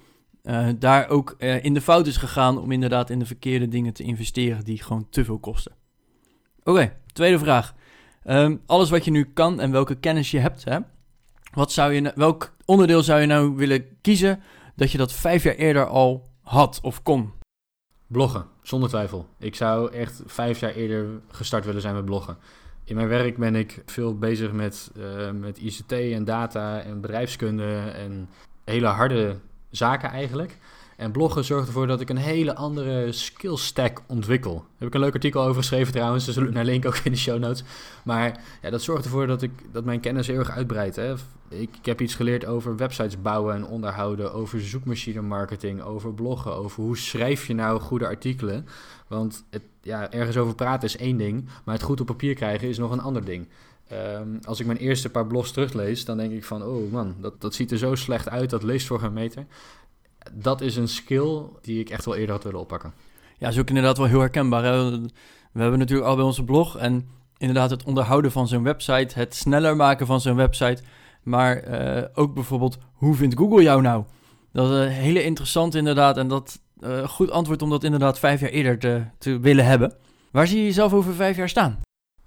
uh, 0.42 0.68
daar 0.78 1.08
ook 1.08 1.34
uh, 1.38 1.64
in 1.64 1.74
de 1.74 1.80
fout 1.80 2.06
is 2.06 2.16
gegaan 2.16 2.58
om 2.58 2.72
inderdaad 2.72 3.10
in 3.10 3.18
de 3.18 3.26
verkeerde 3.26 3.68
dingen 3.68 3.92
te 3.92 4.02
investeren 4.02 4.64
die 4.64 4.82
gewoon 4.82 5.06
te 5.10 5.24
veel 5.24 5.38
kosten. 5.38 5.72
Oké, 6.62 6.96
tweede 7.12 7.38
vraag. 7.38 7.74
Um, 8.24 8.60
alles 8.66 8.90
wat 8.90 9.04
je 9.04 9.10
nu 9.10 9.24
kan 9.24 9.60
en 9.60 9.70
welke 9.70 9.94
kennis 9.94 10.30
je 10.30 10.38
hebt, 10.38 10.64
hè, 10.64 10.78
wat 11.52 11.72
zou 11.72 11.92
je, 11.92 12.12
welk 12.14 12.56
onderdeel 12.64 13.02
zou 13.02 13.20
je 13.20 13.26
nou 13.26 13.56
willen 13.56 13.84
kiezen 14.00 14.42
dat 14.76 14.90
je 14.92 14.98
dat 14.98 15.12
vijf 15.12 15.42
jaar 15.42 15.54
eerder 15.54 15.86
al 15.86 16.30
had 16.40 16.78
of 16.82 17.02
kon? 17.02 17.32
Bloggen, 18.06 18.46
zonder 18.70 18.88
twijfel. 18.88 19.28
Ik 19.38 19.54
zou 19.54 19.92
echt 19.92 20.22
vijf 20.26 20.60
jaar 20.60 20.72
eerder 20.72 21.06
gestart 21.30 21.64
willen 21.64 21.80
zijn 21.80 21.94
met 21.94 22.04
bloggen. 22.04 22.36
In 22.84 22.94
mijn 22.94 23.08
werk 23.08 23.36
ben 23.36 23.54
ik 23.54 23.82
veel 23.86 24.18
bezig 24.18 24.52
met, 24.52 24.90
uh, 24.96 25.30
met 25.30 25.58
ICT 25.58 25.92
en 25.92 26.24
data 26.24 26.80
en 26.80 27.00
bedrijfskunde 27.00 27.92
en 27.94 28.28
hele 28.64 28.86
harde 28.86 29.36
zaken 29.70 30.10
eigenlijk. 30.10 30.56
En 31.00 31.10
bloggen 31.10 31.44
zorgt 31.44 31.66
ervoor 31.66 31.86
dat 31.86 32.00
ik 32.00 32.10
een 32.10 32.16
hele 32.16 32.54
andere 32.54 33.12
skill 33.12 33.56
stack 33.56 34.02
ontwikkel. 34.06 34.54
Daar 34.54 34.64
heb 34.78 34.88
ik 34.88 34.94
een 34.94 35.00
leuk 35.00 35.14
artikel 35.14 35.42
over 35.42 35.54
geschreven 35.54 35.92
trouwens, 35.92 36.24
dus 36.24 36.34
zullen 36.34 36.52
naar 36.52 36.64
link 36.64 36.86
ook 36.86 36.96
in 36.96 37.12
de 37.12 37.18
show 37.18 37.38
notes. 37.38 37.62
Maar 38.04 38.40
ja, 38.62 38.70
dat 38.70 38.82
zorgt 38.82 39.04
ervoor 39.04 39.26
dat, 39.26 39.42
ik, 39.42 39.50
dat 39.72 39.84
mijn 39.84 40.00
kennis 40.00 40.26
heel 40.26 40.38
erg 40.38 40.50
uitbreidt. 40.50 40.96
Hè. 40.96 41.14
Ik, 41.48 41.76
ik 41.76 41.86
heb 41.86 42.00
iets 42.00 42.14
geleerd 42.14 42.46
over 42.46 42.76
websites 42.76 43.22
bouwen 43.22 43.54
en 43.54 43.66
onderhouden, 43.66 44.32
over 44.32 44.60
zoekmachine 44.60 45.20
marketing, 45.20 45.82
over 45.82 46.14
bloggen, 46.14 46.54
over 46.54 46.82
hoe 46.82 46.96
schrijf 46.96 47.46
je 47.46 47.54
nou 47.54 47.80
goede 47.80 48.06
artikelen. 48.06 48.66
Want 49.06 49.44
het, 49.50 49.62
ja, 49.82 50.10
ergens 50.10 50.36
over 50.36 50.54
praten 50.54 50.88
is 50.88 50.96
één 50.96 51.16
ding, 51.16 51.48
maar 51.64 51.74
het 51.74 51.84
goed 51.84 52.00
op 52.00 52.06
papier 52.06 52.34
krijgen 52.34 52.68
is 52.68 52.78
nog 52.78 52.90
een 52.90 53.02
ander 53.02 53.24
ding. 53.24 53.48
Ehm, 53.88 54.28
als 54.42 54.60
ik 54.60 54.66
mijn 54.66 54.78
eerste 54.78 55.10
paar 55.10 55.26
blogs 55.26 55.50
teruglees, 55.50 56.04
dan 56.04 56.16
denk 56.16 56.32
ik 56.32 56.44
van, 56.44 56.62
oh 56.62 56.92
man, 56.92 57.14
dat, 57.20 57.40
dat 57.40 57.54
ziet 57.54 57.70
er 57.70 57.78
zo 57.78 57.94
slecht 57.94 58.28
uit, 58.28 58.50
dat 58.50 58.62
leest 58.62 58.86
voor 58.86 58.98
geen 58.98 59.12
meter. 59.12 59.46
Dat 60.32 60.60
is 60.60 60.76
een 60.76 60.88
skill 60.88 61.42
die 61.60 61.80
ik 61.80 61.90
echt 61.90 62.04
wel 62.04 62.14
eerder 62.14 62.34
had 62.34 62.44
willen 62.44 62.60
oppakken. 62.60 62.92
Ja, 63.38 63.48
is 63.48 63.58
ook 63.58 63.68
inderdaad 63.68 63.98
wel 63.98 64.06
heel 64.06 64.20
herkenbaar. 64.20 64.62
We 65.52 65.60
hebben 65.60 65.78
natuurlijk 65.78 66.08
al 66.08 66.16
bij 66.16 66.24
onze 66.24 66.44
blog 66.44 66.76
en 66.76 67.08
inderdaad 67.38 67.70
het 67.70 67.84
onderhouden 67.84 68.32
van 68.32 68.48
zo'n 68.48 68.62
website, 68.62 69.18
het 69.18 69.34
sneller 69.34 69.76
maken 69.76 70.06
van 70.06 70.20
zo'n 70.20 70.36
website, 70.36 70.82
maar 71.22 71.68
uh, 71.68 72.04
ook 72.14 72.34
bijvoorbeeld, 72.34 72.78
hoe 72.92 73.14
vindt 73.14 73.36
Google 73.38 73.62
jou 73.62 73.82
nou? 73.82 74.04
Dat 74.52 74.70
is 74.70 74.92
hele 74.92 75.24
interessant 75.24 75.74
inderdaad 75.74 76.16
en 76.16 76.28
dat 76.28 76.60
uh, 76.80 77.08
goed 77.08 77.30
antwoord 77.30 77.62
om 77.62 77.70
dat 77.70 77.84
inderdaad 77.84 78.18
vijf 78.18 78.40
jaar 78.40 78.50
eerder 78.50 78.78
te, 78.78 79.02
te 79.18 79.38
willen 79.38 79.64
hebben. 79.64 79.94
Waar 80.30 80.46
zie 80.46 80.58
je 80.58 80.64
jezelf 80.64 80.92
over 80.92 81.14
vijf 81.14 81.36
jaar 81.36 81.48
staan? 81.48 81.80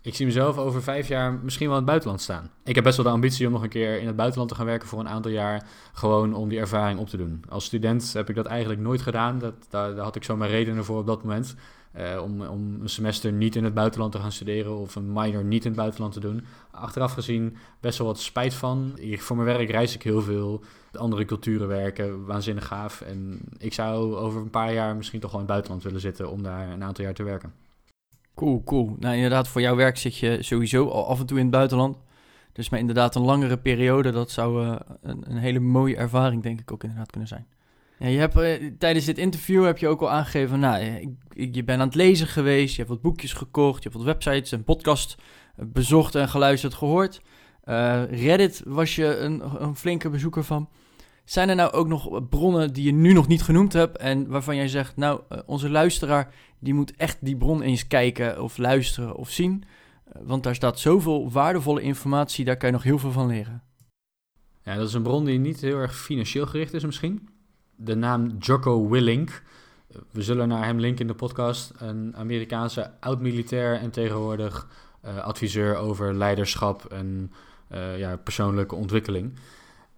Ik 0.04 0.16
zie 0.16 0.26
mezelf 0.26 0.58
over 0.58 0.84
vijf 0.84 1.08
jaar 1.08 1.34
misschien 1.34 1.68
wel 1.68 1.76
in 1.78 1.82
het 1.82 1.90
buitenland 1.90 2.22
staan. 2.22 2.52
Ik 2.64 2.76
heb 2.76 2.84
best 2.84 2.96
wel 2.96 3.06
de 3.06 3.12
ambitie 3.12 3.46
om 3.46 3.52
nog 3.52 3.64
een 3.64 3.70
keer 3.70 4.00
in 4.00 4.08
het 4.08 4.16
buitenland 4.16 4.50
te 4.50 4.56
gaan 4.56 4.66
werken 4.66 4.88
voor 4.88 5.00
een 5.00 5.10
aantal 5.10 5.32
jaar. 5.32 5.68
Gewoon 5.94 6.34
om 6.34 6.50
die 6.50 6.60
ervaring 6.60 7.00
op 7.00 7.10
te 7.10 7.18
doen. 7.18 7.44
Als 7.50 7.66
student 7.66 8.14
heb 8.14 8.30
ik 8.30 8.36
dat 8.36 8.46
eigenlijk 8.46 8.82
nooit 8.82 9.02
gedaan. 9.02 9.40
Dat, 9.40 9.54
daar, 9.70 9.96
daar 9.96 10.04
had 10.04 10.16
ik 10.16 10.24
zo 10.24 10.38
mijn 10.38 10.52
redenen 10.52 10.86
voor 10.86 11.00
op 11.00 11.08
dat 11.08 11.24
moment. 11.24 11.56
Uh, 11.98 12.22
om, 12.22 12.42
om 12.42 12.78
een 12.82 12.90
semester 12.90 13.32
niet 13.32 13.56
in 13.56 13.64
het 13.64 13.74
buitenland 13.74 14.12
te 14.12 14.20
gaan 14.20 14.32
studeren 14.32 14.78
of 14.78 14.96
een 14.96 15.14
minor 15.14 15.44
niet 15.44 15.64
in 15.64 15.72
het 15.72 15.80
buitenland 15.80 16.14
te 16.14 16.20
doen. 16.20 16.46
Achteraf 16.72 17.14
gezien 17.14 17.58
best 17.80 17.98
wel 17.98 18.08
wat 18.08 18.20
spijt 18.20 18.54
van. 18.54 19.00
Voor 19.18 19.36
mijn 19.36 19.58
werk 19.58 19.70
reis 19.70 19.96
ik 19.96 20.04
heel 20.04 20.22
veel. 20.22 20.64
De 20.92 20.98
andere 20.98 21.26
culturen 21.26 21.68
werken, 21.68 22.26
waanzinnig 22.26 22.68
gaaf. 22.68 23.02
En 23.02 23.40
ik 23.58 23.74
zou 23.74 24.16
over 24.16 24.42
een 24.42 24.50
paar 24.50 24.74
jaar 24.74 24.96
misschien 24.96 25.20
toch 25.20 25.32
wel 25.32 25.40
in 25.40 25.46
het 25.46 25.54
buitenland 25.54 25.84
willen 25.84 26.02
zitten 26.02 26.32
om 26.32 26.44
daar 26.44 26.70
een 26.70 26.84
aantal 26.84 27.04
jaar 27.04 27.14
te 27.14 27.24
werken. 27.24 27.63
Cool, 28.36 28.64
cool. 28.64 28.96
Nou, 29.00 29.16
inderdaad, 29.16 29.48
voor 29.48 29.62
jouw 29.62 29.76
werk 29.76 29.98
zit 29.98 30.18
je 30.18 30.38
sowieso 30.44 30.88
al 30.88 31.08
af 31.08 31.20
en 31.20 31.26
toe 31.26 31.38
in 31.38 31.44
het 31.44 31.54
buitenland. 31.54 31.98
Dus 32.54 32.70
maar 32.70 32.80
inderdaad 32.80 33.16
een 33.16 33.22
langere 33.22 33.58
periode, 33.58 34.12
dat 34.12 34.32
zou 34.32 34.66
uh, 34.66 34.76
een, 35.02 35.24
een, 35.28 35.38
hele 35.38 35.60
mooie 35.60 35.96
ervaring 35.96 36.44
denk 36.44 36.60
ik 36.60 36.72
ook 36.72 36.84
inderdaad 36.84 37.12
kunnen 37.12 37.30
zijn. 37.30 37.46
Ja, 38.00 38.08
je 38.08 38.18
hebt, 38.18 38.36
uh, 38.36 38.72
tijdens 38.78 39.06
dit 39.06 39.18
interview 39.18 39.66
heb 39.66 39.78
je 39.78 39.88
ook 39.88 40.02
al 40.02 40.10
aangegeven, 40.10 40.60
nou, 40.60 40.84
ik, 41.30 41.56
je 41.56 41.64
bent 41.64 41.82
aan 41.82 41.88
het 41.88 41.96
lezen 41.96 42.28
geweest, 42.28 42.72
je 42.72 42.78
hebt 42.78 42.90
wat 42.90 43.02
boekjes 43.02 43.34
gekocht, 43.34 43.84
je 43.84 43.90
hebt 43.90 44.04
wat 44.04 44.14
websites 44.14 44.52
en 44.52 44.64
podcasts 44.64 45.18
eh, 45.56 45.66
bezocht 45.68 46.16
en 46.16 46.30
geluisterd, 46.30 46.74
gehoord. 46.74 47.22
Reddit 48.10 48.62
was 48.66 48.96
je 48.96 49.18
een, 49.18 49.64
een 49.64 49.76
flinke 49.76 50.10
bezoeker 50.10 50.44
van. 50.44 50.70
Zijn 51.24 51.50
er 51.50 51.56
nou 51.56 51.72
ook 51.72 51.88
nog 51.88 52.28
bronnen 52.30 52.74
die 52.74 52.84
je 52.84 52.92
nu 52.92 53.14
nog 53.14 53.28
niet 53.28 53.42
genoemd 53.42 53.74
hebt 53.74 53.98
en 53.98 54.28
waarvan 54.28 54.56
jij 54.56 54.68
zegt, 54.68 54.96
nou, 54.96 55.22
onze 55.46 55.70
luisteraar 55.70 56.34
die 56.60 56.74
moet 56.74 56.96
echt 56.96 57.18
die 57.22 57.38
bron 57.38 57.62
eens 57.62 57.88
kijken 57.88 58.42
of 58.42 58.58
luisteren 58.58 59.16
of 59.16 59.30
zien. 59.30 59.64
Eh, 60.06 60.22
want 60.26 60.44
daar 60.44 60.56
staat 60.56 60.80
zoveel 60.80 61.32
waardevolle 61.32 61.82
informatie, 61.82 62.46
daar 62.46 62.58
kan 62.58 62.70
je 62.70 62.76
nog 62.76 62.84
heel 62.84 63.00
veel 63.00 63.12
van 63.12 63.28
leren. 63.28 63.64
Ja, 64.64 64.76
dat 64.76 64.88
is 64.88 64.94
een 64.94 65.04
bron 65.04 65.26
die 65.26 65.40
niet 65.40 65.62
heel 65.62 65.78
erg 65.78 65.98
financieel 65.98 66.46
gericht 66.46 66.74
is 66.74 66.86
misschien. 66.86 67.30
De 67.76 67.96
naam 67.96 68.36
Jocko 68.40 68.90
Willink. 68.90 69.44
We 70.12 70.22
zullen 70.22 70.48
naar 70.48 70.66
hem 70.66 70.80
linken 70.80 71.02
in 71.02 71.08
de 71.08 71.14
podcast. 71.14 71.72
Een 71.78 72.16
Amerikaanse 72.16 72.92
oud-militair 73.00 73.80
en 73.80 73.92
tegenwoordig 73.92 74.68
uh, 75.06 75.18
adviseur 75.18 75.76
over 75.76 76.14
leiderschap 76.14 76.86
en 76.86 77.32
ja, 77.98 78.18
persoonlijke 78.18 78.76
ontwikkeling. 78.76 79.34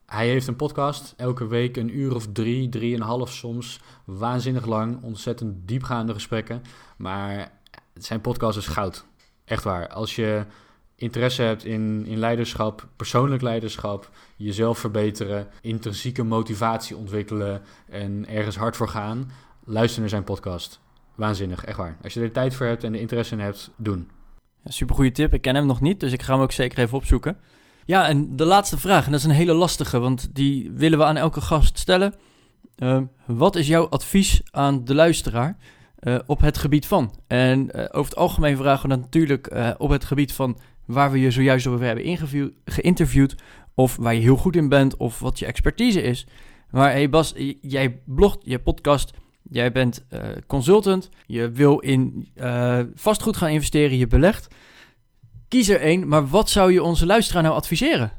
Hij 0.06 0.28
heeft 0.28 0.48
een 0.48 0.56
podcast, 0.56 1.14
elke 1.18 1.48
week 1.48 1.78
een 1.78 1.98
uur 1.98 2.16
of 2.16 2.28
drie, 2.32 2.70
drieënhalf 2.70 3.32
soms. 3.32 3.80
Waanzinnig 4.04 4.66
lang, 4.66 5.04
ontzettend 5.04 5.68
diepgaande 5.68 6.14
gesprekken. 6.14 6.62
Maar 6.98 7.52
zijn 7.94 8.22
podcast 8.22 8.58
is 8.58 8.68
goud. 8.68 9.06
Echt 9.46 9.64
waar. 9.64 9.88
Als 9.88 10.16
je 10.16 10.46
interesse 10.96 11.42
hebt 11.42 11.64
in, 11.64 12.06
in 12.06 12.18
leiderschap, 12.18 12.88
persoonlijk 12.96 13.42
leiderschap, 13.42 14.10
jezelf 14.36 14.78
verbeteren, 14.78 15.48
intrinsieke 15.62 16.24
motivatie 16.24 16.98
ontwikkelen 16.98 17.62
en 17.90 18.28
ergens 18.28 18.56
hard 18.56 18.76
voor 18.76 18.90
gaan, 18.90 19.32
luister 19.64 20.00
naar 20.00 20.10
zijn 20.10 20.24
podcast. 20.24 20.80
Waanzinnig, 21.16 21.66
echt 21.66 21.78
waar. 21.78 21.98
Als 22.04 22.14
je 22.14 22.22
er 22.22 22.32
tijd 22.32 22.56
voor 22.56 22.66
hebt 22.66 22.84
en 22.84 22.92
de 22.92 23.00
interesse 23.00 23.34
in 23.34 23.40
hebt, 23.40 23.72
doen. 23.76 24.10
Ja, 24.64 24.72
super 24.72 24.96
goede 24.96 25.12
tip. 25.12 25.34
Ik 25.34 25.42
ken 25.42 25.56
hem 25.56 25.66
nog 25.66 25.82
niet, 25.82 26.00
dus 26.00 26.12
ik 26.12 26.22
ga 26.22 26.34
hem 26.34 26.42
ook 26.42 26.52
zeker 26.52 26.80
even 26.80 26.98
opzoeken. 26.98 27.38
Ja, 27.88 28.08
en 28.08 28.36
de 28.36 28.46
laatste 28.46 28.78
vraag, 28.78 29.06
en 29.06 29.12
dat 29.12 29.20
is 29.20 29.26
een 29.26 29.32
hele 29.32 29.54
lastige, 29.54 30.00
want 30.00 30.30
die 30.36 30.72
willen 30.72 30.98
we 30.98 31.06
aan 31.06 31.18
elke 31.18 31.42
gast 31.42 31.80
stellen. 31.80 32.14
Uh, 32.78 33.02
wat 33.26 33.56
is 33.56 33.68
jouw 33.68 33.88
advies 33.90 34.42
aan 34.52 34.86
de 34.86 34.96
luisteraar 34.96 35.58
uh, 36.00 36.20
op 36.26 36.40
het 36.40 36.58
gebied 36.58 36.88
van? 36.88 37.16
En 37.28 37.60
uh, 37.60 37.82
over 37.82 38.10
het 38.10 38.16
algemeen 38.16 38.58
vragen 38.58 38.90
we 38.90 38.96
natuurlijk 38.96 39.76
op 39.78 39.90
het 39.90 40.06
gebied 40.06 40.34
van 40.34 40.58
waar 40.86 41.12
we 41.12 41.20
je 41.20 41.32
zojuist 41.32 41.68
over 41.68 41.86
hebben 41.86 42.54
geïnterviewd, 42.66 43.36
of 43.74 43.96
waar 43.96 44.14
je 44.14 44.22
heel 44.22 44.38
goed 44.38 44.56
in 44.56 44.70
bent, 44.70 44.98
of 44.98 45.20
wat 45.20 45.40
je 45.40 45.46
expertise 45.46 46.02
is. 46.02 46.28
Maar 46.70 46.92
hey 46.92 47.10
Bas, 47.10 47.34
jij 47.62 48.02
blogt, 48.06 48.40
je 48.42 48.60
podcast, 48.60 49.14
jij 49.42 49.72
bent 49.72 50.06
consultant, 50.48 51.10
je 51.26 51.52
wil 51.52 51.80
in 51.80 52.28
vastgoed 52.96 53.38
gaan 53.38 53.50
investeren, 53.50 53.98
je 53.98 54.08
belegt. 54.08 54.56
Kies 55.56 55.70
er 55.70 55.82
één, 55.82 56.08
maar 56.08 56.28
wat 56.28 56.50
zou 56.50 56.72
je 56.72 56.84
onze 56.84 57.06
luisteraar 57.06 57.44
nou 57.44 57.56
adviseren? 57.56 58.12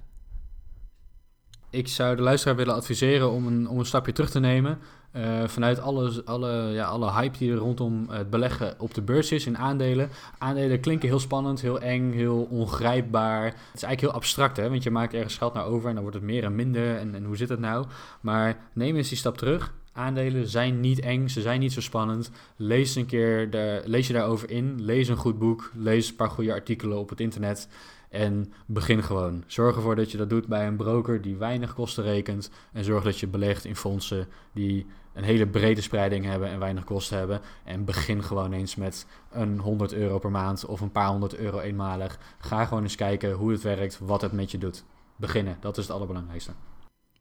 Ik 1.70 1.88
zou 1.88 2.16
de 2.16 2.22
luisteraar 2.22 2.56
willen 2.56 2.74
adviseren 2.74 3.30
om 3.30 3.46
een, 3.46 3.68
om 3.68 3.78
een 3.78 3.86
stapje 3.86 4.12
terug 4.12 4.30
te 4.30 4.40
nemen. 4.40 4.78
Uh, 5.16 5.44
vanuit 5.46 5.80
alle, 5.80 6.22
alle, 6.24 6.70
ja, 6.72 6.84
alle 6.84 7.12
hype 7.12 7.38
die 7.38 7.52
er 7.52 7.56
rondom 7.56 8.08
het 8.10 8.30
beleggen 8.30 8.74
op 8.78 8.94
de 8.94 9.02
beurs 9.02 9.32
is 9.32 9.46
in 9.46 9.58
aandelen. 9.58 10.10
Aandelen 10.38 10.80
klinken 10.80 11.08
heel 11.08 11.20
spannend, 11.20 11.60
heel 11.60 11.80
eng, 11.80 12.12
heel 12.12 12.48
ongrijpbaar. 12.50 13.44
Het 13.44 13.54
is 13.54 13.82
eigenlijk 13.82 14.00
heel 14.00 14.12
abstract, 14.12 14.56
hè? 14.56 14.70
want 14.70 14.82
je 14.82 14.90
maakt 14.90 15.14
ergens 15.14 15.36
geld 15.36 15.54
naar 15.54 15.66
over 15.66 15.88
en 15.88 15.94
dan 15.94 16.02
wordt 16.02 16.18
het 16.18 16.26
meer 16.26 16.44
en 16.44 16.54
minder. 16.54 16.96
En, 16.96 17.14
en 17.14 17.24
hoe 17.24 17.36
zit 17.36 17.48
het 17.48 17.60
nou? 17.60 17.86
Maar 18.20 18.56
neem 18.72 18.96
eens 18.96 19.08
die 19.08 19.18
stap 19.18 19.36
terug 19.36 19.74
aandelen 19.96 20.48
zijn 20.48 20.80
niet 20.80 21.00
eng, 21.00 21.28
ze 21.28 21.40
zijn 21.40 21.60
niet 21.60 21.72
zo 21.72 21.80
spannend. 21.80 22.30
Lees 22.56 22.94
een 22.94 23.06
keer, 23.06 23.50
de, 23.50 23.82
lees 23.84 24.06
je 24.06 24.12
daarover 24.12 24.50
in, 24.50 24.84
lees 24.84 25.08
een 25.08 25.16
goed 25.16 25.38
boek, 25.38 25.70
lees 25.74 26.08
een 26.08 26.16
paar 26.16 26.30
goede 26.30 26.52
artikelen 26.52 26.98
op 26.98 27.08
het 27.08 27.20
internet 27.20 27.68
en 28.10 28.52
begin 28.66 29.02
gewoon. 29.02 29.44
Zorg 29.46 29.76
ervoor 29.76 29.96
dat 29.96 30.10
je 30.10 30.16
dat 30.16 30.30
doet 30.30 30.46
bij 30.46 30.66
een 30.66 30.76
broker 30.76 31.22
die 31.22 31.36
weinig 31.36 31.74
kosten 31.74 32.04
rekent 32.04 32.50
en 32.72 32.84
zorg 32.84 33.04
dat 33.04 33.18
je 33.18 33.26
belegt 33.26 33.64
in 33.64 33.76
fondsen 33.76 34.28
die 34.52 34.86
een 35.12 35.24
hele 35.24 35.46
brede 35.46 35.80
spreiding 35.80 36.24
hebben 36.24 36.48
en 36.48 36.58
weinig 36.58 36.84
kosten 36.84 37.18
hebben. 37.18 37.40
En 37.64 37.84
begin 37.84 38.22
gewoon 38.22 38.52
eens 38.52 38.74
met 38.74 39.06
een 39.30 39.58
100 39.58 39.92
euro 39.92 40.18
per 40.18 40.30
maand 40.30 40.64
of 40.64 40.80
een 40.80 40.92
paar 40.92 41.08
honderd 41.08 41.36
euro 41.36 41.60
eenmalig. 41.60 42.18
Ga 42.38 42.64
gewoon 42.64 42.82
eens 42.82 42.94
kijken 42.94 43.32
hoe 43.32 43.52
het 43.52 43.62
werkt, 43.62 43.98
wat 43.98 44.20
het 44.20 44.32
met 44.32 44.50
je 44.50 44.58
doet. 44.58 44.84
Beginnen, 45.16 45.56
dat 45.60 45.76
is 45.76 45.84
het 45.84 45.92
allerbelangrijkste. 45.92 46.52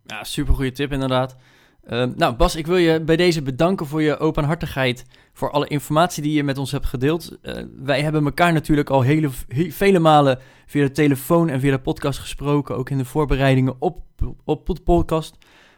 Ja, 0.04 0.24
super 0.24 0.54
goede 0.54 0.72
tip 0.72 0.92
inderdaad. 0.92 1.36
Uh, 1.89 2.06
nou, 2.15 2.36
Bas, 2.36 2.56
ik 2.56 2.67
wil 2.67 2.78
je 2.78 3.02
bij 3.02 3.15
deze 3.15 3.41
bedanken 3.41 3.86
voor 3.86 4.02
je 4.02 4.17
openhartigheid, 4.17 5.06
voor 5.34 5.52
alle 5.52 5.67
informatie 5.67 6.24
die 6.24 6.34
je 6.34 6.43
met 6.43 6.58
ons 6.58 6.71
hebt 6.71 6.86
gedeeld. 6.86 7.38
Uh, 7.41 7.62
wij 7.76 8.02
hebben 8.02 8.26
elkaar 8.26 8.54
natuurlijk 8.54 8.89
al 8.89 9.02
hele, 9.02 9.30
vele 9.69 10.00
malen 10.00 10.39
via 10.65 10.84
de 10.84 10.91
telefoon 10.91 11.50
en 11.50 11.60
via 11.60 11.71
de 11.71 11.80
podcast 11.80 12.19
gesproken, 12.19 12.76
ook 12.76 12.89
in 12.89 12.98
de 12.98 13.06
voorbereidingen 13.06 13.76
op, 13.80 14.02
op 14.43 14.65
de 14.65 14.82
podcast. 14.84 15.38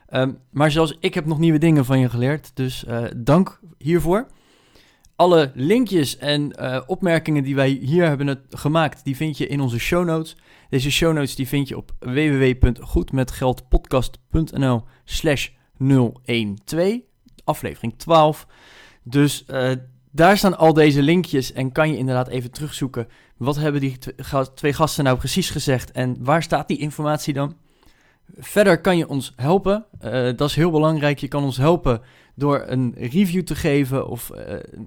Uh, 0.10 0.26
maar 0.52 0.72
zelfs 0.72 0.98
ik 1.00 1.14
heb 1.14 1.26
nog 1.26 1.40
nieuwe 1.40 1.58
dingen 1.58 1.86
van 1.86 2.00
je 2.00 2.10
geleerd, 2.10 2.52
dus 2.54 2.86
uh, 2.88 3.04
dank 3.18 3.60
hiervoor. 3.78 4.28
Alle 5.16 5.52
linkjes 5.54 6.18
en 6.18 6.56
opmerkingen 6.88 7.44
die 7.44 7.56
wij 7.56 7.70
hier 7.70 8.08
hebben 8.08 8.42
gemaakt, 8.50 9.04
die 9.04 9.16
vind 9.16 9.38
je 9.38 9.48
in 9.48 9.62
onze 9.62 9.80
show 9.80 10.06
notes. 10.06 10.38
Deze 10.70 10.92
show 10.92 11.14
notes 11.14 11.36
die 11.36 11.48
vind 11.48 11.68
je 11.68 11.78
op 11.78 11.92
www.goedmetgeldpodcast.nl 12.00 14.84
slash 15.06 15.50
012, 15.78 17.00
aflevering 17.44 17.94
12. 17.98 18.48
Dus 19.04 19.46
uh, 19.48 19.72
daar 20.12 20.38
staan 20.38 20.58
al 20.58 20.74
deze 20.74 21.02
linkjes 21.02 21.54
en 21.54 21.72
kan 21.72 21.92
je 21.92 21.98
inderdaad 21.98 22.28
even 22.28 22.52
terugzoeken. 22.52 23.08
Wat 23.38 23.56
hebben 23.56 23.82
die 23.82 23.98
twee 24.54 24.74
gasten 24.74 25.04
nou 25.04 25.18
precies 25.18 25.50
gezegd 25.50 25.92
en 25.92 26.18
waar 26.20 26.44
staat 26.44 26.68
die 26.68 26.78
informatie 26.78 27.34
dan? 27.34 27.56
Verder 28.38 28.82
kan 28.82 28.98
je 28.98 29.08
ons 29.08 29.34
helpen. 29.36 29.86
Uh, 30.02 30.12
dat 30.12 30.50
is 30.50 30.56
heel 30.56 30.72
belangrijk. 30.72 31.20
Je 31.20 31.28
kan 31.28 31.44
ons 31.44 31.58
helpen 31.58 32.02
door 32.36 32.64
een 32.68 32.94
review 32.98 33.44
te 33.44 33.56
geven 33.56 34.08
of 34.08 34.32
uh, 34.36 34.40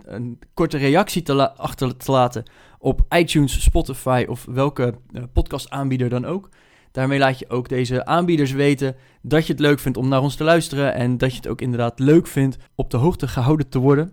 een 0.05 0.39
korte 0.55 0.77
reactie 0.77 1.23
te 1.23 1.55
achter 1.57 1.97
te 1.97 2.11
laten 2.11 2.43
op 2.79 3.01
iTunes, 3.09 3.63
Spotify 3.63 4.25
of 4.29 4.45
welke 4.45 4.95
podcastaanbieder 5.33 6.09
dan 6.09 6.25
ook. 6.25 6.49
Daarmee 6.93 7.19
laat 7.19 7.39
je 7.39 7.49
ook 7.49 7.69
deze 7.69 8.05
aanbieders 8.05 8.53
weten 8.53 8.97
dat 9.23 9.47
je 9.47 9.53
het 9.53 9.61
leuk 9.61 9.79
vindt 9.79 9.99
om 9.99 10.09
naar 10.09 10.23
ons 10.23 10.37
te 10.37 10.45
luisteren 10.45 10.95
en 10.95 11.19
dat 11.19 11.31
je 11.31 11.37
het 11.37 11.49
ook 11.49 11.61
inderdaad 11.61 11.99
leuk 11.99 12.27
vindt 12.27 12.57
op 12.75 12.91
de 12.91 12.97
hoogte 12.97 13.29
gehouden 13.29 13.69
te 13.69 13.79
worden. 13.79 14.13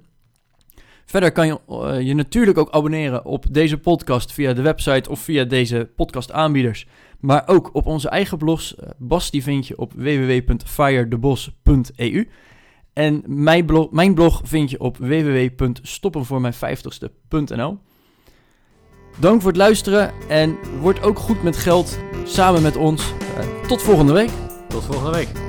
Verder 1.05 1.31
kan 1.31 1.47
je 1.47 1.59
uh, 1.69 2.01
je 2.01 2.13
natuurlijk 2.13 2.57
ook 2.57 2.71
abonneren 2.71 3.25
op 3.25 3.45
deze 3.51 3.77
podcast 3.77 4.33
via 4.33 4.53
de 4.53 4.61
website 4.61 5.09
of 5.09 5.19
via 5.19 5.43
deze 5.43 5.89
podcastaanbieders. 5.95 6.87
Maar 7.19 7.43
ook 7.45 7.69
op 7.73 7.85
onze 7.85 8.09
eigen 8.09 8.37
blogs. 8.37 8.75
Uh, 8.75 8.89
Bas 8.97 9.31
die 9.31 9.43
vind 9.43 9.67
je 9.67 9.77
op 9.77 9.93
www.firedebos.eu. 9.93 12.29
En 12.93 13.23
mijn 13.25 13.65
blog, 13.65 13.91
mijn 13.91 14.13
blog 14.13 14.41
vind 14.43 14.69
je 14.69 14.79
op 14.79 14.97
www.stoppenvoormijn50ste.nl. 14.97 17.77
Dank 19.19 19.41
voor 19.41 19.49
het 19.49 19.59
luisteren 19.59 20.13
en 20.27 20.57
word 20.81 21.03
ook 21.03 21.19
goed 21.19 21.43
met 21.43 21.57
geld 21.57 21.97
samen 22.23 22.61
met 22.61 22.75
ons. 22.75 23.13
Uh, 23.37 23.67
tot 23.67 23.81
volgende 23.81 24.13
week. 24.13 24.29
Tot 24.67 24.83
volgende 24.83 25.11
week. 25.11 25.46